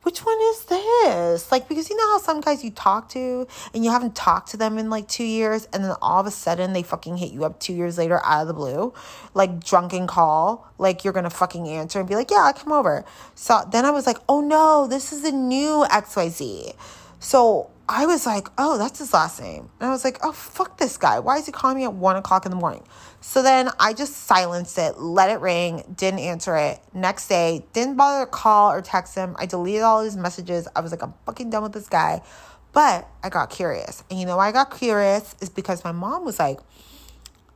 which 0.08 0.20
one 0.20 0.38
is 0.40 0.64
this? 0.64 1.52
Like, 1.52 1.68
because 1.68 1.90
you 1.90 1.96
know 1.96 2.12
how 2.12 2.18
some 2.18 2.40
guys 2.40 2.64
you 2.64 2.70
talk 2.70 3.10
to 3.10 3.46
and 3.74 3.84
you 3.84 3.90
haven't 3.90 4.16
talked 4.16 4.52
to 4.52 4.56
them 4.56 4.78
in 4.78 4.88
like 4.88 5.06
two 5.06 5.22
years, 5.22 5.68
and 5.70 5.84
then 5.84 5.94
all 6.00 6.18
of 6.18 6.26
a 6.26 6.30
sudden 6.30 6.72
they 6.72 6.82
fucking 6.82 7.18
hit 7.18 7.30
you 7.30 7.44
up 7.44 7.60
two 7.60 7.74
years 7.74 7.98
later 7.98 8.18
out 8.24 8.40
of 8.40 8.48
the 8.48 8.54
blue, 8.54 8.94
like 9.34 9.62
drunken 9.62 10.06
call, 10.06 10.66
like 10.78 11.04
you're 11.04 11.12
gonna 11.12 11.28
fucking 11.28 11.68
answer 11.68 12.00
and 12.00 12.08
be 12.08 12.14
like, 12.14 12.30
yeah, 12.30 12.38
I'll 12.38 12.54
come 12.54 12.72
over. 12.72 13.04
So 13.34 13.60
then 13.70 13.84
I 13.84 13.90
was 13.90 14.06
like, 14.06 14.16
oh 14.30 14.40
no, 14.40 14.86
this 14.86 15.12
is 15.12 15.24
a 15.24 15.30
new 15.30 15.84
XYZ. 15.90 16.74
So 17.20 17.68
I 17.90 18.04
was 18.04 18.26
like, 18.26 18.48
oh, 18.58 18.76
that's 18.76 18.98
his 18.98 19.14
last 19.14 19.40
name. 19.40 19.70
And 19.80 19.88
I 19.88 19.90
was 19.90 20.04
like, 20.04 20.18
oh, 20.22 20.32
fuck 20.32 20.76
this 20.76 20.98
guy. 20.98 21.20
Why 21.20 21.38
is 21.38 21.46
he 21.46 21.52
calling 21.52 21.78
me 21.78 21.84
at 21.84 21.94
one 21.94 22.16
o'clock 22.16 22.44
in 22.44 22.50
the 22.50 22.56
morning? 22.56 22.84
So 23.22 23.42
then 23.42 23.70
I 23.80 23.94
just 23.94 24.14
silenced 24.14 24.76
it, 24.76 24.98
let 24.98 25.30
it 25.30 25.40
ring, 25.40 25.94
didn't 25.96 26.20
answer 26.20 26.54
it. 26.56 26.80
Next 26.92 27.28
day, 27.28 27.64
didn't 27.72 27.96
bother 27.96 28.26
to 28.26 28.30
call 28.30 28.72
or 28.72 28.82
text 28.82 29.14
him. 29.14 29.34
I 29.38 29.46
deleted 29.46 29.82
all 29.82 30.04
his 30.04 30.18
messages. 30.18 30.68
I 30.76 30.80
was 30.80 30.90
like, 30.90 31.02
I'm 31.02 31.14
fucking 31.24 31.48
done 31.48 31.62
with 31.62 31.72
this 31.72 31.88
guy. 31.88 32.20
But 32.72 33.08
I 33.22 33.30
got 33.30 33.48
curious. 33.48 34.04
And 34.10 34.20
you 34.20 34.26
know 34.26 34.36
why 34.36 34.48
I 34.48 34.52
got 34.52 34.76
curious 34.76 35.34
is 35.40 35.48
because 35.48 35.82
my 35.82 35.92
mom 35.92 36.26
was 36.26 36.38
like, 36.38 36.58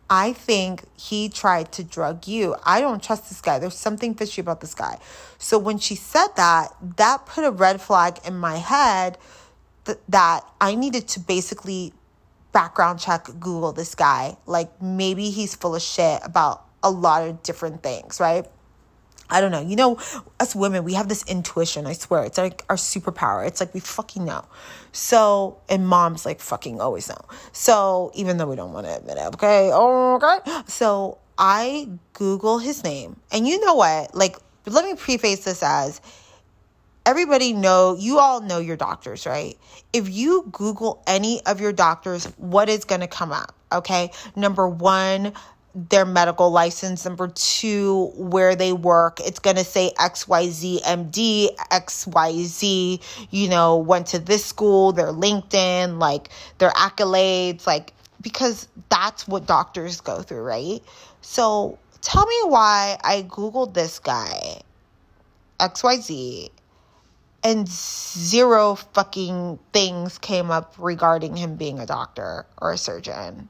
I 0.08 0.32
think 0.32 0.84
he 0.96 1.28
tried 1.28 1.72
to 1.72 1.84
drug 1.84 2.26
you. 2.26 2.56
I 2.64 2.80
don't 2.80 3.02
trust 3.02 3.28
this 3.28 3.40
guy. 3.42 3.58
There's 3.58 3.76
something 3.76 4.14
fishy 4.14 4.40
about 4.40 4.62
this 4.62 4.74
guy. 4.74 4.98
So 5.38 5.58
when 5.58 5.78
she 5.78 5.94
said 5.94 6.28
that, 6.36 6.68
that 6.96 7.26
put 7.26 7.44
a 7.44 7.50
red 7.50 7.80
flag 7.80 8.18
in 8.24 8.36
my 8.36 8.56
head 8.56 9.18
th- 9.84 9.98
that 10.08 10.44
I 10.60 10.74
needed 10.74 11.08
to 11.08 11.20
basically 11.20 11.92
background 12.52 13.00
check 13.00 13.26
Google 13.40 13.72
this 13.72 13.94
guy. 13.94 14.36
Like 14.46 14.80
maybe 14.80 15.30
he's 15.30 15.54
full 15.54 15.74
of 15.74 15.82
shit 15.82 16.20
about 16.22 16.64
a 16.82 16.90
lot 16.90 17.26
of 17.26 17.42
different 17.42 17.82
things, 17.82 18.20
right? 18.20 18.46
I 19.32 19.40
don't 19.40 19.50
know. 19.50 19.62
You 19.62 19.76
know, 19.76 19.98
us 20.38 20.54
women, 20.54 20.84
we 20.84 20.92
have 20.92 21.08
this 21.08 21.24
intuition. 21.24 21.86
I 21.86 21.94
swear, 21.94 22.24
it's 22.24 22.36
like 22.36 22.64
our 22.68 22.76
superpower. 22.76 23.46
It's 23.46 23.60
like 23.60 23.72
we 23.72 23.80
fucking 23.80 24.26
know. 24.26 24.44
So, 24.92 25.58
and 25.70 25.88
moms 25.88 26.26
like 26.26 26.38
fucking 26.38 26.82
always 26.82 27.08
know. 27.08 27.24
So, 27.52 28.10
even 28.14 28.36
though 28.36 28.46
we 28.46 28.56
don't 28.56 28.74
want 28.74 28.86
to 28.86 28.94
admit 28.94 29.16
it, 29.16 29.34
okay, 29.34 29.72
okay. 29.72 30.62
So, 30.66 31.16
I 31.38 31.88
Google 32.12 32.58
his 32.58 32.84
name, 32.84 33.16
and 33.32 33.48
you 33.48 33.58
know 33.64 33.74
what? 33.74 34.14
Like, 34.14 34.36
let 34.66 34.84
me 34.84 34.94
preface 34.96 35.44
this 35.44 35.62
as 35.62 36.02
everybody 37.04 37.52
know 37.52 37.96
you 37.98 38.18
all 38.18 38.40
know 38.40 38.58
your 38.58 38.76
doctors 38.76 39.26
right? 39.26 39.56
If 39.92 40.08
you 40.08 40.48
google 40.52 41.02
any 41.06 41.44
of 41.46 41.60
your 41.60 41.72
doctors 41.72 42.26
what 42.36 42.68
is 42.68 42.84
going 42.84 43.00
to 43.00 43.06
come 43.06 43.32
up 43.32 43.54
okay? 43.72 44.10
Number 44.36 44.68
one 44.68 45.32
their 45.74 46.04
medical 46.04 46.50
license. 46.50 47.04
Number 47.04 47.28
two 47.28 48.12
where 48.16 48.54
they 48.54 48.72
work. 48.74 49.20
It's 49.20 49.38
going 49.38 49.56
to 49.56 49.64
say 49.64 49.92
xyz 49.98 50.82
md 50.82 51.56
xyz 51.56 53.26
you 53.30 53.48
know 53.48 53.76
went 53.78 54.08
to 54.08 54.18
this 54.18 54.44
school 54.44 54.92
their 54.92 55.08
linkedin 55.08 55.98
like 55.98 56.28
their 56.58 56.70
accolades 56.70 57.66
like 57.66 57.94
because 58.20 58.68
that's 58.88 59.26
what 59.26 59.46
doctors 59.46 60.00
go 60.00 60.22
through 60.22 60.42
right? 60.42 60.82
So 61.22 61.78
tell 62.02 62.26
me 62.26 62.36
why 62.46 62.98
i 63.04 63.22
googled 63.22 63.74
this 63.74 63.98
guy 64.00 64.60
xyz 65.60 66.50
and 67.44 67.68
zero 67.68 68.76
fucking 68.76 69.58
things 69.72 70.18
came 70.18 70.50
up 70.50 70.74
regarding 70.78 71.36
him 71.36 71.56
being 71.56 71.78
a 71.78 71.86
doctor 71.86 72.46
or 72.60 72.72
a 72.72 72.78
surgeon. 72.78 73.48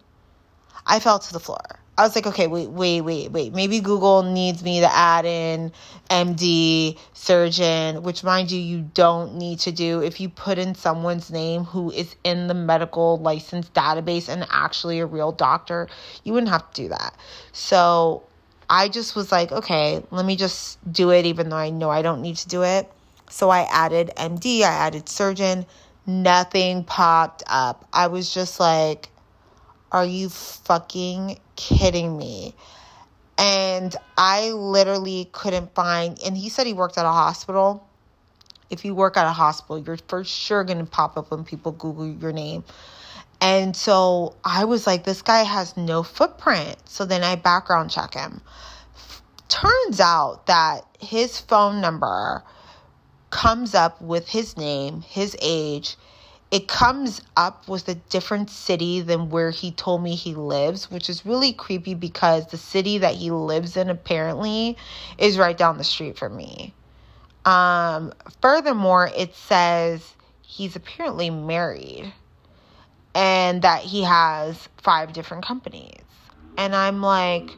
I 0.87 0.99
fell 1.01 1.19
to 1.19 1.33
the 1.33 1.41
floor. 1.41 1.79
I 1.99 2.05
was 2.05 2.17
like, 2.17 2.27
okay, 2.27 2.47
wait, 2.47 2.71
wait, 2.71 3.03
wait, 3.03 3.31
wait. 3.31 3.53
Maybe 3.53 3.79
Google 3.79 4.23
needs 4.23 4.63
me 4.63 4.81
to 4.81 4.91
add 4.91 5.27
in 5.27 5.73
MD, 6.09 6.99
surgeon, 7.13 8.03
which, 8.03 8.25
mind 8.25 8.51
you, 8.51 8.59
you 8.59 8.91
don't 8.95 9.35
need 9.37 9.61
to 9.61 9.73
do. 9.73 10.01
If 10.03 10.19
you 10.19 10.31
put 10.31 10.57
in 10.57 10.75
someone's 10.75 11.31
name 11.31 11.65
who 11.65 11.91
is 11.91 12.17
in 12.25 12.47
the 12.47 12.55
medical 12.55 13.19
license 13.19 13.69
database 13.69 14.31
and 14.31 14.47
actually 14.51 15.01
a 15.01 15.07
real 15.07 15.33
doctor, 15.33 15.87
you 16.25 16.33
wouldn't 16.33 16.51
have 16.51 16.69
to 16.73 16.83
do 16.83 16.89
that. 16.89 17.15
So 17.53 18.23
I 18.71 18.89
just 18.89 19.15
was 19.15 19.31
like, 19.31 19.53
okay, 19.53 20.03
let 20.11 20.25
me 20.25 20.35
just 20.35 20.79
do 20.91 21.11
it, 21.11 21.27
even 21.27 21.51
though 21.51 21.57
I 21.57 21.69
know 21.69 21.91
I 21.91 22.01
don't 22.01 22.23
need 22.23 22.37
to 22.37 22.49
do 22.49 22.63
it. 22.63 22.91
So 23.33 23.49
I 23.49 23.63
added 23.63 24.13
MD, 24.17 24.61
I 24.61 24.73
added 24.73 25.09
surgeon, 25.09 25.65
nothing 26.07 26.85
popped 26.85 27.43
up. 27.47 27.89
I 27.91 28.09
was 28.09 28.33
just 28.33 28.61
like, 28.61 29.09
are 29.91 30.05
you 30.05 30.29
fucking 30.29 31.41
kidding 31.57 32.17
me? 32.17 32.55
And 33.39 33.97
I 34.19 34.51
literally 34.51 35.31
couldn't 35.33 35.75
find, 35.75 36.21
and 36.23 36.37
he 36.37 36.51
said 36.51 36.67
he 36.67 36.75
worked 36.75 36.99
at 36.99 37.07
a 37.07 37.11
hospital. 37.11 37.89
If 38.69 38.85
you 38.85 38.95
work 38.95 39.17
at 39.17 39.27
a 39.27 39.33
hospital, 39.33 39.79
you're 39.79 39.97
for 40.09 40.25
sure 40.25 40.63
to 40.63 40.85
pop 40.85 41.17
up 41.17 41.31
when 41.31 41.45
people 41.45 41.73
Google 41.73 42.07
your 42.07 42.33
name. 42.33 42.65
And 43.41 43.75
so 43.75 44.37
I 44.45 44.67
was 44.67 44.87
like, 44.87 45.05
this 45.05 45.23
guy 45.23 45.43
has 45.43 45.75
no 45.75 46.03
footprint. 46.03 46.77
So 46.85 47.07
then 47.07 47.25
I 47.25 47.37
background 47.37 47.91
check 47.91 48.13
him. 48.13 48.43
Turns 49.49 50.01
out 50.01 50.47
that 50.47 50.83
his 51.01 51.41
phone 51.41 51.81
number 51.81 52.43
comes 53.33 53.75
up 53.75 54.01
with 54.01 54.29
his 54.29 54.57
name, 54.57 55.01
his 55.01 55.37
age. 55.43 55.97
It 56.53 56.69
comes 56.69 57.23
up 57.35 57.67
with 57.67 57.89
a 57.89 57.95
different 57.95 58.51
city 58.51 59.01
than 59.01 59.31
where 59.31 59.51
he 59.51 59.73
told 59.73 60.03
me 60.03 60.15
he 60.15 60.35
lives, 60.35 60.91
which 60.91 61.09
is 61.09 61.25
really 61.27 61.53
creepy 61.53 61.95
because 61.95 62.47
the 62.47 62.59
city 62.59 62.99
that 62.99 63.15
he 63.15 63.31
lives 63.31 63.77
in 63.77 63.89
apparently 63.89 64.77
is 65.19 65.39
right 65.39 65.57
down 65.57 65.79
the 65.79 65.85
street 65.85 66.19
from 66.19 66.37
me. 66.37 66.75
Um, 67.47 68.13
furthermore, 68.43 69.11
it 69.17 69.35
says 69.35 70.15
he's 70.43 70.77
apparently 70.77 71.31
married 71.31 72.13
and 73.15 73.63
that 73.63 73.81
he 73.81 74.03
has 74.03 74.69
five 74.77 75.15
different 75.15 75.45
companies. 75.45 76.03
And 76.59 76.77
I'm 76.77 77.01
like, 77.01 77.51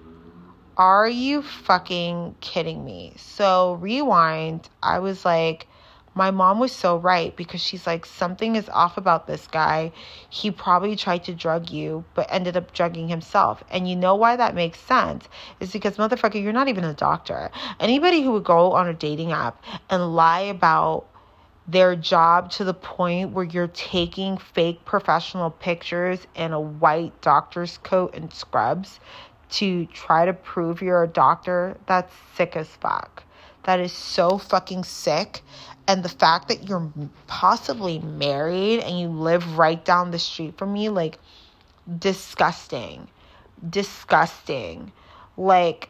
are 0.77 1.09
you 1.09 1.43
fucking 1.43 2.37
kidding 2.41 2.85
me? 2.85 3.15
So, 3.17 3.75
rewind, 3.75 4.69
I 4.83 4.99
was 4.99 5.25
like, 5.25 5.69
my 6.17 6.31
mom 6.31 6.61
was 6.61 6.73
so 6.73 6.97
right 6.97 7.35
because 7.37 7.61
she's 7.61 7.87
like, 7.87 8.07
something 8.07 8.57
is 8.57 8.69
off 8.69 8.97
about 8.97 9.27
this 9.27 9.47
guy. 9.47 9.93
He 10.31 10.51
probably 10.51 10.97
tried 10.97 11.25
to 11.25 11.35
drug 11.35 11.71
you, 11.71 12.05
but 12.15 12.27
ended 12.29 12.57
up 12.57 12.73
drugging 12.73 13.09
himself. 13.09 13.63
And 13.71 13.89
you 13.89 13.97
know 13.97 14.15
why 14.15 14.37
that 14.37 14.55
makes 14.55 14.81
sense? 14.81 15.29
Is 15.61 15.73
because, 15.73 15.97
motherfucker, 15.97 16.43
you're 16.43 16.53
not 16.53 16.69
even 16.69 16.85
a 16.85 16.95
doctor. 16.95 17.51
Anybody 17.81 18.23
who 18.23 18.33
would 18.33 18.45
go 18.45 18.73
on 18.73 18.89
a 18.89 18.95
dating 18.95 19.33
app 19.33 19.63
and 19.91 20.15
lie 20.15 20.43
about 20.43 21.07
their 21.67 21.97
job 21.97 22.51
to 22.51 22.65
the 22.65 22.75
point 22.75 23.33
where 23.33 23.45
you're 23.45 23.69
taking 23.69 24.37
fake 24.37 24.85
professional 24.85 25.51
pictures 25.51 26.27
in 26.35 26.53
a 26.53 26.61
white 26.61 27.19
doctor's 27.23 27.79
coat 27.79 28.15
and 28.15 28.33
scrubs 28.33 29.01
to 29.55 29.87
try 29.87 30.27
to 30.27 30.33
prove 30.33 30.83
you're 30.83 31.05
a 31.05 31.09
doctor, 31.09 31.77
that's 31.87 32.13
sick 32.35 32.57
as 32.57 32.69
fuck. 32.69 33.23
That 33.65 33.79
is 33.81 33.93
so 33.93 34.37
fucking 34.39 34.85
sick. 34.85 35.43
And 35.87 36.03
the 36.03 36.09
fact 36.09 36.49
that 36.49 36.69
you're 36.69 36.91
possibly 37.27 38.01
married 38.01 38.81
and 38.81 38.99
you 38.99 39.09
live 39.09 39.57
right 39.57 39.83
down 39.85 40.11
the 40.11 40.19
street 40.19 40.59
from 40.59 40.73
me, 40.73 40.89
like, 40.89 41.19
disgusting. 41.99 43.09
Disgusting. 43.69 44.93
Like, 45.37 45.89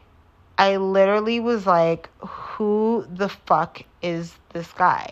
I 0.57 0.77
literally 0.77 1.39
was 1.39 1.65
like, 1.65 2.09
who 2.19 3.05
the 3.09 3.29
fuck 3.29 3.81
is 4.01 4.35
this 4.53 4.71
guy? 4.73 5.11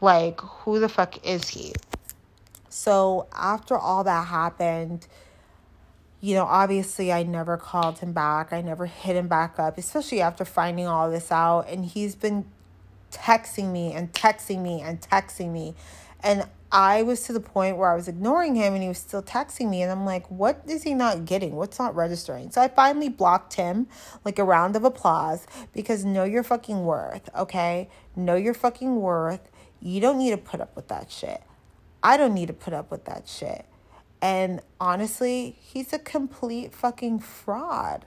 Like, 0.00 0.40
who 0.40 0.78
the 0.78 0.88
fuck 0.88 1.26
is 1.26 1.48
he? 1.48 1.72
So, 2.68 3.26
after 3.32 3.76
all 3.76 4.04
that 4.04 4.26
happened, 4.26 5.06
you 6.24 6.34
know, 6.34 6.44
obviously 6.44 7.12
I 7.12 7.22
never 7.22 7.58
called 7.58 7.98
him 7.98 8.14
back. 8.14 8.50
I 8.50 8.62
never 8.62 8.86
hit 8.86 9.14
him 9.14 9.28
back 9.28 9.58
up, 9.58 9.76
especially 9.76 10.22
after 10.22 10.46
finding 10.46 10.86
all 10.86 11.10
this 11.10 11.30
out. 11.30 11.68
And 11.68 11.84
he's 11.84 12.14
been 12.14 12.46
texting 13.12 13.70
me 13.70 13.92
and 13.92 14.10
texting 14.10 14.62
me 14.62 14.80
and 14.80 14.98
texting 15.02 15.52
me. 15.52 15.74
And 16.22 16.48
I 16.72 17.02
was 17.02 17.24
to 17.24 17.34
the 17.34 17.40
point 17.40 17.76
where 17.76 17.92
I 17.92 17.94
was 17.94 18.08
ignoring 18.08 18.54
him 18.54 18.72
and 18.72 18.82
he 18.82 18.88
was 18.88 18.96
still 18.96 19.22
texting 19.22 19.68
me. 19.68 19.82
And 19.82 19.92
I'm 19.92 20.06
like, 20.06 20.26
what 20.30 20.62
is 20.66 20.82
he 20.84 20.94
not 20.94 21.26
getting? 21.26 21.56
What's 21.56 21.78
not 21.78 21.94
registering? 21.94 22.50
So 22.50 22.62
I 22.62 22.68
finally 22.68 23.10
blocked 23.10 23.52
him, 23.52 23.86
like 24.24 24.38
a 24.38 24.44
round 24.44 24.76
of 24.76 24.84
applause, 24.84 25.46
because 25.74 26.06
know 26.06 26.24
your 26.24 26.42
fucking 26.42 26.86
worth, 26.86 27.28
okay? 27.36 27.90
Know 28.16 28.36
your 28.36 28.54
fucking 28.54 28.96
worth. 28.96 29.50
You 29.78 30.00
don't 30.00 30.16
need 30.16 30.30
to 30.30 30.38
put 30.38 30.62
up 30.62 30.74
with 30.74 30.88
that 30.88 31.10
shit. 31.12 31.42
I 32.02 32.16
don't 32.16 32.32
need 32.32 32.46
to 32.46 32.54
put 32.54 32.72
up 32.72 32.90
with 32.90 33.04
that 33.04 33.28
shit. 33.28 33.66
And 34.24 34.62
honestly, 34.80 35.58
he's 35.60 35.92
a 35.92 35.98
complete 35.98 36.72
fucking 36.72 37.18
fraud. 37.18 38.06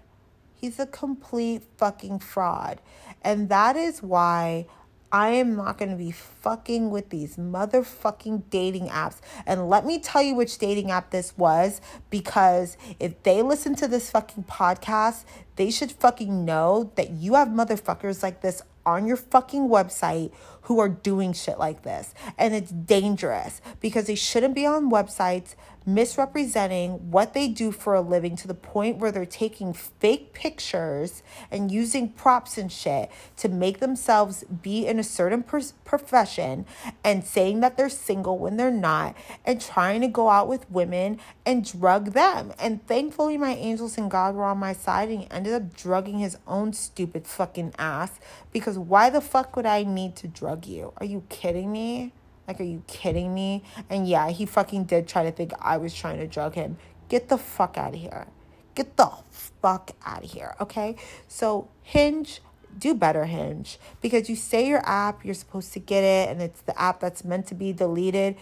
He's 0.56 0.80
a 0.80 0.88
complete 0.88 1.62
fucking 1.78 2.22
fraud. 2.22 2.82
And 3.22 3.50
that 3.50 3.76
is 3.76 4.02
why 4.02 4.66
I 5.12 5.30
am 5.30 5.56
not 5.56 5.78
going 5.78 5.92
to 5.92 5.96
be 5.96 6.10
fucking 6.10 6.90
with 6.90 7.12
these 7.12 7.38
motherfucking 7.38 8.50
dating 8.50 8.88
apps. 8.88 9.20
And 9.46 9.70
let 9.70 9.86
me 9.86 10.00
tell 10.00 10.24
you 10.24 10.34
which 10.34 10.58
dating 10.58 10.90
app 10.90 11.12
this 11.12 11.38
was 11.38 11.82
because 12.10 12.78
if 13.00 13.22
they 13.22 13.44
listen 13.44 13.76
to 13.76 13.88
this 13.88 14.10
fucking 14.10 14.46
podcast, 14.46 15.24
they 15.56 15.70
should 15.70 15.92
fucking 15.92 16.44
know 16.44 16.92
that 16.96 17.12
you 17.12 17.36
have 17.36 17.50
motherfuckers 17.50 18.24
like 18.24 18.42
this 18.42 18.64
on 18.88 19.06
your 19.06 19.18
fucking 19.18 19.68
website 19.68 20.32
who 20.62 20.80
are 20.80 20.90
doing 20.90 21.34
shit 21.34 21.60
like 21.60 21.84
this. 21.84 22.16
And 22.40 22.56
it's 22.56 22.72
dangerous 22.72 23.62
because 23.82 24.08
they 24.08 24.16
shouldn't 24.16 24.56
be 24.56 24.66
on 24.66 24.90
websites 24.90 25.56
misrepresenting 25.88 27.10
what 27.12 27.34
they 27.34 27.48
do 27.48 27.72
for 27.72 27.96
a 27.96 28.02
living 28.02 28.36
to 28.36 28.48
the 28.48 28.54
point 28.54 28.98
where 28.98 29.10
they're 29.10 29.26
taking 29.26 29.72
fake 29.72 30.34
pictures 30.34 31.24
and 31.50 31.72
using 31.72 32.10
props 32.10 32.58
and 32.58 32.70
shit 32.70 33.10
to 33.38 33.48
make 33.48 33.80
themselves 33.80 34.44
be 34.62 34.86
in 34.86 35.00
a 35.00 35.04
certain 35.04 35.42
profession 35.42 36.66
and 37.06 37.24
saying 37.24 37.62
that 37.62 37.78
they're 37.78 37.88
single 37.88 38.38
when 38.38 38.58
they're 38.58 38.70
not 38.70 39.16
and 39.46 39.62
trying 39.62 40.02
to 40.02 40.10
go 40.10 40.30
out 40.30 40.50
with 40.50 40.70
women 40.70 41.18
and 41.46 41.64
drug 41.64 42.12
them. 42.12 42.52
And 42.60 42.86
thankfully, 42.86 43.38
my 43.38 43.54
angels 43.54 43.98
and 43.98 44.12
God 44.12 44.36
were 44.36 44.44
on 44.44 44.58
my 44.58 44.74
side 44.74 45.08
and 45.08 45.22
he 45.22 45.28
ended 45.32 45.54
up 45.54 45.74
drugging 45.74 46.20
his 46.20 46.38
own 46.46 46.74
stupid 46.74 47.26
fucking 47.26 47.74
ass 47.80 48.20
because 48.52 48.78
why 48.78 49.10
the 49.10 49.22
fuck 49.22 49.56
would 49.56 49.66
I 49.66 49.84
need 49.84 50.18
to 50.18 50.28
drug 50.28 50.66
you? 50.66 50.92
Are 50.98 51.06
you 51.06 51.24
kidding 51.30 51.72
me? 51.72 52.12
Like, 52.48 52.62
are 52.62 52.64
you 52.64 52.84
kidding 52.88 53.34
me? 53.34 53.64
And 53.90 54.08
yeah, 54.08 54.30
he 54.30 54.46
fucking 54.46 54.86
did 54.86 55.08
try 55.08 55.24
to 55.24 55.32
think 55.32 55.52
I 55.60 55.78
was 55.78 55.94
trying 55.94 56.18
to 56.20 56.28
drug 56.28 56.56
him. 56.56 56.78
Get 57.10 57.30
the 57.30 57.38
fuck 57.38 57.78
out 57.78 57.94
of 57.94 58.00
here. 58.00 58.28
Get 58.74 58.96
the 58.96 59.12
fuck 59.32 59.92
out 60.06 60.24
of 60.24 60.32
here, 60.32 60.56
okay? 60.62 60.96
So, 61.28 61.68
Hinge, 61.82 62.42
do 62.78 62.94
better, 62.94 63.26
Hinge. 63.26 63.80
Because 64.02 64.30
you 64.30 64.36
say 64.36 64.68
your 64.68 64.88
app, 64.88 65.26
you're 65.26 65.34
supposed 65.34 65.74
to 65.74 65.80
get 65.80 66.04
it, 66.04 66.30
and 66.30 66.42
it's 66.42 66.62
the 66.62 66.80
app 66.80 67.00
that's 67.00 67.26
meant 67.26 67.48
to 67.48 67.56
be 67.56 67.74
deleted. 67.74 68.38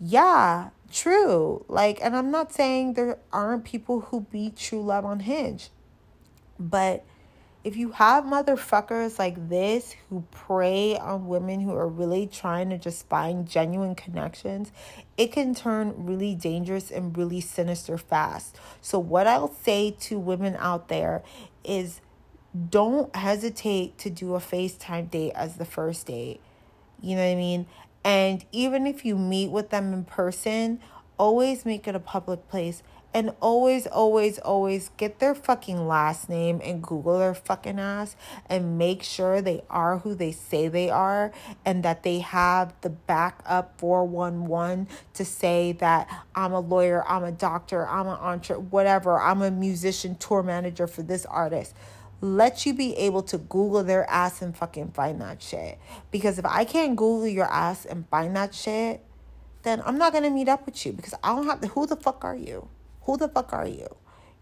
Yeah, 0.00 0.70
true. 0.90 1.64
Like, 1.68 1.98
and 2.02 2.16
I'm 2.16 2.30
not 2.30 2.52
saying 2.52 2.94
there 2.94 3.18
aren't 3.32 3.64
people 3.64 4.00
who 4.00 4.22
be 4.22 4.50
true 4.50 4.82
love 4.82 5.04
on 5.04 5.20
Hinge, 5.20 5.70
but 6.58 7.04
if 7.64 7.76
you 7.76 7.92
have 7.92 8.24
motherfuckers 8.24 9.18
like 9.18 9.48
this 9.48 9.94
who 10.08 10.24
prey 10.32 10.98
on 10.98 11.28
women 11.28 11.60
who 11.60 11.72
are 11.74 11.86
really 11.86 12.26
trying 12.26 12.70
to 12.70 12.78
just 12.78 13.08
find 13.08 13.48
genuine 13.48 13.94
connections, 13.94 14.72
it 15.16 15.30
can 15.30 15.54
turn 15.54 15.94
really 15.96 16.34
dangerous 16.34 16.90
and 16.90 17.16
really 17.16 17.40
sinister 17.40 17.96
fast. 17.96 18.58
So, 18.80 18.98
what 18.98 19.26
I'll 19.26 19.54
say 19.54 19.92
to 20.00 20.18
women 20.18 20.56
out 20.58 20.88
there 20.88 21.22
is 21.62 22.00
don't 22.68 23.14
hesitate 23.14 23.96
to 23.98 24.10
do 24.10 24.34
a 24.34 24.40
FaceTime 24.40 25.10
date 25.10 25.32
as 25.34 25.56
the 25.56 25.64
first 25.64 26.06
date. 26.06 26.40
You 27.00 27.16
know 27.16 27.22
what 27.22 27.32
I 27.32 27.36
mean? 27.36 27.66
And 28.04 28.44
even 28.50 28.86
if 28.86 29.04
you 29.04 29.16
meet 29.16 29.50
with 29.50 29.70
them 29.70 29.92
in 29.92 30.04
person, 30.04 30.80
always 31.16 31.64
make 31.64 31.86
it 31.86 31.94
a 31.94 32.00
public 32.00 32.48
place 32.48 32.82
and 33.14 33.32
always, 33.40 33.86
always, 33.86 34.38
always 34.38 34.90
get 34.96 35.18
their 35.18 35.34
fucking 35.34 35.86
last 35.86 36.28
name 36.28 36.60
and 36.64 36.82
Google 36.82 37.18
their 37.18 37.34
fucking 37.34 37.78
ass 37.78 38.16
and 38.46 38.78
make 38.78 39.02
sure 39.02 39.42
they 39.42 39.62
are 39.68 39.98
who 39.98 40.14
they 40.14 40.32
say 40.32 40.68
they 40.68 40.88
are 40.90 41.32
and 41.64 41.82
that 41.82 42.02
they 42.02 42.20
have 42.20 42.72
the 42.80 42.90
backup 42.90 43.78
411 43.78 44.88
to 45.14 45.24
say 45.24 45.72
that 45.72 46.08
I'm 46.34 46.52
a 46.52 46.60
lawyer, 46.60 47.06
I'm 47.06 47.24
a 47.24 47.32
doctor, 47.32 47.86
I'm 47.86 48.06
an 48.06 48.18
entre, 48.20 48.58
whatever, 48.58 49.20
I'm 49.20 49.42
a 49.42 49.50
musician, 49.50 50.16
tour 50.16 50.42
manager 50.42 50.86
for 50.86 51.02
this 51.02 51.26
artist 51.26 51.74
let 52.24 52.64
you 52.64 52.72
be 52.72 52.96
able 52.96 53.20
to 53.20 53.36
Google 53.36 53.82
their 53.82 54.08
ass 54.08 54.40
and 54.42 54.56
fucking 54.56 54.92
find 54.92 55.20
that 55.20 55.42
shit. 55.42 55.76
Because 56.12 56.38
if 56.38 56.46
I 56.46 56.64
can't 56.64 56.94
Google 56.94 57.26
your 57.26 57.52
ass 57.52 57.84
and 57.84 58.08
find 58.08 58.36
that 58.36 58.54
shit, 58.54 59.04
then 59.64 59.82
I'm 59.84 59.98
not 59.98 60.12
gonna 60.12 60.30
meet 60.30 60.48
up 60.48 60.64
with 60.64 60.86
you 60.86 60.92
because 60.92 61.14
I 61.22 61.34
don't 61.34 61.46
have 61.46 61.60
to. 61.62 61.66
Who 61.68 61.84
the 61.84 61.96
fuck 61.96 62.24
are 62.24 62.36
you? 62.36 62.68
Who 63.04 63.16
the 63.16 63.28
fuck 63.28 63.52
are 63.52 63.66
you? 63.66 63.88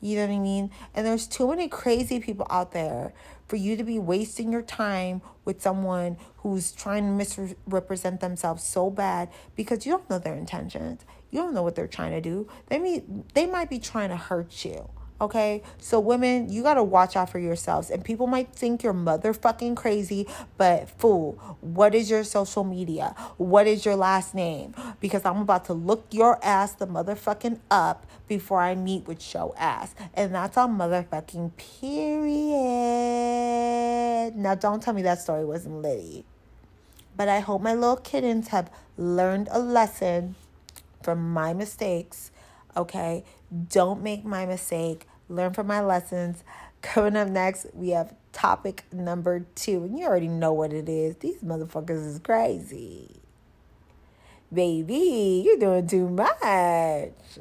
You 0.00 0.16
know 0.16 0.26
what 0.28 0.34
I 0.34 0.38
mean? 0.38 0.70
And 0.94 1.06
there's 1.06 1.26
too 1.26 1.48
many 1.48 1.68
crazy 1.68 2.20
people 2.20 2.46
out 2.48 2.72
there 2.72 3.12
for 3.48 3.56
you 3.56 3.76
to 3.76 3.84
be 3.84 3.98
wasting 3.98 4.50
your 4.50 4.62
time 4.62 5.20
with 5.44 5.60
someone 5.60 6.16
who's 6.38 6.72
trying 6.72 7.04
to 7.04 7.12
misrepresent 7.12 8.20
themselves 8.20 8.62
so 8.62 8.88
bad 8.88 9.28
because 9.56 9.84
you 9.84 9.92
don't 9.92 10.08
know 10.08 10.18
their 10.18 10.36
intentions. 10.36 11.04
You 11.30 11.40
don't 11.40 11.52
know 11.54 11.62
what 11.62 11.74
they're 11.74 11.86
trying 11.86 12.12
to 12.12 12.20
do. 12.20 12.48
They 12.68 12.78
may 12.78 13.02
they 13.34 13.46
might 13.46 13.68
be 13.68 13.78
trying 13.78 14.08
to 14.08 14.16
hurt 14.16 14.64
you. 14.64 14.88
Okay, 15.20 15.62
so 15.78 16.00
women, 16.00 16.50
you 16.50 16.62
gotta 16.62 16.82
watch 16.82 17.14
out 17.14 17.28
for 17.28 17.38
yourselves. 17.38 17.90
And 17.90 18.02
people 18.02 18.26
might 18.26 18.54
think 18.54 18.82
you're 18.82 18.94
motherfucking 18.94 19.76
crazy, 19.76 20.26
but 20.56 20.88
fool, 20.98 21.32
what 21.60 21.94
is 21.94 22.08
your 22.08 22.24
social 22.24 22.64
media? 22.64 23.14
What 23.36 23.66
is 23.66 23.84
your 23.84 23.96
last 23.96 24.34
name? 24.34 24.74
Because 24.98 25.26
I'm 25.26 25.42
about 25.42 25.66
to 25.66 25.74
look 25.74 26.06
your 26.10 26.42
ass 26.42 26.72
the 26.72 26.86
motherfucking 26.86 27.60
up 27.70 28.06
before 28.28 28.62
I 28.62 28.74
meet 28.74 29.06
with 29.06 29.34
your 29.34 29.52
ass. 29.58 29.94
And 30.14 30.34
that's 30.34 30.56
on 30.56 30.78
motherfucking 30.78 31.52
period. 31.80 32.56
Now, 34.36 34.54
don't 34.54 34.82
tell 34.82 34.94
me 34.94 35.02
that 35.02 35.20
story 35.20 35.44
wasn't 35.44 35.82
litty. 35.82 36.24
But 37.14 37.28
I 37.28 37.40
hope 37.40 37.60
my 37.60 37.74
little 37.74 37.96
kittens 37.98 38.48
have 38.48 38.70
learned 38.96 39.48
a 39.50 39.58
lesson 39.58 40.36
from 41.02 41.30
my 41.32 41.52
mistakes. 41.52 42.30
Okay, 42.74 43.24
don't 43.68 44.00
make 44.02 44.24
my 44.24 44.46
mistake 44.46 45.06
learn 45.30 45.52
from 45.54 45.66
my 45.66 45.80
lessons. 45.80 46.44
Coming 46.82 47.16
up 47.16 47.28
next, 47.28 47.66
we 47.74 47.90
have 47.90 48.14
topic 48.32 48.84
number 48.92 49.46
two. 49.54 49.84
And 49.84 49.98
you 49.98 50.06
already 50.06 50.28
know 50.28 50.52
what 50.52 50.72
it 50.72 50.88
is. 50.88 51.16
These 51.16 51.42
motherfuckers 51.42 52.06
is 52.06 52.18
crazy. 52.18 53.20
Baby, 54.52 55.42
you're 55.44 55.58
doing 55.58 55.86
too 55.86 56.08
much. 56.08 57.38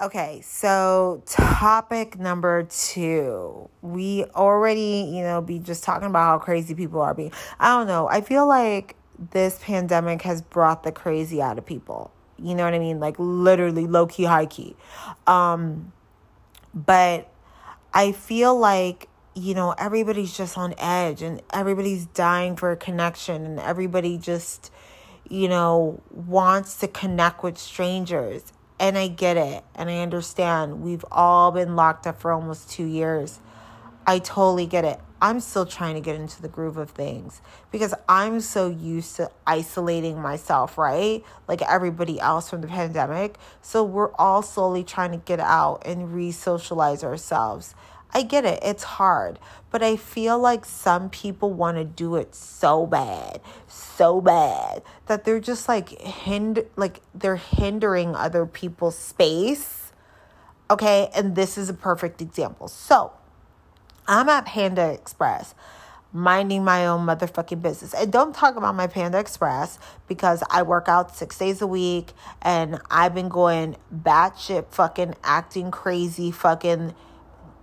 Okay, 0.00 0.40
so 0.44 1.22
topic 1.24 2.18
number 2.18 2.64
two. 2.64 3.70
We 3.80 4.24
already, 4.34 5.08
you 5.14 5.22
know, 5.22 5.40
be 5.40 5.60
just 5.60 5.84
talking 5.84 6.08
about 6.08 6.24
how 6.24 6.38
crazy 6.38 6.74
people 6.74 7.00
are 7.00 7.14
being. 7.14 7.30
I 7.60 7.78
don't 7.78 7.86
know. 7.86 8.08
I 8.08 8.20
feel 8.20 8.44
like 8.48 8.96
this 9.30 9.60
pandemic 9.62 10.22
has 10.22 10.42
brought 10.42 10.82
the 10.82 10.90
crazy 10.90 11.40
out 11.40 11.58
of 11.58 11.64
people. 11.64 12.10
You 12.40 12.56
know 12.56 12.64
what 12.64 12.74
I 12.74 12.80
mean? 12.80 12.98
Like 12.98 13.14
literally 13.20 13.86
low 13.86 14.08
key, 14.08 14.24
high 14.24 14.46
key. 14.46 14.74
Um, 15.28 15.92
but 16.74 17.30
I 17.92 18.10
feel 18.10 18.58
like, 18.58 19.08
you 19.36 19.54
know, 19.54 19.76
everybody's 19.78 20.36
just 20.36 20.58
on 20.58 20.74
edge 20.76 21.22
and 21.22 21.40
everybody's 21.52 22.06
dying 22.06 22.56
for 22.56 22.72
a 22.72 22.76
connection 22.76 23.46
and 23.46 23.60
everybody 23.60 24.18
just, 24.18 24.72
you 25.30 25.48
know, 25.48 26.02
wants 26.10 26.78
to 26.78 26.88
connect 26.88 27.44
with 27.44 27.58
strangers 27.58 28.52
and 28.78 28.98
I 28.98 29.08
get 29.08 29.36
it 29.36 29.64
and 29.74 29.88
I 29.88 29.98
understand. 29.98 30.82
We've 30.82 31.04
all 31.10 31.52
been 31.52 31.76
locked 31.76 32.06
up 32.06 32.20
for 32.20 32.32
almost 32.32 32.70
two 32.70 32.84
years. 32.84 33.40
I 34.06 34.18
totally 34.18 34.66
get 34.66 34.84
it. 34.84 35.00
I'm 35.22 35.40
still 35.40 35.64
trying 35.64 35.94
to 35.94 36.02
get 36.02 36.16
into 36.16 36.42
the 36.42 36.48
groove 36.48 36.76
of 36.76 36.90
things 36.90 37.40
because 37.70 37.94
I'm 38.06 38.40
so 38.40 38.68
used 38.68 39.16
to 39.16 39.30
isolating 39.46 40.20
myself, 40.20 40.76
right? 40.76 41.24
Like 41.48 41.62
everybody 41.62 42.20
else 42.20 42.50
from 42.50 42.60
the 42.60 42.66
pandemic. 42.68 43.38
So 43.62 43.82
we're 43.82 44.12
all 44.16 44.42
slowly 44.42 44.84
trying 44.84 45.12
to 45.12 45.16
get 45.16 45.40
out 45.40 45.82
and 45.86 46.12
re 46.12 46.30
socialize 46.30 47.02
ourselves. 47.02 47.74
I 48.14 48.22
get 48.22 48.44
it, 48.44 48.60
it's 48.62 48.84
hard, 48.84 49.40
but 49.70 49.82
I 49.82 49.96
feel 49.96 50.38
like 50.38 50.64
some 50.64 51.10
people 51.10 51.52
want 51.52 51.78
to 51.78 51.84
do 51.84 52.14
it 52.14 52.34
so 52.34 52.86
bad, 52.86 53.40
so 53.66 54.20
bad 54.20 54.82
that 55.06 55.24
they're 55.24 55.40
just 55.40 55.68
like 55.68 56.00
hind 56.00 56.64
like 56.76 57.00
they're 57.12 57.36
hindering 57.36 58.14
other 58.14 58.46
people's 58.46 58.96
space. 58.96 59.92
Okay, 60.70 61.10
and 61.14 61.34
this 61.34 61.58
is 61.58 61.68
a 61.68 61.74
perfect 61.74 62.22
example. 62.22 62.68
So, 62.68 63.12
I'm 64.06 64.28
at 64.28 64.46
Panda 64.46 64.92
Express 64.92 65.54
minding 66.14 66.62
my 66.62 66.86
own 66.86 67.04
motherfucking 67.04 67.60
business. 67.60 67.92
And 67.92 68.10
don't 68.12 68.32
talk 68.32 68.54
about 68.54 68.76
my 68.76 68.86
Panda 68.86 69.18
Express 69.18 69.80
because 70.06 70.44
I 70.48 70.62
work 70.62 70.88
out 70.88 71.14
six 71.16 71.36
days 71.36 71.60
a 71.60 71.66
week 71.66 72.12
and 72.40 72.78
I've 72.88 73.14
been 73.14 73.28
going 73.28 73.76
batshit 73.92 74.66
fucking 74.68 75.16
acting 75.24 75.72
crazy 75.72 76.30
fucking 76.30 76.94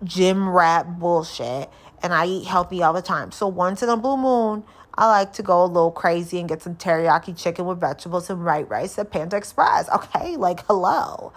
gym 0.03 0.49
rat 0.49 0.99
bullshit 0.99 1.69
and 2.03 2.13
I 2.13 2.25
eat 2.25 2.45
healthy 2.45 2.81
all 2.83 2.93
the 2.93 3.01
time. 3.01 3.31
So 3.31 3.47
once 3.47 3.83
in 3.83 3.89
a 3.89 3.97
blue 3.97 4.17
moon, 4.17 4.63
I 4.95 5.07
like 5.07 5.33
to 5.33 5.43
go 5.43 5.63
a 5.63 5.67
little 5.67 5.91
crazy 5.91 6.39
and 6.39 6.49
get 6.49 6.61
some 6.61 6.75
teriyaki 6.75 7.37
chicken 7.37 7.65
with 7.65 7.79
vegetables 7.79 8.29
and 8.29 8.43
white 8.43 8.69
rice 8.69 8.97
at 8.99 9.11
Panda 9.11 9.37
Express. 9.37 9.89
Okay, 9.89 10.35
like 10.35 10.65
hello. 10.65 11.31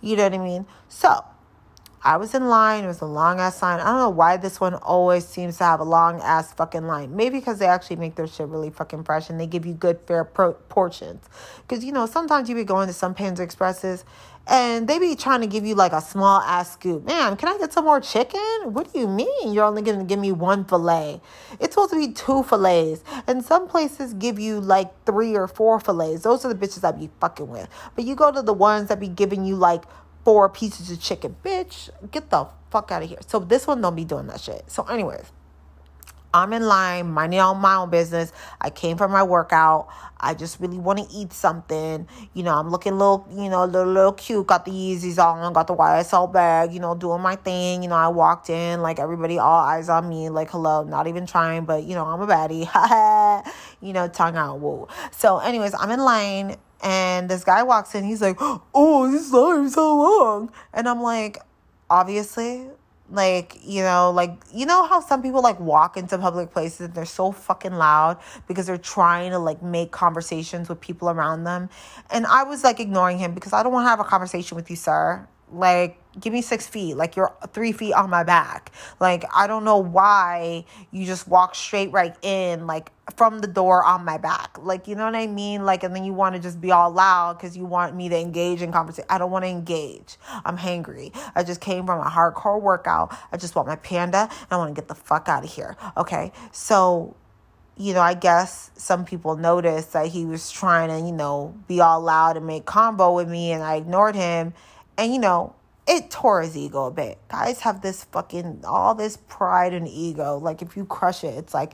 You 0.00 0.16
know 0.16 0.24
what 0.24 0.34
I 0.34 0.38
mean? 0.38 0.66
So 0.88 1.24
I 2.02 2.16
was 2.16 2.34
in 2.34 2.48
line. 2.48 2.84
It 2.84 2.86
was 2.86 3.00
a 3.00 3.06
long 3.06 3.40
ass 3.40 3.60
line. 3.60 3.80
I 3.80 3.84
don't 3.84 3.98
know 3.98 4.10
why 4.10 4.36
this 4.36 4.60
one 4.60 4.74
always 4.74 5.26
seems 5.26 5.58
to 5.58 5.64
have 5.64 5.80
a 5.80 5.84
long 5.84 6.20
ass 6.20 6.52
fucking 6.52 6.86
line. 6.86 7.16
Maybe 7.16 7.38
because 7.38 7.58
they 7.58 7.66
actually 7.66 7.96
make 7.96 8.14
their 8.14 8.26
shit 8.26 8.46
really 8.46 8.70
fucking 8.70 9.04
fresh 9.04 9.30
and 9.30 9.40
they 9.40 9.46
give 9.46 9.66
you 9.66 9.74
good 9.74 10.00
fair 10.06 10.24
pro- 10.24 10.52
portions. 10.52 11.24
Because 11.66 11.84
you 11.84 11.92
know 11.92 12.06
sometimes 12.06 12.48
you 12.48 12.54
be 12.54 12.64
going 12.64 12.86
to 12.86 12.92
some 12.92 13.14
Panda 13.14 13.42
Expresses 13.42 14.04
and 14.48 14.88
they 14.88 14.98
be 14.98 15.14
trying 15.14 15.42
to 15.42 15.46
give 15.46 15.66
you 15.66 15.74
like 15.74 15.92
a 15.92 16.00
small 16.00 16.40
ass 16.40 16.72
scoop. 16.72 17.04
Man, 17.04 17.36
can 17.36 17.54
I 17.54 17.58
get 17.58 17.72
some 17.72 17.84
more 17.84 18.00
chicken? 18.00 18.40
What 18.64 18.92
do 18.92 18.98
you 18.98 19.06
mean 19.06 19.52
you're 19.52 19.64
only 19.64 19.82
gonna 19.82 20.04
give 20.04 20.18
me 20.18 20.32
one 20.32 20.64
fillet? 20.64 21.20
It's 21.60 21.74
supposed 21.74 21.92
to 21.92 21.98
be 21.98 22.12
two 22.12 22.42
fillets. 22.42 23.04
And 23.26 23.44
some 23.44 23.68
places 23.68 24.14
give 24.14 24.38
you 24.38 24.60
like 24.60 25.04
three 25.04 25.36
or 25.36 25.46
four 25.46 25.78
fillets. 25.80 26.22
Those 26.22 26.44
are 26.44 26.52
the 26.52 26.66
bitches 26.66 26.82
I 26.82 26.92
be 26.92 27.10
fucking 27.20 27.48
with. 27.48 27.68
But 27.94 28.04
you 28.04 28.14
go 28.14 28.32
to 28.32 28.40
the 28.40 28.54
ones 28.54 28.88
that 28.88 28.98
be 28.98 29.08
giving 29.08 29.44
you 29.44 29.56
like 29.56 29.84
four 30.24 30.48
pieces 30.48 30.90
of 30.90 31.00
chicken. 31.00 31.36
Bitch, 31.44 31.90
get 32.10 32.30
the 32.30 32.48
fuck 32.70 32.90
out 32.90 33.02
of 33.02 33.08
here. 33.08 33.18
So 33.26 33.38
this 33.38 33.66
one 33.66 33.80
don't 33.82 33.96
be 33.96 34.04
doing 34.04 34.26
that 34.28 34.40
shit. 34.40 34.70
So 34.70 34.84
anyways. 34.84 35.30
I'm 36.32 36.52
in 36.52 36.62
line, 36.62 37.10
minding 37.10 37.40
my 37.40 37.76
own 37.76 37.90
business. 37.90 38.32
I 38.60 38.70
came 38.70 38.96
for 38.96 39.08
my 39.08 39.22
workout. 39.22 39.88
I 40.20 40.34
just 40.34 40.60
really 40.60 40.78
want 40.78 40.98
to 40.98 41.14
eat 41.14 41.32
something. 41.32 42.06
You 42.34 42.42
know, 42.42 42.54
I'm 42.54 42.70
looking 42.70 42.92
little, 42.92 43.26
you 43.30 43.48
know, 43.48 43.64
a 43.64 43.66
little, 43.66 43.92
little 43.92 44.12
cute. 44.12 44.46
Got 44.46 44.64
the 44.64 44.70
Yeezys 44.70 45.18
on, 45.18 45.52
got 45.52 45.66
the 45.68 45.76
YSL 45.76 46.32
bag, 46.32 46.72
you 46.72 46.80
know, 46.80 46.94
doing 46.94 47.22
my 47.22 47.36
thing. 47.36 47.82
You 47.82 47.88
know, 47.88 47.94
I 47.94 48.08
walked 48.08 48.50
in, 48.50 48.82
like 48.82 48.98
everybody, 48.98 49.38
all 49.38 49.64
eyes 49.64 49.88
on 49.88 50.08
me, 50.08 50.28
like, 50.28 50.50
hello, 50.50 50.84
not 50.84 51.06
even 51.06 51.26
trying, 51.26 51.64
but, 51.64 51.84
you 51.84 51.94
know, 51.94 52.04
I'm 52.04 52.20
a 52.20 52.26
baddie. 52.26 52.66
you 53.80 53.92
know, 53.92 54.08
tongue 54.08 54.36
out, 54.36 54.58
whoa. 54.58 54.88
So, 55.12 55.38
anyways, 55.38 55.74
I'm 55.74 55.90
in 55.90 56.00
line, 56.00 56.56
and 56.82 57.28
this 57.28 57.44
guy 57.44 57.62
walks 57.62 57.94
in. 57.94 58.04
He's 58.04 58.20
like, 58.22 58.36
oh, 58.40 59.10
this 59.10 59.32
line 59.32 59.70
so 59.70 59.96
long. 59.96 60.52
And 60.72 60.88
I'm 60.88 61.00
like, 61.00 61.38
obviously, 61.88 62.68
like 63.10 63.58
you 63.64 63.82
know 63.82 64.10
like 64.10 64.38
you 64.52 64.66
know 64.66 64.86
how 64.86 65.00
some 65.00 65.22
people 65.22 65.42
like 65.42 65.58
walk 65.60 65.96
into 65.96 66.18
public 66.18 66.52
places 66.52 66.80
and 66.80 66.94
they're 66.94 67.06
so 67.06 67.32
fucking 67.32 67.72
loud 67.72 68.18
because 68.46 68.66
they're 68.66 68.76
trying 68.76 69.30
to 69.30 69.38
like 69.38 69.62
make 69.62 69.90
conversations 69.90 70.68
with 70.68 70.80
people 70.80 71.08
around 71.08 71.44
them? 71.44 71.70
And 72.10 72.26
i 72.26 72.42
was 72.42 72.64
like 72.64 72.80
ignoring 72.80 73.18
him 73.18 73.34
because 73.34 73.52
i 73.52 73.62
don't 73.62 73.72
want 73.72 73.86
to 73.86 73.90
have 73.90 74.00
a 74.00 74.04
conversation 74.04 74.56
with 74.56 74.68
you 74.70 74.76
sir 74.76 75.26
like 75.52 75.98
give 76.18 76.32
me 76.32 76.42
six 76.42 76.66
feet 76.66 76.96
like 76.96 77.14
you're 77.14 77.32
three 77.52 77.72
feet 77.72 77.92
on 77.92 78.10
my 78.10 78.24
back. 78.24 78.72
Like 79.00 79.24
i 79.34 79.46
don't 79.46 79.64
know 79.64 79.78
why 79.78 80.64
you 80.90 81.06
just 81.06 81.28
walk 81.28 81.54
straight 81.54 81.92
right 81.92 82.16
in 82.22 82.66
like 82.66 82.90
from 83.16 83.40
the 83.40 83.46
door 83.46 83.84
on 83.84 84.04
my 84.04 84.18
back. 84.18 84.58
Like 84.60 84.88
you 84.88 84.94
know 84.94 85.04
what 85.04 85.14
i 85.14 85.26
mean? 85.26 85.64
Like 85.64 85.84
and 85.84 85.94
then 85.94 86.04
you 86.04 86.12
want 86.12 86.34
to 86.34 86.40
just 86.40 86.60
be 86.60 86.72
all 86.72 86.90
loud 86.90 87.38
because 87.38 87.56
you 87.56 87.64
want 87.64 87.94
me 87.94 88.08
to 88.08 88.18
engage 88.18 88.62
in 88.62 88.72
conversation 88.72 89.06
i 89.08 89.18
don't 89.18 89.30
want 89.30 89.44
to 89.44 89.48
engage. 89.48 90.16
I'm 90.44 90.58
hangry. 90.58 91.16
I 91.34 91.42
just 91.44 91.60
came 91.60 91.86
from 91.86 92.00
a 92.00 92.10
hardcore 92.10 92.60
workout. 92.60 93.16
I 93.32 93.36
just 93.36 93.54
want 93.54 93.68
my 93.68 93.76
panda 93.76 94.28
and 94.30 94.48
i 94.50 94.56
want 94.56 94.74
to 94.74 94.80
get 94.80 94.88
the 94.88 94.94
fuck 94.94 95.28
out 95.28 95.44
of 95.44 95.52
here 95.52 95.76
okay? 95.96 96.32
So 96.52 97.16
you 97.78 97.94
know, 97.94 98.00
I 98.00 98.14
guess 98.14 98.72
some 98.74 99.04
people 99.04 99.36
noticed 99.36 99.92
that 99.92 100.08
he 100.08 100.24
was 100.24 100.50
trying 100.50 100.88
to, 100.88 101.06
you 101.06 101.12
know, 101.12 101.54
be 101.68 101.80
all 101.80 102.00
loud 102.00 102.36
and 102.36 102.44
make 102.44 102.66
combo 102.66 103.14
with 103.14 103.28
me, 103.28 103.52
and 103.52 103.62
I 103.62 103.76
ignored 103.76 104.16
him. 104.16 104.52
And, 104.98 105.12
you 105.14 105.20
know, 105.20 105.54
it 105.86 106.10
tore 106.10 106.42
his 106.42 106.56
ego 106.56 106.86
a 106.86 106.90
bit. 106.90 107.18
Guys 107.28 107.60
have 107.60 107.80
this 107.80 108.04
fucking 108.04 108.62
all 108.64 108.94
this 108.94 109.16
pride 109.16 109.72
and 109.72 109.88
ego. 109.88 110.36
Like 110.36 110.60
if 110.60 110.76
you 110.76 110.84
crush 110.84 111.24
it, 111.24 111.34
it's 111.38 111.54
like 111.54 111.72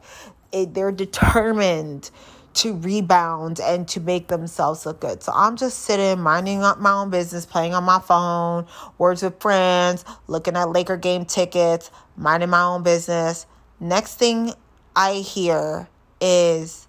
it, 0.52 0.72
they're 0.72 0.92
determined 0.92 2.10
to 2.54 2.76
rebound 2.76 3.58
and 3.58 3.88
to 3.88 3.98
make 3.98 4.28
themselves 4.28 4.86
look 4.86 5.00
good. 5.00 5.24
So 5.24 5.32
I'm 5.34 5.56
just 5.56 5.80
sitting, 5.80 6.22
minding 6.22 6.62
up 6.62 6.78
my 6.78 6.92
own 6.92 7.10
business, 7.10 7.44
playing 7.44 7.74
on 7.74 7.82
my 7.82 7.98
phone, 7.98 8.66
words 8.98 9.22
with 9.22 9.40
friends, 9.40 10.04
looking 10.28 10.54
at 10.54 10.68
Laker 10.68 10.96
game 10.96 11.24
tickets, 11.24 11.90
minding 12.16 12.50
my 12.50 12.62
own 12.62 12.84
business. 12.84 13.46
Next 13.80 14.14
thing 14.14 14.52
I 14.94 15.14
hear 15.14 15.88
is, 16.20 16.86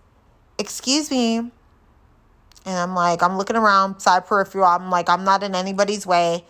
"Excuse 0.59 1.09
me." 1.09 1.51
And 2.65 2.75
I'm 2.75 2.95
like, 2.95 3.21
I'm 3.21 3.37
looking 3.37 3.55
around, 3.55 3.99
side 3.99 4.25
peripheral. 4.25 4.65
I'm 4.65 4.89
like, 4.89 5.09
I'm 5.09 5.23
not 5.23 5.43
in 5.43 5.53
anybody's 5.53 6.05
way. 6.05 6.45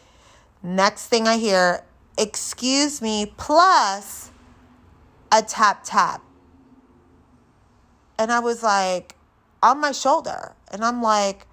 Next 0.63 1.07
thing 1.07 1.27
I 1.27 1.37
hear, 1.37 1.83
excuse 2.17 3.01
me, 3.01 3.33
plus 3.37 4.31
a 5.31 5.41
tap 5.41 5.81
tap. 5.83 6.21
And 8.17 8.31
I 8.31 8.39
was 8.39 8.63
like, 8.63 9.15
on 9.61 9.81
my 9.81 9.91
shoulder. 9.91 10.53
And 10.71 10.85
I'm 10.85 11.01
like, 11.01 11.47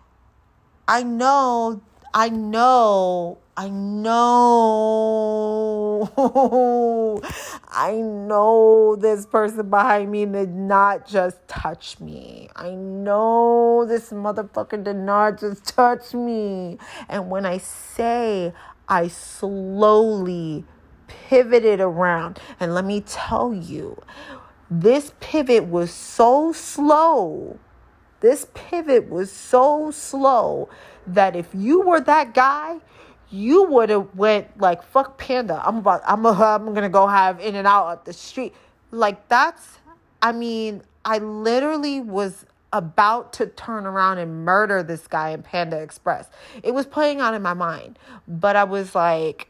I 0.87 1.03
know, 1.03 1.81
I 2.15 2.29
know, 2.29 3.39
I 3.55 3.69
know, 3.69 4.11
I 7.69 7.93
know 7.93 8.97
this 8.97 9.27
person 9.27 9.69
behind 9.69 10.11
me 10.11 10.25
did 10.25 10.55
not 10.55 11.07
just 11.07 11.47
touch 11.49 12.01
me. 12.01 12.49
I 12.57 12.71
know 12.71 13.85
this 13.87 14.11
motherfucker 14.11 14.83
did 14.83 14.97
not 14.97 15.39
just 15.39 15.67
touch 15.67 16.15
me. 16.15 16.79
And 17.11 17.29
when 17.31 17.45
I 17.45 17.59
say 17.59 18.55
I 18.89 19.09
slowly 19.09 20.65
pivoted 21.07 21.81
around. 21.81 22.39
And 22.59 22.75
let 22.75 22.85
me 22.85 23.01
tell 23.01 23.53
you, 23.55 24.03
this 24.71 25.13
pivot 25.21 25.67
was 25.67 25.91
so 25.91 26.53
slow. 26.53 27.59
This 28.21 28.47
pivot 28.55 29.09
was 29.09 29.31
so 29.31 29.91
slow 29.91 30.69
that 31.07 31.35
if 31.35 31.49
you 31.55 31.81
were 31.81 32.01
that 32.01 32.35
guy, 32.35 32.81
you 33.33 33.65
would 33.65 33.89
have 33.91 34.15
went 34.15 34.61
like 34.61 34.83
fuck 34.83 35.19
panda. 35.19 35.61
I'm 35.65 35.79
about 35.79 36.03
I'm 36.07 36.25
a, 36.27 36.31
I'm 36.31 36.75
to 36.75 36.89
go 36.89 37.07
have 37.07 37.41
In-N-Out 37.41 37.91
at 37.91 38.05
the 38.05 38.13
street. 38.13 38.55
Like 38.91 39.29
that's 39.29 39.79
I 40.21 40.33
mean, 40.33 40.83
I 41.05 41.19
literally 41.19 42.01
was 42.01 42.47
about 42.73 43.33
to 43.35 43.47
turn 43.47 43.87
around 43.87 44.19
and 44.19 44.45
murder 44.45 44.83
this 44.83 45.07
guy 45.07 45.31
in 45.31 45.43
Panda 45.43 45.81
Express. 45.81 46.29
It 46.63 46.73
was 46.73 46.87
playing 46.87 47.21
out 47.21 47.35
in 47.35 47.43
my 47.43 47.55
mind, 47.55 47.99
but 48.29 48.55
I 48.57 48.65
was 48.65 48.95
like, 48.95 49.49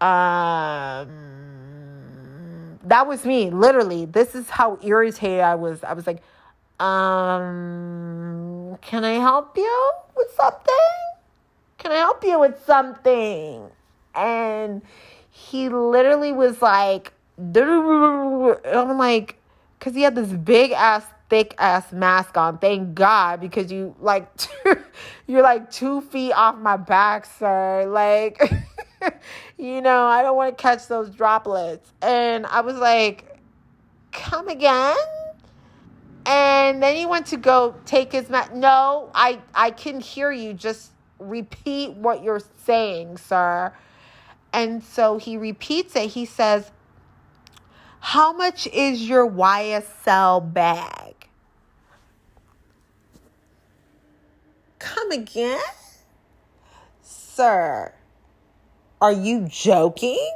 um, 0.00 1.08
that 2.84 3.06
was 3.06 3.24
me, 3.24 3.50
literally. 3.50 4.06
This 4.06 4.34
is 4.34 4.50
how 4.50 4.78
irritated 4.82 5.40
I 5.40 5.54
was. 5.54 5.84
I 5.84 5.92
was 5.92 6.06
like, 6.06 6.22
um, 6.80 8.78
can 8.80 9.04
I 9.04 9.12
help 9.20 9.56
you 9.56 9.92
with 10.16 10.32
something? 10.34 11.11
Can 11.82 11.90
I 11.90 11.96
help 11.96 12.22
you 12.22 12.38
with 12.38 12.64
something? 12.64 13.68
And 14.14 14.82
he 15.32 15.68
literally 15.68 16.30
was 16.30 16.62
like, 16.62 17.12
I'm 17.36 18.98
like, 18.98 19.36
because 19.76 19.92
he 19.92 20.02
had 20.02 20.14
this 20.14 20.28
big 20.28 20.70
ass 20.70 21.04
thick 21.28 21.56
ass 21.58 21.90
mask 21.92 22.36
on. 22.36 22.58
Thank 22.58 22.94
God, 22.94 23.40
because 23.40 23.72
you 23.72 23.96
like 23.98 24.28
you're 25.26 25.42
like 25.42 25.72
two 25.72 26.02
feet 26.02 26.30
off 26.34 26.56
my 26.56 26.76
back, 26.76 27.26
sir. 27.26 27.86
Like, 27.88 28.40
you 29.58 29.80
know, 29.80 30.06
I 30.06 30.22
don't 30.22 30.36
want 30.36 30.56
to 30.56 30.62
catch 30.62 30.86
those 30.86 31.10
droplets. 31.10 31.92
And 32.00 32.46
I 32.46 32.60
was 32.60 32.76
like, 32.76 33.40
come 34.12 34.46
again. 34.46 34.96
And 36.26 36.80
then 36.80 36.94
he 36.94 37.06
went 37.06 37.26
to 37.26 37.38
go 37.38 37.74
take 37.86 38.12
his 38.12 38.30
mask. 38.30 38.52
No, 38.52 39.10
I 39.16 39.40
I 39.52 39.72
can 39.72 39.98
hear 39.98 40.30
you. 40.30 40.54
Just 40.54 40.91
repeat 41.28 41.92
what 41.92 42.22
you're 42.22 42.42
saying, 42.64 43.18
sir. 43.18 43.72
And 44.52 44.82
so 44.82 45.18
he 45.18 45.36
repeats 45.36 45.96
it. 45.96 46.10
He 46.10 46.24
says, 46.24 46.70
How 48.00 48.32
much 48.32 48.66
is 48.66 49.08
your 49.08 49.28
YSL 49.28 50.52
bag? 50.52 51.28
Come 54.78 55.10
again? 55.12 55.60
Sir, 57.02 57.94
are 59.00 59.12
you 59.12 59.46
joking? 59.48 60.30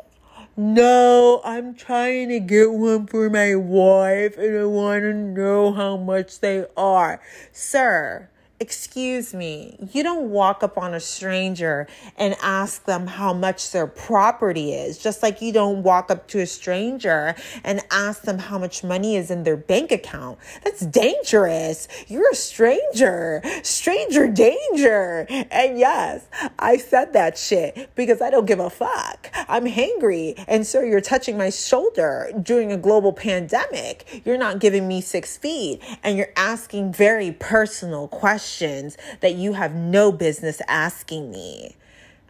No, 0.56 1.42
I'm 1.44 1.74
trying 1.74 2.30
to 2.30 2.40
get 2.40 2.72
one 2.72 3.06
for 3.06 3.28
my 3.28 3.54
wife 3.54 4.38
and 4.38 4.58
I 4.58 4.64
want 4.64 5.02
to 5.02 5.12
know 5.12 5.72
how 5.72 5.98
much 5.98 6.40
they 6.40 6.64
are. 6.74 7.20
Sir, 7.52 8.30
Excuse 8.66 9.32
me, 9.32 9.76
you 9.92 10.02
don't 10.02 10.28
walk 10.28 10.64
up 10.64 10.76
on 10.76 10.92
a 10.92 10.98
stranger 10.98 11.86
and 12.16 12.34
ask 12.42 12.84
them 12.84 13.06
how 13.06 13.32
much 13.32 13.70
their 13.70 13.86
property 13.86 14.72
is, 14.72 14.98
just 14.98 15.22
like 15.22 15.40
you 15.40 15.52
don't 15.52 15.84
walk 15.84 16.10
up 16.10 16.26
to 16.26 16.40
a 16.40 16.46
stranger 16.46 17.36
and 17.62 17.80
ask 17.92 18.22
them 18.22 18.38
how 18.38 18.58
much 18.58 18.82
money 18.82 19.14
is 19.14 19.30
in 19.30 19.44
their 19.44 19.56
bank 19.56 19.92
account. 19.92 20.40
That's 20.64 20.80
dangerous. 20.84 21.86
You're 22.08 22.28
a 22.32 22.34
stranger. 22.34 23.40
Stranger 23.62 24.26
danger. 24.26 25.28
And 25.30 25.78
yes, 25.78 26.26
I 26.58 26.78
said 26.78 27.12
that 27.12 27.38
shit 27.38 27.90
because 27.94 28.20
I 28.20 28.30
don't 28.30 28.46
give 28.46 28.58
a 28.58 28.68
fuck. 28.68 29.30
I'm 29.46 29.66
hangry. 29.66 30.42
And 30.48 30.66
sir, 30.66 30.84
you're 30.84 31.00
touching 31.00 31.38
my 31.38 31.50
shoulder 31.50 32.32
during 32.42 32.72
a 32.72 32.76
global 32.76 33.12
pandemic. 33.12 34.22
You're 34.24 34.38
not 34.38 34.58
giving 34.58 34.88
me 34.88 35.02
six 35.02 35.36
feet 35.36 35.80
and 36.02 36.18
you're 36.18 36.32
asking 36.34 36.94
very 36.94 37.30
personal 37.30 38.08
questions 38.08 38.55
questions 38.56 38.96
that 39.20 39.34
you 39.34 39.52
have 39.52 39.74
no 39.74 40.10
business 40.10 40.62
asking 40.68 41.30
me. 41.30 41.76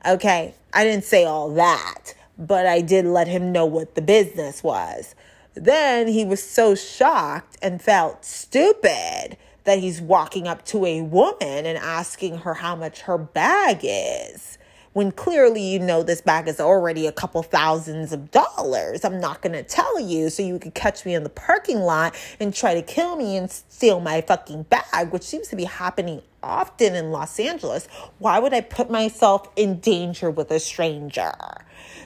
Okay, 0.06 0.54
I 0.72 0.84
didn't 0.84 1.04
say 1.04 1.24
all 1.24 1.52
that, 1.54 2.14
but 2.38 2.66
I 2.66 2.80
did 2.80 3.04
let 3.04 3.28
him 3.28 3.52
know 3.52 3.66
what 3.66 3.94
the 3.94 4.02
business 4.02 4.62
was. 4.62 5.14
Then 5.54 6.08
he 6.08 6.24
was 6.24 6.42
so 6.42 6.74
shocked 6.74 7.56
and 7.62 7.80
felt 7.80 8.24
stupid 8.24 9.36
that 9.64 9.78
he's 9.78 10.00
walking 10.00 10.46
up 10.46 10.64
to 10.66 10.84
a 10.84 11.00
woman 11.02 11.64
and 11.66 11.78
asking 11.78 12.38
her 12.38 12.54
how 12.54 12.76
much 12.76 13.02
her 13.02 13.18
bag 13.18 13.80
is 13.82 14.58
when 14.96 15.12
clearly 15.12 15.60
you 15.60 15.78
know 15.78 16.02
this 16.02 16.22
bag 16.22 16.48
is 16.48 16.58
already 16.58 17.06
a 17.06 17.12
couple 17.12 17.42
thousands 17.42 18.14
of 18.14 18.30
dollars. 18.30 19.04
I'm 19.04 19.20
not 19.20 19.42
going 19.42 19.52
to 19.52 19.62
tell 19.62 20.00
you 20.00 20.30
so 20.30 20.42
you 20.42 20.58
could 20.58 20.72
catch 20.72 21.04
me 21.04 21.14
in 21.14 21.22
the 21.22 21.28
parking 21.28 21.80
lot 21.80 22.16
and 22.40 22.54
try 22.54 22.72
to 22.72 22.80
kill 22.80 23.14
me 23.14 23.36
and 23.36 23.50
steal 23.50 24.00
my 24.00 24.22
fucking 24.22 24.62
bag, 24.62 25.12
which 25.12 25.22
seems 25.22 25.48
to 25.48 25.56
be 25.56 25.64
happening 25.64 26.22
often 26.42 26.94
in 26.94 27.10
Los 27.10 27.38
Angeles. 27.38 27.88
Why 28.20 28.38
would 28.38 28.54
I 28.54 28.62
put 28.62 28.90
myself 28.90 29.46
in 29.54 29.80
danger 29.80 30.30
with 30.30 30.50
a 30.50 30.58
stranger? 30.58 31.34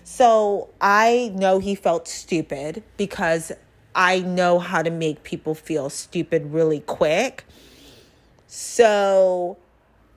So 0.03 0.71
I 0.81 1.31
know 1.37 1.61
he 1.61 1.77
felt 1.77 2.09
stupid 2.09 2.83
because 2.97 3.53
I 3.95 4.19
know 4.19 4.59
how 4.59 4.83
to 4.83 4.91
make 4.91 5.23
people 5.23 5.55
feel 5.55 5.91
stupid 5.91 6.47
really 6.53 6.81
quick. 6.81 7.45
So 8.49 9.59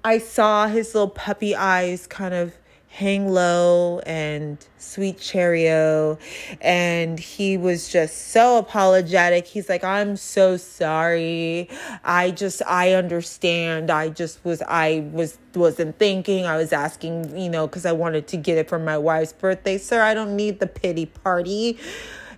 I 0.04 0.18
saw 0.18 0.66
his 0.66 0.96
little 0.96 1.08
puppy 1.08 1.56
eyes 1.56 2.08
kind 2.08 2.34
of 2.34 2.54
hang 2.94 3.28
low 3.28 3.98
and 4.06 4.64
sweet 4.78 5.18
cheerio. 5.18 6.20
And 6.62 7.20
he 7.20 7.58
was 7.58 7.90
just 7.90 8.28
so 8.30 8.60
apologetic. 8.60 9.48
He's 9.48 9.68
like 9.68 9.84
i'm 9.84 10.16
so 10.16 10.58
sorry. 10.58 11.70
I 12.04 12.30
just 12.30 12.62
i 12.68 12.92
understand. 12.92 13.90
I 13.90 14.10
just 14.10 14.46
was 14.46 14.62
i 14.68 15.10
was 15.12 15.40
wasn't 15.56 15.98
thinking. 15.98 16.46
I 16.46 16.56
was 16.58 16.72
asking 16.72 17.36
you 17.36 17.50
know 17.50 17.66
because 17.66 17.88
i 17.88 17.92
wanted 17.92 18.28
to 18.28 18.38
get 18.38 18.60
it 18.60 18.70
for 18.70 18.78
my 18.78 18.98
wife's 18.98 19.34
birthday. 19.34 19.80
Sir 19.80 20.04
i 20.04 20.14
don't 20.14 20.36
need 20.36 20.60
the 20.60 20.68
pity 20.68 21.08
party. 21.08 21.80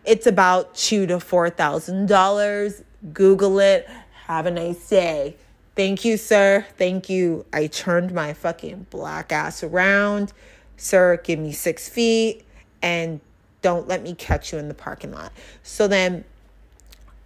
It's 0.06 0.26
about 0.26 0.74
two 0.74 1.06
to 1.08 1.20
four 1.20 1.50
thousand 1.50 2.08
dollars. 2.08 2.82
Google 3.12 3.60
it. 3.60 3.90
Have 4.28 4.46
a 4.46 4.52
nice 4.52 4.88
day 4.88 5.36
Thank 5.76 6.06
you, 6.06 6.16
sir. 6.16 6.66
Thank 6.78 7.10
you. 7.10 7.46
I 7.52 7.68
turned 7.68 8.14
my 8.14 8.34
fucking 8.34 8.88
black 8.90 9.32
ass 9.32 9.62
around. 9.62 10.32
Sir, 10.78 11.18
give 11.24 11.38
me 11.40 11.52
six 11.52 11.90
feet 11.90 12.46
and 12.82 13.20
don't 13.62 13.88
let 13.88 14.02
me 14.04 14.14
catch 14.14 14.54
you 14.54 14.60
in 14.60 14.68
the 14.68 14.74
parking 14.74 15.12
lot. 15.12 15.34
So 15.64 15.88
then 15.88 16.24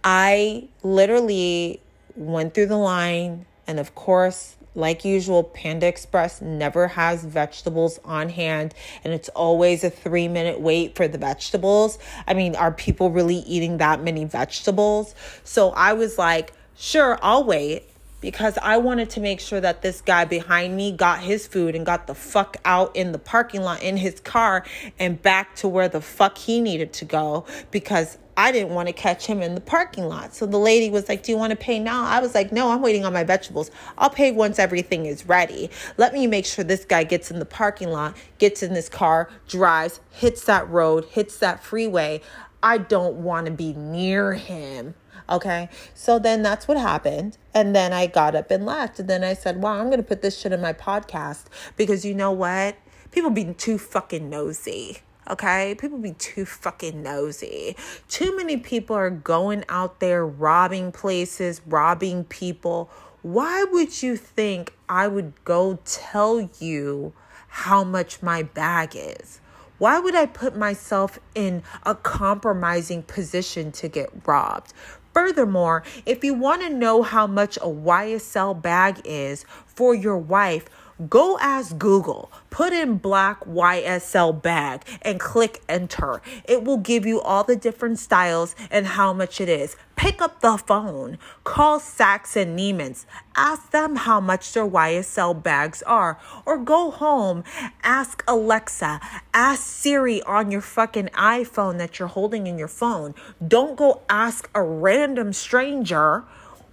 I 0.02 0.68
literally 0.82 1.80
went 2.16 2.54
through 2.54 2.66
the 2.66 2.76
line. 2.76 3.46
And 3.66 3.78
of 3.78 3.94
course, 3.94 4.56
like 4.74 5.04
usual, 5.04 5.44
Panda 5.44 5.86
Express 5.86 6.40
never 6.40 6.88
has 6.88 7.24
vegetables 7.24 8.00
on 8.04 8.28
hand, 8.28 8.72
and 9.02 9.12
it's 9.12 9.28
always 9.30 9.82
a 9.82 9.90
three 9.90 10.28
minute 10.28 10.60
wait 10.60 10.94
for 10.94 11.08
the 11.08 11.18
vegetables. 11.18 11.98
I 12.26 12.34
mean, 12.34 12.54
are 12.56 12.72
people 12.72 13.10
really 13.10 13.38
eating 13.40 13.78
that 13.78 14.02
many 14.02 14.24
vegetables? 14.24 15.14
So 15.44 15.70
I 15.70 15.92
was 15.92 16.18
like, 16.18 16.52
sure, 16.76 17.18
I'll 17.22 17.44
wait 17.44 17.89
because 18.20 18.58
I 18.62 18.76
wanted 18.78 19.10
to 19.10 19.20
make 19.20 19.40
sure 19.40 19.60
that 19.60 19.82
this 19.82 20.00
guy 20.00 20.24
behind 20.24 20.76
me 20.76 20.92
got 20.92 21.20
his 21.20 21.46
food 21.46 21.74
and 21.74 21.84
got 21.84 22.06
the 22.06 22.14
fuck 22.14 22.56
out 22.64 22.94
in 22.94 23.12
the 23.12 23.18
parking 23.18 23.62
lot 23.62 23.82
in 23.82 23.96
his 23.96 24.20
car 24.20 24.64
and 24.98 25.20
back 25.20 25.56
to 25.56 25.68
where 25.68 25.88
the 25.88 26.00
fuck 26.00 26.38
he 26.38 26.60
needed 26.60 26.92
to 26.94 27.04
go 27.04 27.46
because 27.70 28.18
I 28.36 28.52
didn't 28.52 28.70
want 28.70 28.88
to 28.88 28.94
catch 28.94 29.26
him 29.26 29.42
in 29.42 29.54
the 29.54 29.60
parking 29.60 30.04
lot. 30.04 30.34
So 30.34 30.46
the 30.46 30.58
lady 30.58 30.88
was 30.88 31.08
like, 31.08 31.22
Do 31.22 31.32
you 31.32 31.36
want 31.36 31.50
to 31.50 31.56
pay 31.56 31.78
now? 31.78 32.04
I 32.04 32.20
was 32.20 32.34
like, 32.34 32.52
No, 32.52 32.70
I'm 32.70 32.80
waiting 32.80 33.04
on 33.04 33.12
my 33.12 33.24
vegetables. 33.24 33.70
I'll 33.98 34.08
pay 34.08 34.32
once 34.32 34.58
everything 34.58 35.04
is 35.04 35.26
ready. 35.26 35.70
Let 35.98 36.14
me 36.14 36.26
make 36.26 36.46
sure 36.46 36.64
this 36.64 36.84
guy 36.84 37.04
gets 37.04 37.30
in 37.30 37.38
the 37.38 37.44
parking 37.44 37.88
lot, 37.88 38.16
gets 38.38 38.62
in 38.62 38.72
this 38.72 38.88
car, 38.88 39.28
drives, 39.46 40.00
hits 40.10 40.44
that 40.44 40.68
road, 40.70 41.04
hits 41.06 41.36
that 41.38 41.62
freeway. 41.62 42.22
I 42.62 42.78
don't 42.78 43.16
want 43.16 43.46
to 43.46 43.52
be 43.52 43.72
near 43.74 44.34
him. 44.34 44.94
Okay. 45.30 45.68
So 45.94 46.18
then 46.18 46.42
that's 46.42 46.66
what 46.66 46.76
happened. 46.76 47.38
And 47.54 47.74
then 47.74 47.92
I 47.92 48.06
got 48.06 48.34
up 48.34 48.50
and 48.50 48.66
left. 48.66 48.98
And 48.98 49.08
then 49.08 49.22
I 49.22 49.34
said, 49.34 49.62
wow, 49.62 49.78
I'm 49.78 49.86
going 49.86 49.98
to 49.98 50.02
put 50.02 50.22
this 50.22 50.38
shit 50.38 50.52
in 50.52 50.60
my 50.60 50.72
podcast 50.72 51.44
because 51.76 52.04
you 52.04 52.14
know 52.14 52.32
what? 52.32 52.76
People 53.12 53.30
be 53.30 53.54
too 53.54 53.78
fucking 53.78 54.28
nosy. 54.28 54.98
Okay, 55.28 55.76
people 55.76 55.98
be 55.98 56.12
too 56.14 56.44
fucking 56.44 57.02
nosy. 57.02 57.76
Too 58.08 58.36
many 58.36 58.56
people 58.56 58.96
are 58.96 59.10
going 59.10 59.64
out 59.68 60.00
there 60.00 60.26
robbing 60.26 60.90
places, 60.90 61.60
robbing 61.64 62.24
people. 62.24 62.90
Why 63.22 63.64
would 63.64 64.02
you 64.02 64.16
think 64.16 64.74
I 64.88 65.06
would 65.06 65.44
go 65.44 65.78
tell 65.84 66.50
you 66.58 67.12
how 67.46 67.84
much 67.84 68.22
my 68.22 68.42
bag 68.42 68.96
is? 68.96 69.40
Why 69.78 69.98
would 69.98 70.14
I 70.14 70.26
put 70.26 70.56
myself 70.56 71.18
in 71.34 71.62
a 71.84 71.94
compromising 71.94 73.02
position 73.02 73.72
to 73.72 73.88
get 73.88 74.10
robbed? 74.26 74.72
Furthermore, 75.12 75.82
if 76.06 76.22
you 76.22 76.34
want 76.34 76.62
to 76.62 76.68
know 76.68 77.02
how 77.02 77.26
much 77.26 77.56
a 77.56 77.68
YSL 77.68 78.60
bag 78.60 79.00
is 79.04 79.44
for 79.66 79.94
your 79.94 80.18
wife, 80.18 80.66
go 81.08 81.38
ask 81.40 81.78
Google, 81.78 82.30
put 82.50 82.72
in 82.72 82.98
black 82.98 83.40
YSL 83.44 84.42
bag 84.42 84.82
and 85.02 85.18
click 85.18 85.62
enter. 85.68 86.20
It 86.44 86.64
will 86.64 86.76
give 86.76 87.06
you 87.06 87.20
all 87.20 87.44
the 87.44 87.56
different 87.56 87.98
styles 87.98 88.54
and 88.70 88.86
how 88.86 89.12
much 89.12 89.40
it 89.40 89.48
is. 89.48 89.76
Pick 89.96 90.22
up 90.22 90.40
the 90.40 90.56
phone, 90.56 91.18
call 91.44 91.78
Saks 91.78 92.34
and 92.34 92.58
Neiman's, 92.58 93.06
ask 93.36 93.70
them 93.70 93.96
how 93.96 94.18
much 94.18 94.52
their 94.52 94.66
YSL 94.66 95.42
bags 95.42 95.82
are, 95.82 96.18
or 96.46 96.56
go 96.56 96.90
home, 96.90 97.44
ask 97.82 98.24
Alexa, 98.26 98.98
ask 99.34 99.62
Siri 99.62 100.22
on 100.22 100.50
your 100.50 100.62
fucking 100.62 101.08
iPhone 101.08 101.76
that 101.78 101.98
you're 101.98 102.08
holding 102.08 102.46
in 102.46 102.58
your 102.58 102.68
phone. 102.68 103.14
Don't 103.46 103.76
go 103.76 104.00
ask 104.08 104.48
a 104.54 104.62
random 104.62 105.34
stranger 105.34 106.24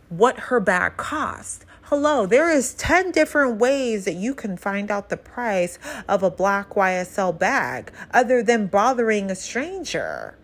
what 0.10 0.40
her 0.40 0.62
bag 0.62 0.96
cost. 0.96 1.66
Hello, 1.90 2.26
there 2.26 2.50
is 2.50 2.74
10 2.74 3.12
different 3.12 3.62
ways 3.62 4.04
that 4.04 4.16
you 4.16 4.36
can 4.36 4.58
find 4.58 4.92
out 4.92 5.08
the 5.08 5.16
price 5.16 5.80
of 6.10 6.22
a 6.22 6.30
black 6.30 6.72
YSL 6.72 7.40
bag 7.40 7.94
other 8.12 8.44
than 8.44 8.68
bothering 8.68 9.32
a 9.32 9.36
stranger. 9.36 10.36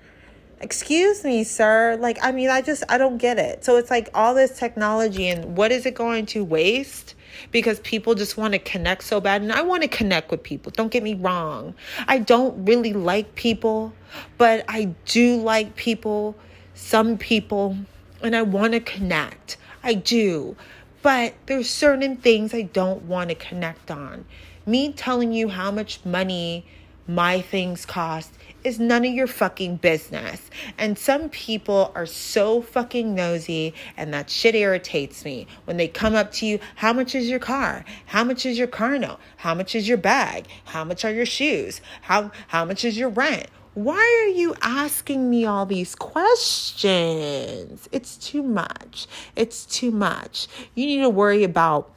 Excuse 0.61 1.25
me, 1.25 1.43
sir. 1.43 1.97
Like, 1.99 2.17
I 2.21 2.31
mean, 2.31 2.49
I 2.49 2.61
just, 2.61 2.85
I 2.87 2.97
don't 2.97 3.17
get 3.17 3.39
it. 3.39 3.65
So 3.65 3.75
it's 3.75 3.91
like 3.91 4.07
all 4.13 4.33
this 4.33 4.57
technology, 4.57 5.27
and 5.27 5.57
what 5.57 5.73
is 5.73 5.85
it 5.85 5.95
going 5.95 6.27
to 6.27 6.45
waste? 6.45 7.13
Because 7.51 7.81
people 7.81 8.15
just 8.15 8.37
want 8.37 8.53
to 8.53 8.59
connect 8.59 9.03
so 9.03 9.19
bad. 9.19 9.41
And 9.41 9.51
I 9.51 9.63
want 9.63 9.81
to 9.81 9.89
connect 9.89 10.31
with 10.31 10.43
people. 10.43 10.71
Don't 10.71 10.93
get 10.93 11.03
me 11.03 11.13
wrong. 11.13 11.75
I 12.07 12.19
don't 12.19 12.63
really 12.63 12.93
like 12.93 13.35
people, 13.35 13.91
but 14.37 14.63
I 14.69 14.95
do 15.03 15.35
like 15.41 15.75
people, 15.75 16.37
some 16.73 17.17
people, 17.17 17.75
and 18.21 18.33
I 18.33 18.43
want 18.43 18.71
to 18.71 18.79
connect. 18.79 19.57
I 19.83 19.95
do. 19.95 20.55
But 21.03 21.33
there's 21.47 21.69
certain 21.69 22.15
things 22.15 22.53
I 22.53 22.61
don't 22.61 23.03
want 23.03 23.29
to 23.29 23.35
connect 23.35 23.91
on. 23.91 24.25
Me 24.65 24.93
telling 24.93 25.33
you 25.33 25.49
how 25.49 25.69
much 25.69 25.99
money 26.05 26.65
my 27.05 27.41
things 27.41 27.85
cost 27.85 28.33
is 28.63 28.79
none 28.79 29.03
of 29.03 29.11
your 29.11 29.27
fucking 29.27 29.75
business. 29.75 30.49
And 30.77 30.97
some 30.97 31.27
people 31.27 31.91
are 31.93 32.05
so 32.05 32.61
fucking 32.61 33.13
nosy, 33.13 33.73
and 33.97 34.13
that 34.13 34.29
shit 34.29 34.55
irritates 34.55 35.25
me. 35.25 35.45
When 35.65 35.75
they 35.75 35.89
come 35.89 36.15
up 36.15 36.31
to 36.35 36.45
you, 36.45 36.59
how 36.75 36.93
much 36.93 37.13
is 37.15 37.29
your 37.29 37.39
car? 37.39 37.83
How 38.05 38.23
much 38.23 38.45
is 38.45 38.57
your 38.57 38.67
car 38.67 38.97
note? 38.97 39.19
How 39.35 39.53
much 39.53 39.75
is 39.75 39.89
your 39.89 39.97
bag? 39.97 40.47
How 40.63 40.85
much 40.85 41.03
are 41.03 41.11
your 41.11 41.25
shoes? 41.25 41.81
How 42.03 42.31
how 42.47 42.63
much 42.63 42.85
is 42.85 42.97
your 42.97 43.09
rent? 43.09 43.47
Why 43.73 44.25
are 44.25 44.31
you 44.31 44.55
asking 44.61 45.29
me 45.31 45.45
all 45.45 45.65
these 45.65 45.95
questions? 45.95 47.89
It's 47.91 48.17
too 48.17 48.43
much. 48.43 49.07
It's 49.35 49.65
too 49.65 49.89
much. 49.89 50.47
You 50.75 50.85
need 50.85 51.01
to 51.01 51.09
worry 51.09 51.43
about 51.43 51.91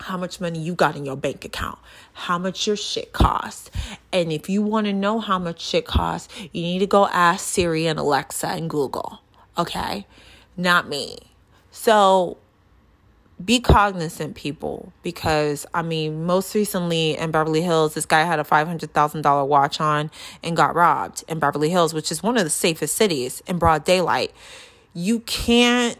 how 0.00 0.16
much 0.16 0.40
money 0.40 0.58
you 0.58 0.74
got 0.74 0.96
in 0.96 1.04
your 1.04 1.16
bank 1.16 1.44
account, 1.44 1.78
how 2.14 2.38
much 2.38 2.66
your 2.66 2.76
shit 2.76 3.12
costs. 3.12 3.70
And 4.12 4.32
if 4.32 4.48
you 4.48 4.62
want 4.62 4.86
to 4.86 4.92
know 4.92 5.20
how 5.20 5.38
much 5.38 5.60
shit 5.60 5.84
costs, 5.86 6.34
you 6.52 6.62
need 6.62 6.78
to 6.78 6.86
go 6.86 7.06
ask 7.08 7.44
Siri 7.44 7.86
and 7.86 7.98
Alexa 7.98 8.48
and 8.48 8.70
Google. 8.70 9.20
Okay? 9.58 10.06
Not 10.56 10.88
me. 10.88 11.18
So 11.70 12.38
be 13.42 13.60
cognizant, 13.60 14.34
people, 14.36 14.92
because 15.02 15.66
I 15.74 15.82
mean, 15.82 16.24
most 16.24 16.54
recently 16.54 17.16
in 17.16 17.30
Beverly 17.30 17.62
Hills, 17.62 17.94
this 17.94 18.06
guy 18.06 18.22
had 18.22 18.38
a 18.38 18.44
$500,000 18.44 19.46
watch 19.46 19.80
on 19.80 20.10
and 20.42 20.56
got 20.56 20.74
robbed 20.74 21.24
in 21.26 21.38
Beverly 21.38 21.70
Hills, 21.70 21.92
which 21.92 22.12
is 22.12 22.22
one 22.22 22.36
of 22.36 22.44
the 22.44 22.50
safest 22.50 22.94
cities 22.94 23.42
in 23.46 23.58
broad 23.58 23.84
daylight. 23.84 24.32
You 24.92 25.20
can't 25.20 25.98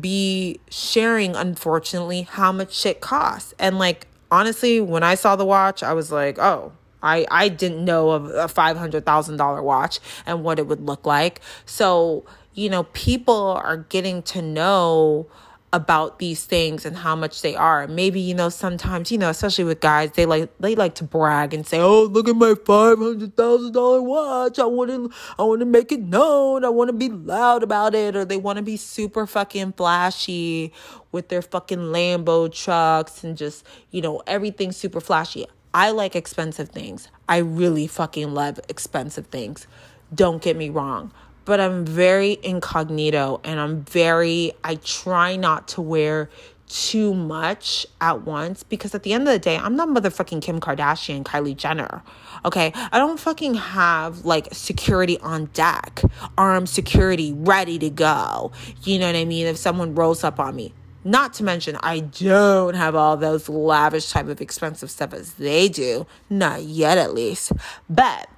be 0.00 0.60
sharing, 0.70 1.36
unfortunately, 1.36 2.22
how 2.22 2.50
much 2.50 2.74
shit 2.74 3.00
costs. 3.00 3.54
And 3.58 3.78
like, 3.78 4.06
honestly, 4.30 4.80
when 4.80 5.02
I 5.02 5.16
saw 5.16 5.36
the 5.36 5.44
watch, 5.44 5.82
I 5.82 5.92
was 5.92 6.10
like, 6.10 6.38
oh, 6.38 6.72
I, 7.02 7.26
I 7.30 7.48
didn't 7.50 7.84
know 7.84 8.10
of 8.10 8.30
a 8.30 8.46
$500,000 8.46 9.62
watch 9.62 10.00
and 10.24 10.42
what 10.42 10.58
it 10.58 10.66
would 10.66 10.80
look 10.80 11.04
like. 11.04 11.42
So, 11.66 12.24
you 12.54 12.70
know, 12.70 12.84
people 12.84 13.60
are 13.62 13.76
getting 13.76 14.22
to 14.22 14.40
know 14.40 15.26
about 15.74 16.20
these 16.20 16.44
things 16.44 16.86
and 16.86 16.96
how 16.96 17.16
much 17.16 17.42
they 17.42 17.56
are. 17.56 17.88
Maybe, 17.88 18.20
you 18.20 18.32
know, 18.32 18.48
sometimes, 18.48 19.10
you 19.10 19.18
know, 19.18 19.28
especially 19.28 19.64
with 19.64 19.80
guys, 19.80 20.12
they 20.12 20.24
like 20.24 20.56
they 20.58 20.76
like 20.76 20.94
to 20.96 21.04
brag 21.04 21.52
and 21.52 21.66
say, 21.66 21.80
"Oh, 21.80 22.04
look 22.04 22.28
at 22.28 22.36
my 22.36 22.54
$500,000 22.54 24.00
watch. 24.04 24.60
I 24.60 24.66
want 24.66 24.90
to 24.90 25.10
I 25.36 25.42
want 25.42 25.60
to 25.60 25.66
make 25.66 25.90
it 25.90 26.00
known. 26.00 26.64
I 26.64 26.68
want 26.68 26.90
to 26.90 26.92
be 26.92 27.08
loud 27.08 27.64
about 27.64 27.96
it." 27.96 28.14
Or 28.14 28.24
they 28.24 28.36
want 28.36 28.58
to 28.58 28.62
be 28.62 28.76
super 28.76 29.26
fucking 29.26 29.72
flashy 29.72 30.72
with 31.10 31.28
their 31.28 31.42
fucking 31.42 31.78
Lambo 31.78 32.52
trucks 32.52 33.24
and 33.24 33.36
just, 33.36 33.66
you 33.90 34.00
know, 34.00 34.22
everything 34.28 34.70
super 34.70 35.00
flashy. 35.00 35.46
I 35.74 35.90
like 35.90 36.14
expensive 36.14 36.68
things. 36.68 37.08
I 37.28 37.38
really 37.38 37.88
fucking 37.88 38.32
love 38.32 38.60
expensive 38.68 39.26
things. 39.26 39.66
Don't 40.14 40.40
get 40.40 40.56
me 40.56 40.68
wrong 40.70 41.10
but 41.44 41.60
I'm 41.60 41.84
very 41.84 42.38
incognito 42.42 43.40
and 43.44 43.60
I'm 43.60 43.82
very, 43.84 44.52
I 44.62 44.76
try 44.76 45.36
not 45.36 45.68
to 45.68 45.82
wear 45.82 46.30
too 46.68 47.14
much 47.14 47.86
at 48.00 48.22
once 48.22 48.62
because 48.62 48.94
at 48.94 49.02
the 49.02 49.12
end 49.12 49.28
of 49.28 49.32
the 49.32 49.38
day, 49.38 49.56
I'm 49.56 49.76
not 49.76 49.88
motherfucking 49.88 50.42
Kim 50.42 50.60
Kardashian, 50.60 51.22
Kylie 51.22 51.56
Jenner. 51.56 52.02
Okay. 52.44 52.72
I 52.74 52.98
don't 52.98 53.20
fucking 53.20 53.54
have 53.54 54.24
like 54.24 54.48
security 54.52 55.18
on 55.20 55.46
deck, 55.46 56.02
armed 56.36 56.68
security 56.68 57.32
ready 57.32 57.78
to 57.78 57.90
go. 57.90 58.52
You 58.82 58.98
know 58.98 59.06
what 59.06 59.16
I 59.16 59.24
mean? 59.24 59.46
If 59.46 59.56
someone 59.56 59.94
rolls 59.94 60.24
up 60.24 60.40
on 60.40 60.56
me. 60.56 60.72
Not 61.06 61.34
to 61.34 61.44
mention, 61.44 61.76
I 61.82 62.00
don't 62.00 62.74
have 62.74 62.94
all 62.94 63.18
those 63.18 63.50
lavish 63.50 64.10
type 64.10 64.26
of 64.28 64.40
expensive 64.40 64.90
stuff 64.90 65.12
as 65.12 65.34
they 65.34 65.68
do. 65.68 66.06
Not 66.30 66.62
yet, 66.62 66.96
at 66.96 67.12
least. 67.12 67.52
But 67.90 68.30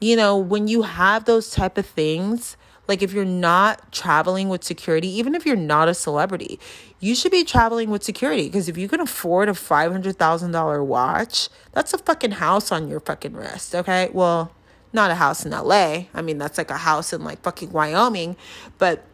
you 0.00 0.16
know, 0.16 0.36
when 0.36 0.66
you 0.66 0.82
have 0.82 1.26
those 1.26 1.50
type 1.50 1.76
of 1.76 1.86
things, 1.86 2.56
like 2.88 3.02
if 3.02 3.12
you're 3.12 3.24
not 3.24 3.92
traveling 3.92 4.48
with 4.48 4.64
security, 4.64 5.08
even 5.08 5.34
if 5.34 5.46
you're 5.46 5.54
not 5.54 5.88
a 5.88 5.94
celebrity, 5.94 6.58
you 6.98 7.14
should 7.14 7.30
be 7.30 7.44
traveling 7.44 7.90
with 7.90 8.02
security 8.02 8.46
because 8.46 8.68
if 8.68 8.76
you 8.76 8.88
can 8.88 9.00
afford 9.00 9.48
a 9.48 9.52
$500,000 9.52 10.86
watch, 10.86 11.48
that's 11.72 11.94
a 11.94 11.98
fucking 11.98 12.32
house 12.32 12.72
on 12.72 12.88
your 12.88 12.98
fucking 12.98 13.34
wrist, 13.34 13.74
okay? 13.74 14.08
Well, 14.12 14.52
not 14.92 15.10
a 15.10 15.14
house 15.14 15.46
in 15.46 15.52
LA. 15.52 16.06
I 16.14 16.22
mean, 16.22 16.38
that's 16.38 16.58
like 16.58 16.70
a 16.70 16.78
house 16.78 17.12
in 17.12 17.22
like 17.22 17.42
fucking 17.42 17.70
Wyoming, 17.70 18.36
but 18.78 19.04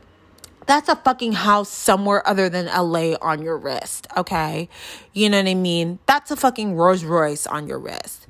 that's 0.66 0.88
a 0.88 0.96
fucking 0.96 1.32
house 1.32 1.68
somewhere 1.68 2.26
other 2.26 2.48
than 2.48 2.66
LA 2.66 3.14
on 3.20 3.42
your 3.42 3.58
wrist, 3.58 4.06
okay? 4.16 4.68
You 5.12 5.28
know 5.28 5.38
what 5.38 5.48
I 5.48 5.54
mean? 5.54 5.98
That's 6.06 6.30
a 6.30 6.36
fucking 6.36 6.76
Rolls 6.76 7.04
Royce 7.04 7.46
on 7.46 7.66
your 7.66 7.78
wrist 7.78 8.26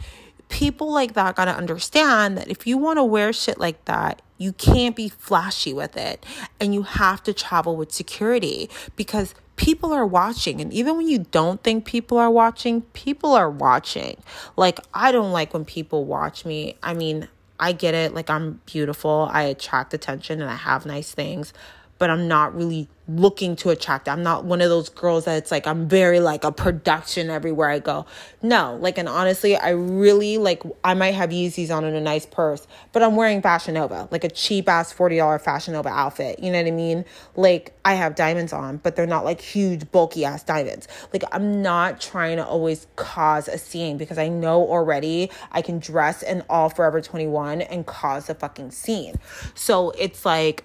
people 0.49 0.92
like 0.92 1.14
that 1.14 1.36
got 1.36 1.47
to 1.47 1.55
understand 1.55 2.38
that 2.38 2.49
if 2.49 2.66
you 2.66 2.78
want 2.78 2.99
to 2.99 3.05
wear 3.05 3.32
shit 3.32 3.59
like 3.59 3.84
that, 3.86 4.22
you 4.38 4.53
can't 4.53 4.94
be 4.94 5.09
flashy 5.09 5.72
with 5.72 5.97
it 5.97 6.24
and 6.61 6.74
you 6.74 6.82
have 6.82 7.22
to 7.22 7.32
travel 7.32 7.76
with 7.76 7.92
security 7.92 8.68
because 8.94 9.34
people 9.57 9.92
are 9.92 10.07
watching 10.07 10.61
and 10.61 10.72
even 10.72 10.97
when 10.99 11.09
you 11.09 11.18
don't 11.30 11.62
think 11.62 11.86
people 11.86 12.18
are 12.18 12.30
watching 12.30 12.82
people 12.92 13.32
are 13.32 13.51
watching. 13.51 14.22
Like 14.57 14.78
i 14.92 15.11
don't 15.11 15.32
like 15.32 15.55
when 15.55 15.64
people 15.64 16.05
watch 16.05 16.44
me. 16.44 16.76
I 16.82 16.94
mean 16.94 17.28
i 17.59 17.72
get 17.72 17.94
it 17.94 18.14
like 18.14 18.28
i'm 18.28 18.61
beautiful 18.66 19.28
i 19.32 19.42
attract 19.42 19.94
attention 19.94 20.42
and 20.42 20.51
i 20.51 20.55
have 20.55 20.84
nice 20.84 21.12
things 21.12 21.53
but 21.99 22.11
i'm 22.11 22.28
not 22.28 22.55
really 22.55 22.88
looking 23.09 23.55
to 23.55 23.70
attract. 23.70 24.09
I'm 24.09 24.22
not 24.22 24.44
one 24.44 24.61
of 24.61 24.68
those 24.68 24.88
girls 24.88 25.26
that 25.26 25.36
it's 25.36 25.51
like 25.51 25.66
I'm 25.66 25.88
very 25.88 26.18
like 26.20 26.44
a 26.44 26.51
production 26.51 27.30
everywhere 27.30 27.70
I 27.70 27.78
go. 27.78 28.07
No, 28.42 28.76
like 28.80 28.99
and 28.99 29.09
honestly, 29.09 29.57
I 29.57 29.70
really 29.70 30.38
like 30.38 30.62
I 30.82 30.94
might 30.94 31.12
have 31.12 31.30
Yeezys 31.30 31.74
on 31.74 31.84
in 31.84 31.94
a 31.94 32.01
nice 32.01 32.26
purse, 32.26 32.66
but 32.92 33.03
I'm 33.03 33.16
wearing 33.16 33.42
Fashion 33.42 33.74
Nova, 33.74 34.09
like 34.11 34.24
a 34.24 34.28
cheap 34.28 34.68
ass 34.68 34.92
$40 34.92 35.40
Fashion 35.40 35.74
Nova 35.74 35.88
outfit. 35.88 36.40
You 36.40 36.51
know 36.51 36.59
what 36.59 36.66
I 36.66 36.72
mean? 36.72 37.05
Like 37.36 37.76
I 37.84 37.94
have 37.94 38.14
diamonds 38.16 38.53
on, 38.53 38.78
but 38.78 38.97
they're 38.97 39.07
not 39.07 39.24
like 39.24 39.40
huge 39.40 39.90
bulky 39.92 40.24
ass 40.24 40.42
diamonds. 40.42 40.88
Like 41.12 41.22
I'm 41.32 41.62
not 41.62 42.01
trying 42.01 42.36
to 42.38 42.47
always 42.47 42.86
cause 42.97 43.47
a 43.49 43.59
scene 43.59 43.99
because 43.99 44.18
I 44.18 44.28
know 44.28 44.66
already 44.66 45.30
I 45.53 45.62
can 45.62 45.78
dress 45.78 46.22
in 46.22 46.42
all 46.51 46.68
Forever 46.68 47.01
21 47.01 47.62
and 47.62 47.86
cause 47.86 48.28
a 48.28 48.34
fucking 48.34 48.72
scene. 48.72 49.14
So 49.55 49.90
it's 49.92 50.24
like 50.24 50.64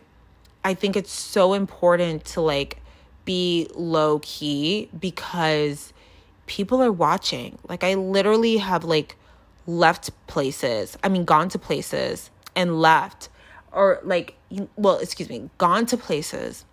I 0.64 0.74
think 0.74 0.96
it's 0.96 1.12
so 1.12 1.54
important 1.54 2.26
to 2.26 2.42
like 2.42 2.78
be 3.26 3.70
low 3.76 4.20
key 4.20 4.90
because 4.98 5.94
people 6.46 6.82
are 6.82 6.92
watching. 6.92 7.58
Like 7.68 7.84
I 7.84 7.96
literally 7.96 8.58
have 8.58 8.84
like 8.84 9.16
left 9.66 10.12
places. 10.28 10.98
I 11.04 11.10
mean 11.10 11.26
gone 11.26 11.50
to 11.50 11.60
places 11.60 12.30
and 12.56 12.80
left 12.80 13.30
or 13.72 14.00
like 14.04 14.36
well, 14.76 14.98
excuse 14.98 15.30
me, 15.30 15.50
gone 15.58 15.86
to 15.88 15.98
places 15.98 16.66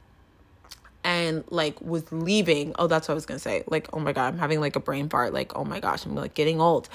and 1.04 1.44
like 1.50 1.80
was 1.80 2.10
leaving. 2.12 2.74
Oh, 2.78 2.86
that's 2.86 3.08
what 3.08 3.12
I 3.12 3.14
was 3.14 3.26
going 3.26 3.38
to 3.38 3.42
say. 3.42 3.64
Like, 3.66 3.88
oh 3.92 4.00
my 4.00 4.12
god, 4.12 4.34
I'm 4.34 4.38
having 4.38 4.60
like 4.60 4.76
a 4.76 4.80
brain 4.80 5.08
fart. 5.08 5.32
Like, 5.32 5.56
oh 5.56 5.64
my 5.64 5.80
gosh, 5.80 6.04
I'm 6.04 6.14
like 6.14 6.34
getting 6.34 6.60
old. 6.60 6.88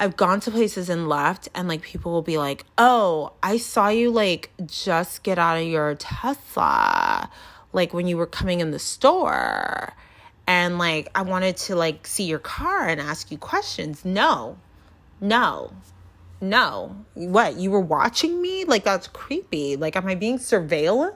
I've 0.00 0.16
gone 0.16 0.40
to 0.40 0.50
places 0.50 0.88
and 0.88 1.10
left, 1.10 1.50
and 1.54 1.68
like 1.68 1.82
people 1.82 2.10
will 2.10 2.22
be 2.22 2.38
like, 2.38 2.64
Oh, 2.78 3.34
I 3.42 3.58
saw 3.58 3.88
you 3.88 4.10
like 4.10 4.50
just 4.64 5.22
get 5.22 5.38
out 5.38 5.58
of 5.58 5.64
your 5.64 5.94
Tesla, 5.94 7.28
like 7.74 7.92
when 7.92 8.06
you 8.06 8.16
were 8.16 8.26
coming 8.26 8.60
in 8.60 8.70
the 8.70 8.78
store. 8.78 9.92
And 10.46 10.78
like, 10.78 11.08
I 11.14 11.20
wanted 11.20 11.58
to 11.58 11.76
like 11.76 12.06
see 12.06 12.24
your 12.24 12.38
car 12.38 12.88
and 12.88 12.98
ask 12.98 13.30
you 13.30 13.36
questions. 13.36 14.02
No, 14.02 14.56
no, 15.20 15.70
no. 16.40 16.96
What? 17.12 17.56
You 17.56 17.70
were 17.70 17.80
watching 17.80 18.40
me? 18.40 18.64
Like, 18.64 18.84
that's 18.84 19.06
creepy. 19.06 19.76
Like, 19.76 19.96
am 19.96 20.06
I 20.06 20.14
being 20.14 20.38
surveilled? 20.38 21.14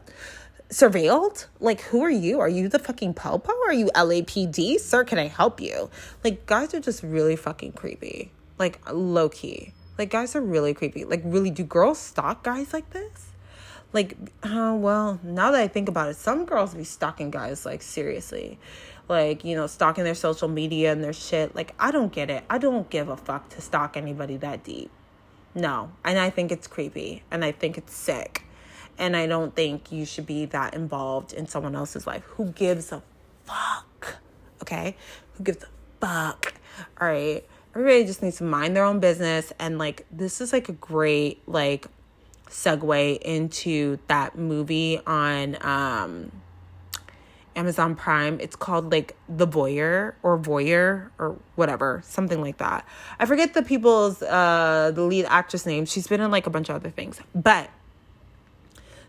surveilled? 0.68 1.46
Like, 1.60 1.80
who 1.80 2.02
are 2.02 2.10
you? 2.10 2.40
Are 2.40 2.48
you 2.48 2.68
the 2.68 2.78
fucking 2.78 3.14
Popo? 3.14 3.52
Are 3.66 3.72
you 3.72 3.86
LAPD? 3.94 4.78
Sir, 4.78 5.04
can 5.04 5.18
I 5.18 5.28
help 5.28 5.60
you? 5.60 5.88
Like, 6.22 6.46
guys 6.46 6.74
are 6.74 6.80
just 6.80 7.02
really 7.02 7.36
fucking 7.36 7.72
creepy. 7.72 8.32
Like 8.58 8.80
low 8.90 9.28
key. 9.28 9.72
Like 9.98 10.10
guys 10.10 10.34
are 10.34 10.40
really 10.40 10.74
creepy. 10.74 11.04
Like 11.04 11.22
really 11.24 11.50
do 11.50 11.64
girls 11.64 11.98
stalk 11.98 12.42
guys 12.42 12.72
like 12.72 12.90
this? 12.90 13.30
Like 13.92 14.16
uh, 14.42 14.74
well, 14.78 15.20
now 15.22 15.50
that 15.52 15.60
I 15.60 15.68
think 15.68 15.88
about 15.88 16.08
it, 16.08 16.16
some 16.16 16.44
girls 16.44 16.74
be 16.74 16.84
stalking 16.84 17.30
guys 17.30 17.64
like 17.64 17.82
seriously. 17.82 18.58
Like, 19.08 19.44
you 19.44 19.54
know, 19.54 19.66
stalking 19.66 20.04
their 20.04 20.14
social 20.14 20.48
media 20.48 20.90
and 20.90 21.04
their 21.04 21.12
shit. 21.12 21.54
Like 21.54 21.74
I 21.78 21.90
don't 21.90 22.12
get 22.12 22.30
it. 22.30 22.44
I 22.48 22.58
don't 22.58 22.88
give 22.90 23.08
a 23.08 23.16
fuck 23.16 23.50
to 23.50 23.60
stalk 23.60 23.96
anybody 23.96 24.36
that 24.38 24.64
deep. 24.64 24.90
No. 25.54 25.92
And 26.04 26.18
I 26.18 26.30
think 26.30 26.50
it's 26.50 26.66
creepy 26.66 27.22
and 27.30 27.44
I 27.44 27.52
think 27.52 27.78
it's 27.78 27.94
sick. 27.94 28.42
And 28.96 29.16
I 29.16 29.26
don't 29.26 29.54
think 29.54 29.90
you 29.90 30.04
should 30.04 30.26
be 30.26 30.44
that 30.46 30.74
involved 30.74 31.32
in 31.32 31.48
someone 31.48 31.74
else's 31.74 32.06
life. 32.06 32.22
Who 32.36 32.46
gives 32.52 32.92
a 32.92 33.02
fuck? 33.44 34.18
Okay? 34.62 34.96
Who 35.34 35.44
gives 35.44 35.64
a 35.64 35.68
fuck? 36.00 36.54
All 37.00 37.08
right 37.08 37.44
everybody 37.74 38.04
just 38.04 38.22
needs 38.22 38.36
to 38.36 38.44
mind 38.44 38.76
their 38.76 38.84
own 38.84 39.00
business 39.00 39.52
and 39.58 39.78
like 39.78 40.06
this 40.10 40.40
is 40.40 40.52
like 40.52 40.68
a 40.68 40.72
great 40.72 41.46
like 41.48 41.86
segue 42.48 43.18
into 43.22 43.98
that 44.06 44.38
movie 44.38 45.00
on 45.06 45.56
um 45.62 46.30
Amazon 47.56 47.94
Prime. 47.94 48.40
It's 48.40 48.56
called 48.56 48.90
like 48.90 49.16
The 49.28 49.46
Voyeur 49.46 50.14
or 50.22 50.38
Voyeur 50.38 51.10
or 51.18 51.36
whatever, 51.54 52.02
something 52.04 52.40
like 52.40 52.58
that. 52.58 52.86
I 53.18 53.26
forget 53.26 53.54
the 53.54 53.62
people's 53.62 54.22
uh 54.22 54.92
the 54.94 55.02
lead 55.02 55.26
actress 55.26 55.66
name. 55.66 55.84
She's 55.84 56.06
been 56.06 56.20
in 56.20 56.30
like 56.30 56.46
a 56.46 56.50
bunch 56.50 56.68
of 56.68 56.76
other 56.76 56.90
things. 56.90 57.20
But 57.34 57.70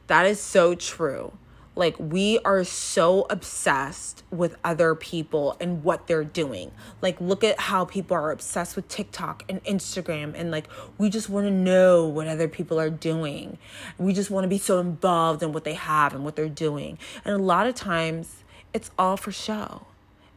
that 0.08 0.26
is 0.26 0.40
so 0.40 0.76
true. 0.76 1.34
Like, 1.76 1.98
we 2.00 2.40
are 2.40 2.64
so 2.64 3.26
obsessed 3.30 4.24
with 4.32 4.56
other 4.64 4.96
people 4.96 5.58
and 5.60 5.84
what 5.84 6.08
they're 6.08 6.24
doing. 6.24 6.72
Like, 7.02 7.20
look 7.20 7.44
at 7.44 7.60
how 7.60 7.86
people 7.86 8.16
are 8.16 8.32
obsessed 8.32 8.76
with 8.76 8.88
TikTok 8.88 9.44
and 9.50 9.64
Instagram. 9.66 10.34
And 10.36 10.52
like, 10.52 10.68
we 10.98 11.10
just 11.10 11.30
want 11.30 11.48
to 11.48 11.52
know 11.52 12.08
what 12.08 12.28
other 12.28 12.48
people 12.48 12.80
are 12.80 12.90
doing. 12.90 13.58
We 13.98 14.14
just 14.14 14.32
want 14.32 14.46
to 14.46 14.48
be 14.48 14.58
so 14.58 14.80
involved 14.80 15.44
in 15.44 15.52
what 15.52 15.66
they 15.66 15.74
have 15.74 16.14
and 16.14 16.24
what 16.24 16.36
they're 16.36 16.48
doing. 16.48 16.98
And 17.26 17.36
a 17.36 17.44
lot 17.44 17.68
of 17.68 17.76
times, 17.76 18.44
it's 18.74 18.92
all 18.98 19.18
for 19.18 19.32
show. 19.32 19.88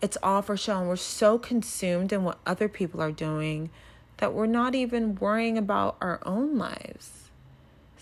It's 0.01 0.17
all 0.23 0.43
for 0.43 0.57
show. 0.57 0.79
And 0.79 0.89
we're 0.89 0.97
so 0.97 1.39
consumed 1.39 2.13
in 2.13 2.25
what 2.25 2.39
other 2.47 2.69
people 2.69 3.01
are 3.01 3.13
doing 3.13 3.71
that 4.19 4.35
we're 4.35 4.47
not 4.47 4.75
even 4.75 5.15
worrying 5.17 5.57
about 5.57 5.97
our 6.01 6.21
own 6.25 6.59
lives. 6.59 7.18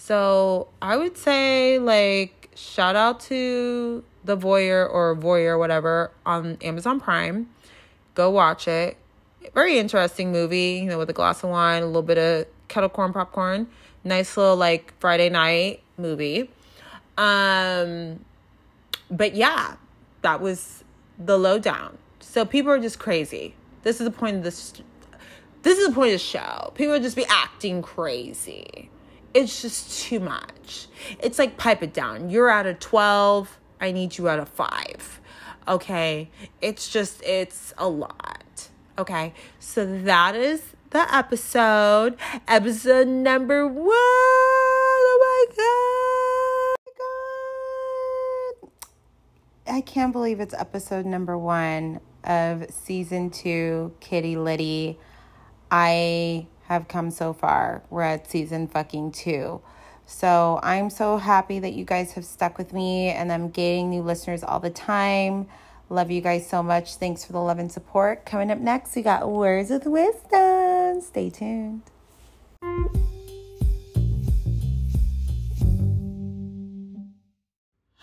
So 0.06 0.68
I 0.80 0.96
would 0.96 1.16
say, 1.16 1.80
like, 1.80 2.50
shout 2.54 2.94
out 2.94 3.18
to 3.22 4.04
The 4.24 4.36
Voyeur 4.36 4.88
or 4.88 5.16
Voyeur, 5.16 5.58
whatever, 5.58 6.12
on 6.24 6.58
Amazon 6.62 7.00
Prime. 7.00 7.48
Go 8.14 8.30
watch 8.30 8.68
it. 8.68 8.96
Very 9.52 9.80
interesting 9.80 10.30
movie, 10.30 10.78
you 10.80 10.84
know, 10.84 10.98
with 10.98 11.10
a 11.10 11.12
glass 11.12 11.42
of 11.42 11.50
wine, 11.50 11.82
a 11.82 11.86
little 11.86 12.02
bit 12.02 12.18
of 12.18 12.46
kettle 12.68 12.88
corn 12.88 13.12
popcorn. 13.12 13.66
Nice 14.04 14.36
little 14.36 14.54
like 14.54 14.94
Friday 15.00 15.28
night 15.28 15.82
movie. 15.98 16.50
Um 17.18 18.24
but 19.10 19.34
yeah, 19.34 19.74
that 20.22 20.40
was 20.40 20.84
the 21.18 21.36
lowdown. 21.36 21.98
So 22.20 22.44
people 22.44 22.70
are 22.70 22.78
just 22.78 23.00
crazy. 23.00 23.56
This 23.82 24.00
is 24.00 24.04
the 24.04 24.12
point 24.12 24.36
of 24.36 24.44
this 24.44 24.72
this 25.62 25.78
is 25.78 25.88
the 25.88 25.94
point 25.94 26.12
of 26.12 26.20
the 26.20 26.24
show. 26.24 26.70
People 26.76 26.96
just 27.00 27.16
be 27.16 27.26
acting 27.28 27.82
crazy 27.82 28.88
it's 29.36 29.60
just 29.60 30.00
too 30.00 30.18
much. 30.18 30.88
It's 31.20 31.38
like 31.38 31.58
pipe 31.58 31.82
it 31.82 31.92
down. 31.92 32.30
You're 32.30 32.48
at 32.48 32.64
a 32.64 32.72
12, 32.72 33.60
I 33.82 33.92
need 33.92 34.16
you 34.16 34.28
at 34.28 34.38
a 34.38 34.46
5. 34.46 35.20
Okay. 35.68 36.30
It's 36.62 36.88
just, 36.88 37.22
it's 37.22 37.74
a 37.76 37.86
lot. 37.86 38.70
Okay. 38.98 39.34
So 39.60 39.84
that 40.04 40.34
is 40.34 40.62
the 40.88 41.14
episode. 41.14 42.16
Episode 42.48 43.08
number 43.08 43.66
one. 43.68 43.92
Oh 43.92 45.18
my 45.20 45.44
god. 45.54 45.66
Oh 46.72 46.76
my 48.62 48.68
God. 49.66 49.76
I 49.76 49.82
can't 49.82 50.14
believe 50.14 50.40
it's 50.40 50.54
episode 50.54 51.04
number 51.04 51.36
one 51.36 52.00
of 52.24 52.64
season 52.70 53.28
two, 53.28 53.92
Kitty 54.00 54.36
Litty. 54.36 54.98
I 55.70 56.46
have 56.68 56.88
come 56.88 57.10
so 57.10 57.32
far. 57.32 57.82
We're 57.90 58.02
at 58.02 58.28
season 58.30 58.66
fucking 58.66 59.12
two. 59.12 59.60
So 60.06 60.60
I'm 60.62 60.90
so 60.90 61.16
happy 61.16 61.58
that 61.58 61.72
you 61.72 61.84
guys 61.84 62.12
have 62.12 62.24
stuck 62.24 62.58
with 62.58 62.72
me 62.72 63.08
and 63.08 63.32
I'm 63.32 63.50
getting 63.50 63.90
new 63.90 64.02
listeners 64.02 64.44
all 64.44 64.60
the 64.60 64.70
time. 64.70 65.48
Love 65.88 66.10
you 66.10 66.20
guys 66.20 66.48
so 66.48 66.62
much. 66.62 66.96
Thanks 66.96 67.24
for 67.24 67.32
the 67.32 67.40
love 67.40 67.58
and 67.58 67.70
support. 67.70 68.26
Coming 68.26 68.50
up 68.50 68.58
next, 68.58 68.96
we 68.96 69.02
got 69.02 69.28
Words 69.28 69.70
of 69.70 69.86
Wisdom. 69.86 71.00
Stay 71.00 71.30
tuned. 71.30 71.82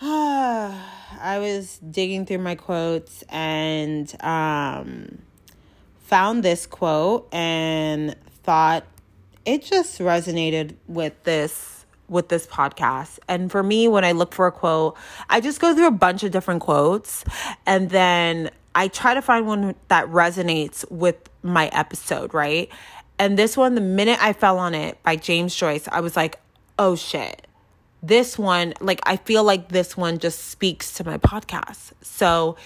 I 0.00 1.38
was 1.38 1.78
digging 1.78 2.26
through 2.26 2.38
my 2.38 2.54
quotes 2.54 3.22
and 3.28 4.14
um, 4.22 5.18
found 6.00 6.42
this 6.42 6.66
quote 6.66 7.28
and 7.32 8.14
thought 8.44 8.84
it 9.44 9.62
just 9.62 9.98
resonated 9.98 10.76
with 10.86 11.22
this 11.24 11.86
with 12.08 12.28
this 12.28 12.46
podcast. 12.46 13.18
And 13.28 13.50
for 13.50 13.62
me, 13.62 13.88
when 13.88 14.04
I 14.04 14.12
look 14.12 14.34
for 14.34 14.46
a 14.46 14.52
quote, 14.52 14.96
I 15.30 15.40
just 15.40 15.60
go 15.60 15.74
through 15.74 15.86
a 15.86 15.90
bunch 15.90 16.22
of 16.22 16.30
different 16.30 16.60
quotes 16.60 17.24
and 17.66 17.88
then 17.90 18.50
I 18.74 18.88
try 18.88 19.14
to 19.14 19.22
find 19.22 19.46
one 19.46 19.74
that 19.88 20.06
resonates 20.08 20.88
with 20.90 21.16
my 21.42 21.68
episode, 21.68 22.34
right? 22.34 22.68
And 23.18 23.38
this 23.38 23.56
one, 23.56 23.74
the 23.74 23.80
minute 23.80 24.18
I 24.20 24.32
fell 24.32 24.58
on 24.58 24.74
it 24.74 25.02
by 25.02 25.16
James 25.16 25.54
Joyce, 25.54 25.88
I 25.90 26.00
was 26.00 26.16
like, 26.16 26.40
oh 26.78 26.96
shit. 26.96 27.46
This 28.02 28.38
one, 28.38 28.74
like, 28.80 29.00
I 29.04 29.16
feel 29.16 29.44
like 29.44 29.70
this 29.70 29.96
one 29.96 30.18
just 30.18 30.50
speaks 30.50 30.92
to 30.94 31.04
my 31.04 31.16
podcast. 31.16 31.92
So 32.02 32.56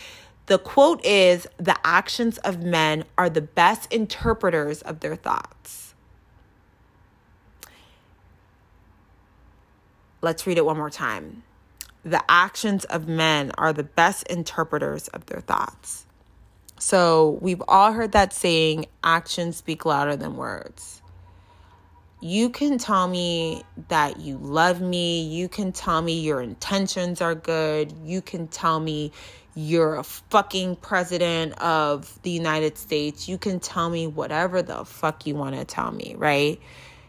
the 0.49 0.59
quote 0.59 1.05
is 1.05 1.47
The 1.59 1.77
actions 1.85 2.39
of 2.39 2.63
men 2.63 3.05
are 3.17 3.31
the 3.31 3.43
best 3.43 3.93
interpreters 3.93 4.83
of 4.83 5.01
their 5.01 5.15
thoughts. 5.15 5.95
Let's 10.21 10.47
read 10.47 10.59
it 10.59 10.65
one 10.65 10.77
more 10.77 10.91
time. 10.91 11.45
The 12.03 12.23
actions 12.29 12.85
of 12.87 13.07
men 13.07 13.53
are 13.59 13.73
the 13.73 13.85
best 13.85 14.27
interpreters 14.29 15.09
of 15.09 15.27
their 15.27 15.41
thoughts. 15.41 16.07
So 16.79 17.39
we've 17.43 17.63
all 17.69 17.93
heard 17.93 18.13
that 18.13 18.33
saying 18.33 18.87
actions 19.05 19.59
speak 19.59 19.85
louder 19.85 20.17
than 20.17 20.37
words. 20.37 21.03
You 22.21 22.51
can 22.51 22.79
tell 22.79 23.07
me 23.07 23.63
that 23.89 24.19
you 24.19 24.39
love 24.39 24.81
me. 24.81 25.23
You 25.23 25.49
can 25.49 25.73
tell 25.73 26.01
me 26.03 26.21
your 26.21 26.41
intentions 26.41 27.21
are 27.21 27.35
good. 27.35 27.93
You 28.03 28.23
can 28.23 28.49
tell 28.49 28.81
me 28.81 29.13
you're 29.59 29.97
a 29.97 30.05
fucking 30.05 30.77
president 30.77 31.53
of 31.61 32.23
the 32.23 32.31
United 32.31 32.79
States. 32.79 33.29
You 33.29 33.39
can 33.39 33.59
tell 33.59 33.91
me 33.91 34.07
whatever 34.07 34.63
the 34.63 34.85
fuck 34.85 35.27
you 35.27 35.35
want 35.35 35.57
to 35.57 35.65
tell 35.65 35.91
me, 35.91 36.15
right? 36.17 36.61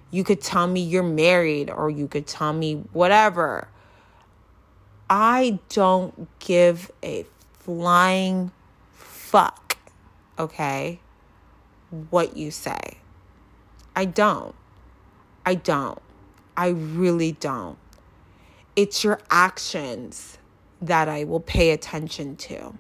You 0.10 0.24
could 0.24 0.42
tell 0.42 0.66
me 0.66 0.80
you're 0.82 1.04
married 1.04 1.70
or 1.70 1.92
you 1.92 2.08
could 2.08 2.26
tell 2.26 2.52
me 2.52 2.78
whatever. 2.92 3.68
I 5.12 5.60
don't 5.70 6.28
give 6.40 6.92
a 7.04 7.28
flying 7.54 8.50
fuck, 8.94 9.78
okay, 10.40 11.02
what 12.10 12.36
you 12.36 12.50
say. 12.50 12.98
I 13.96 14.06
don't. 14.06 14.56
I 15.46 15.54
don't. 15.54 16.02
I 16.58 16.70
really 16.70 17.34
don't. 17.34 17.78
It's 18.76 19.04
your 19.04 19.20
actions 19.30 20.39
that 20.82 21.10
I 21.10 21.24
will 21.24 21.40
pay 21.40 21.72
attention 21.72 22.36
to. 22.38 22.74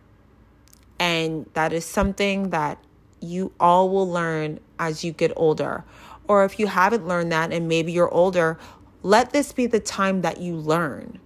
And 1.00 1.50
that 1.54 1.74
is 1.74 1.86
something 1.86 2.50
that 2.50 2.78
you 3.22 3.52
all 3.60 3.89
will 3.89 4.10
learn 4.10 4.60
as 4.78 5.04
you 5.04 5.12
get 5.12 5.32
older 5.36 5.84
or 6.30 6.45
if 6.45 6.60
you 6.60 6.68
haven't 6.68 7.08
learned 7.08 7.32
that 7.32 7.52
and 7.52 7.68
maybe 7.68 7.91
you're 7.91 8.14
older, 8.14 8.58
let 9.02 9.34
this 9.34 9.52
be 9.52 9.66
the 9.66 9.80
time 9.80 10.22
that 10.22 10.39
you 10.39 10.56
learn. 10.56 11.20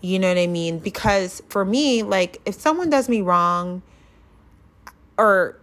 You 0.00 0.18
know 0.18 0.28
what 0.28 0.38
I 0.38 0.46
mean? 0.46 0.78
Because 0.78 1.42
for 1.50 1.66
me, 1.66 2.02
like 2.02 2.40
if 2.46 2.54
someone 2.54 2.88
does 2.88 3.10
me 3.10 3.20
wrong, 3.20 3.82
or 5.18 5.60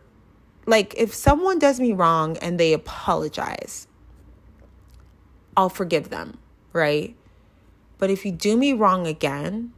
like 0.68 0.94
if 0.98 1.16
someone 1.16 1.58
does 1.58 1.80
me 1.80 1.94
wrong 1.94 2.38
and 2.38 2.60
they 2.60 2.74
apologize, 2.74 3.88
I'll 5.58 5.70
forgive 5.70 6.10
them, 6.10 6.38
right? 6.72 7.16
But 7.98 8.12
if 8.12 8.24
you 8.24 8.32
do 8.32 8.56
me 8.56 8.74
wrong 8.74 9.08
again, 9.08 9.74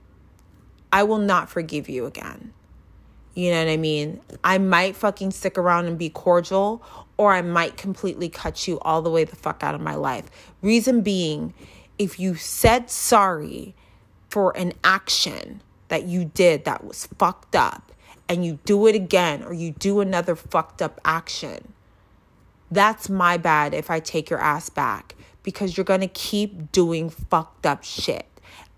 I 0.92 1.04
will 1.04 1.18
not 1.18 1.50
forgive 1.50 1.90
you 1.90 2.06
again. 2.06 2.54
You 3.34 3.52
know 3.52 3.66
what 3.66 3.72
I 3.72 3.78
mean? 3.78 4.20
I 4.44 4.58
might 4.58 4.96
fucking 4.96 5.32
stick 5.32 5.58
around 5.58 5.86
and 5.86 5.98
be 5.98 6.10
cordial, 6.10 6.82
or 7.18 7.34
I 7.34 7.42
might 7.44 7.78
completely 7.78 8.30
cut 8.30 8.68
you 8.68 8.80
all 8.80 9.02
the 9.02 9.12
way 9.12 9.26
the 9.26 9.36
fuck 9.36 9.64
out 9.64 9.76
of 9.76 9.82
my 9.82 9.94
life. 9.94 10.26
Reason 10.62 11.02
being, 11.02 11.54
if 12.00 12.20
you 12.20 12.36
said 12.36 12.90
sorry 12.90 13.76
for 14.30 14.58
an 14.58 14.74
action 14.84 15.62
that 15.90 16.06
you 16.06 16.26
did 16.26 16.66
that 16.66 16.84
was 16.84 17.08
fucked 17.18 17.56
up, 17.56 17.92
and 18.28 18.44
you 18.44 18.60
do 18.66 18.88
it 18.88 18.96
again, 18.96 19.44
or 19.44 19.54
you 19.54 19.72
do 19.72 20.00
another 20.00 20.36
fucked 20.36 20.82
up 20.82 21.00
action, 21.06 21.74
that's 22.72 23.10
my 23.10 23.38
bad 23.38 23.74
if 23.74 23.90
I 23.90 24.00
take 24.00 24.30
your 24.30 24.40
ass 24.40 24.70
back 24.70 25.16
because 25.44 25.78
you're 25.78 25.86
gonna 25.86 26.10
keep 26.10 26.72
doing 26.72 27.10
fucked 27.10 27.66
up 27.66 27.84
shit. 27.84 28.26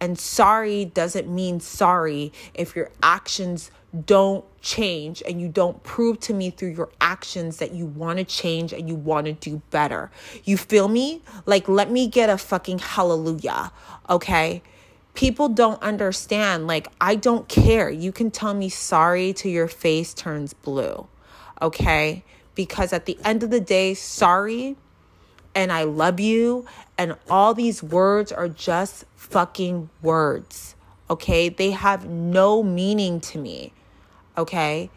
And 0.01 0.17
sorry 0.17 0.85
doesn't 0.85 1.27
mean 1.27 1.59
sorry 1.59 2.31
if 2.53 2.75
your 2.75 2.89
actions 3.03 3.71
don't 4.05 4.45
change 4.61 5.23
and 5.27 5.41
you 5.41 5.47
don't 5.47 5.81
prove 5.83 6.19
to 6.19 6.33
me 6.33 6.51
through 6.51 6.69
your 6.69 6.89
actions 7.01 7.57
that 7.57 7.73
you 7.73 7.85
want 7.85 8.19
to 8.19 8.25
change 8.25 8.71
and 8.71 8.87
you 8.87 8.95
want 8.95 9.25
to 9.25 9.33
do 9.33 9.61
better. 9.71 10.11
You 10.43 10.57
feel 10.57 10.87
me? 10.87 11.21
Like, 11.45 11.67
let 11.67 11.89
me 11.89 12.07
get 12.07 12.29
a 12.29 12.37
fucking 12.37 12.79
hallelujah, 12.79 13.71
okay? 14.09 14.61
People 15.15 15.49
don't 15.49 15.81
understand. 15.81 16.67
Like, 16.67 16.87
I 17.01 17.15
don't 17.15 17.47
care. 17.49 17.89
You 17.89 18.11
can 18.11 18.31
tell 18.31 18.53
me 18.53 18.69
sorry 18.69 19.33
till 19.33 19.51
your 19.51 19.67
face 19.67 20.13
turns 20.13 20.53
blue, 20.53 21.07
okay? 21.61 22.23
Because 22.53 22.93
at 22.93 23.05
the 23.05 23.17
end 23.23 23.43
of 23.43 23.49
the 23.49 23.59
day, 23.59 23.95
sorry 23.95 24.77
and 25.55 25.71
I 25.71 25.83
love 25.83 26.19
you 26.19 26.65
and 26.97 27.15
all 27.29 27.53
these 27.53 27.81
words 27.81 28.31
are 28.31 28.47
just 28.49 29.05
fucking 29.15 29.89
words, 30.01 30.75
okay? 31.09 31.49
They 31.49 31.71
have 31.71 32.07
no 32.07 32.63
meaning 32.63 33.19
to 33.21 33.37
me 33.37 33.73
okay? 34.39 34.89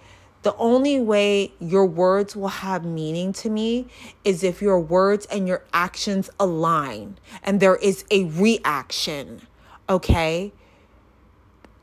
The 0.43 0.57
only 0.57 0.99
way 0.99 1.53
your 1.61 1.87
words 1.87 2.35
will 2.35 2.49
have 2.49 2.85
meaning 2.85 3.33
to 3.35 3.51
me 3.51 3.87
is 4.25 4.43
if 4.43 4.63
your 4.63 4.81
words 4.81 5.27
and 5.27 5.47
your 5.47 5.65
actions 5.73 6.31
align 6.41 7.19
and 7.43 7.61
there 7.61 7.77
is 7.77 8.05
a 8.11 8.25
reaction, 8.25 9.43
okay? 9.89 10.53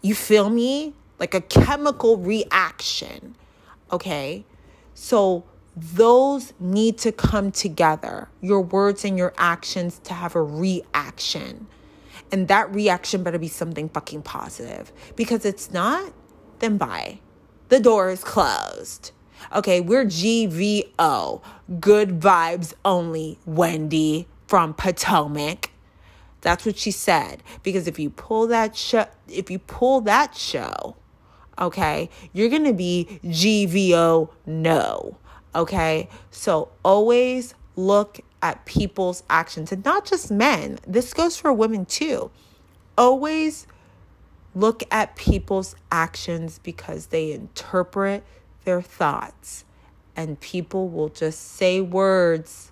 You 0.02 0.16
feel 0.16 0.50
me? 0.50 0.94
Like 1.20 1.34
a 1.34 1.42
chemical 1.42 2.18
reaction, 2.18 3.36
okay? 3.92 4.46
So 4.94 5.44
those 5.76 6.54
need 6.60 6.98
to 7.00 7.12
come 7.12 7.52
together, 7.52 8.30
your 8.42 8.62
words 8.62 9.06
and 9.06 9.18
your 9.18 9.34
actions 9.38 10.00
to 10.06 10.14
have 10.14 10.36
a 10.36 10.42
reaction. 10.42 11.68
And 12.32 12.48
that 12.48 12.74
reaction 12.74 13.24
better 13.24 13.40
be 13.40 13.48
something 13.48 13.90
fucking 13.90 14.22
positive 14.22 14.92
because 15.16 15.46
it's 15.46 15.72
not, 15.72 16.14
then 16.60 16.78
bye 16.78 17.20
the 17.70 17.80
door 17.80 18.10
is 18.10 18.24
closed. 18.24 19.12
Okay, 19.56 19.80
we're 19.80 20.06
GVO, 20.06 21.42
good 21.80 22.20
vibes 22.20 22.74
only, 22.84 23.40
Wendy 23.46 24.28
from 24.48 24.74
Potomac. 24.74 25.72
That's 26.42 26.66
what 26.66 26.78
she 26.78 26.92
said. 26.92 27.42
Because 27.64 27.88
if 27.88 27.98
you 27.98 28.10
pull 28.10 28.48
that 28.48 28.76
show, 28.76 29.06
if 29.28 29.50
you 29.50 29.60
pull 29.60 30.02
that 30.02 30.36
show, 30.36 30.98
okay, 31.58 32.10
you're 32.34 32.50
gonna 32.50 32.74
be 32.74 33.20
GVO 33.24 34.30
no. 34.46 35.18
Okay, 35.56 36.10
so 36.32 36.70
always 36.84 37.56
look 37.76 38.20
at 38.42 38.66
people's 38.66 39.24
actions 39.30 39.72
and 39.72 39.84
not 39.84 40.06
just 40.06 40.32
men. 40.32 40.80
This 40.88 41.14
goes 41.14 41.38
for 41.38 41.52
women 41.52 41.86
too. 41.86 42.32
Always 42.98 43.66
Look 44.56 44.84
at 44.92 45.16
people's 45.16 45.76
actions 45.92 46.60
because 46.60 47.08
they 47.08 47.32
interpret 47.32 48.24
their 48.66 48.82
thoughts. 48.82 49.64
And 50.16 50.40
people 50.40 50.90
will 50.90 51.10
just 51.10 51.40
say 51.40 51.82
words 51.82 52.72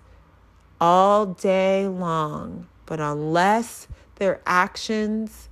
all 0.80 1.26
day 1.26 1.86
long. 1.86 2.66
But 2.84 3.00
unless 3.00 3.86
their 4.16 4.40
actions 4.44 5.48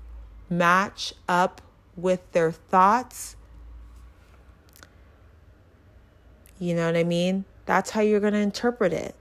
match 0.51 1.14
up 1.29 1.62
with 1.97 2.31
their 2.33 2.51
thoughts, 2.51 3.37
You 6.59 6.75
know 6.75 6.87
what 6.87 6.97
I 6.97 7.05
mean? 7.05 7.45
That's 7.67 7.91
how 7.91 8.01
you're 8.01 8.21
going 8.21 8.33
to 8.33 8.39
interpret 8.39 8.93
it. 8.93 9.15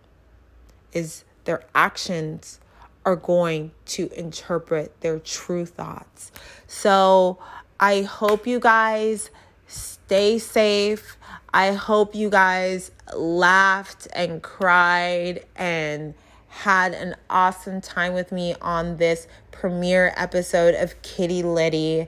Is 0.93 1.25
their 1.45 1.63
actions 1.73 2.59
are 3.05 3.15
going 3.15 3.71
to 3.85 4.09
interpret 4.17 4.99
their 5.01 5.19
true 5.19 5.65
thoughts. 5.65 6.31
So, 6.67 7.37
I 7.79 8.03
hope 8.03 8.47
you 8.47 8.59
guys 8.59 9.29
stay 9.67 10.39
safe. 10.39 11.17
I 11.53 11.73
hope 11.73 12.15
you 12.15 12.29
guys 12.29 12.91
laughed 13.13 14.07
and 14.13 14.41
cried 14.41 15.45
and 15.55 16.13
had 16.47 16.93
an 16.93 17.15
awesome 17.29 17.81
time 17.81 18.13
with 18.13 18.31
me 18.31 18.55
on 18.61 18.97
this 18.97 19.27
premiere 19.51 20.13
episode 20.15 20.73
of 20.75 21.01
Kitty 21.01 21.43
Litty. 21.43 22.07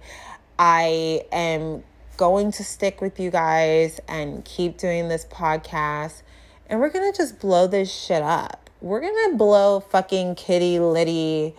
I 0.57 1.25
am 1.31 1.83
going 2.17 2.51
to 2.51 2.63
stick 2.63 2.99
with 2.99 3.19
you 3.19 3.31
guys 3.31 3.99
and 4.07 4.43
keep 4.43 4.77
doing 4.77 5.07
this 5.07 5.25
podcast. 5.25 6.23
And 6.67 6.79
we're 6.79 6.89
going 6.89 7.09
to 7.11 7.17
just 7.17 7.39
blow 7.39 7.67
this 7.67 7.93
shit 7.93 8.21
up. 8.21 8.69
We're 8.81 9.01
going 9.01 9.31
to 9.31 9.37
blow 9.37 9.79
fucking 9.79 10.35
Kitty 10.35 10.79
Litty 10.79 11.55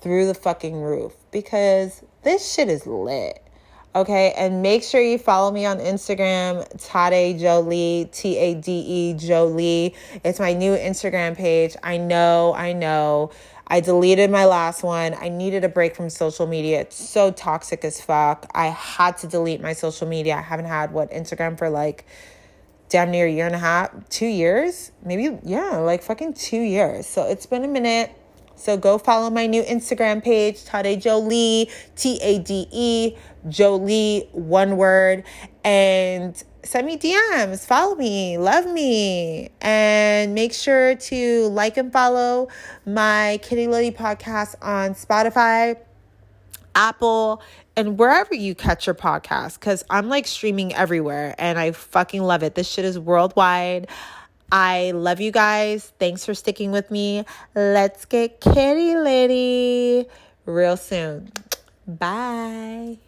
through 0.00 0.26
the 0.26 0.34
fucking 0.34 0.80
roof 0.80 1.14
because 1.30 2.02
this 2.22 2.52
shit 2.52 2.68
is 2.68 2.86
lit. 2.86 3.42
Okay, 3.94 4.32
and 4.38 4.62
make 4.62 4.82
sure 4.84 5.02
you 5.02 5.18
follow 5.18 5.50
me 5.50 5.66
on 5.66 5.78
Instagram, 5.78 6.66
Tade 6.78 7.38
Jolie, 7.38 8.08
T 8.10 8.38
A 8.38 8.54
D 8.54 8.72
E 8.72 9.14
Jolie. 9.14 9.94
It's 10.24 10.40
my 10.40 10.54
new 10.54 10.74
Instagram 10.74 11.36
page. 11.36 11.76
I 11.82 11.98
know, 11.98 12.54
I 12.54 12.72
know. 12.72 13.32
I 13.72 13.80
deleted 13.80 14.30
my 14.30 14.44
last 14.44 14.82
one. 14.82 15.14
I 15.18 15.30
needed 15.30 15.64
a 15.64 15.68
break 15.70 15.96
from 15.96 16.10
social 16.10 16.46
media. 16.46 16.82
It's 16.82 16.94
so 16.94 17.30
toxic 17.30 17.86
as 17.86 18.02
fuck. 18.02 18.44
I 18.54 18.66
had 18.66 19.16
to 19.18 19.26
delete 19.26 19.62
my 19.62 19.72
social 19.72 20.06
media. 20.06 20.36
I 20.36 20.42
haven't 20.42 20.66
had 20.66 20.92
what 20.92 21.10
Instagram 21.10 21.56
for 21.56 21.70
like 21.70 22.04
damn 22.90 23.10
near 23.10 23.26
a 23.26 23.32
year 23.32 23.46
and 23.46 23.54
a 23.54 23.58
half, 23.58 23.90
two 24.10 24.26
years, 24.26 24.92
maybe, 25.02 25.38
yeah, 25.42 25.78
like 25.78 26.02
fucking 26.02 26.34
two 26.34 26.60
years. 26.60 27.06
So 27.06 27.22
it's 27.22 27.46
been 27.46 27.64
a 27.64 27.68
minute. 27.68 28.14
So 28.62 28.76
go 28.76 28.96
follow 28.96 29.28
my 29.28 29.48
new 29.48 29.64
Instagram 29.64 30.22
page, 30.22 30.64
Tade 30.64 31.02
Jolie, 31.02 31.68
T 31.96 32.20
A 32.22 32.38
D 32.38 32.68
E, 32.70 33.16
Jolie, 33.48 34.28
one 34.30 34.76
word, 34.76 35.24
and 35.64 36.40
send 36.62 36.86
me 36.86 36.96
DMs, 36.96 37.66
follow 37.66 37.96
me, 37.96 38.38
love 38.38 38.66
me, 38.66 39.50
and 39.60 40.32
make 40.32 40.52
sure 40.52 40.94
to 40.94 41.48
like 41.48 41.76
and 41.76 41.92
follow 41.92 42.46
my 42.86 43.40
Kitty 43.42 43.66
Litty 43.66 43.90
podcast 43.90 44.54
on 44.62 44.94
Spotify, 44.94 45.76
Apple, 46.76 47.42
and 47.74 47.98
wherever 47.98 48.32
you 48.32 48.54
catch 48.54 48.86
your 48.86 48.94
podcast, 48.94 49.58
because 49.58 49.82
I'm 49.90 50.08
like 50.08 50.28
streaming 50.28 50.72
everywhere 50.72 51.34
and 51.36 51.58
I 51.58 51.72
fucking 51.72 52.22
love 52.22 52.44
it. 52.44 52.54
This 52.54 52.68
shit 52.68 52.84
is 52.84 52.96
worldwide. 52.96 53.88
I 54.52 54.90
love 54.90 55.20
you 55.20 55.32
guys. 55.32 55.92
Thanks 55.98 56.26
for 56.26 56.34
sticking 56.34 56.72
with 56.72 56.90
me. 56.90 57.24
Let's 57.54 58.04
get 58.04 58.38
kitty 58.40 58.94
litty 58.94 60.06
real 60.44 60.76
soon. 60.76 61.32
Bye. 61.88 62.98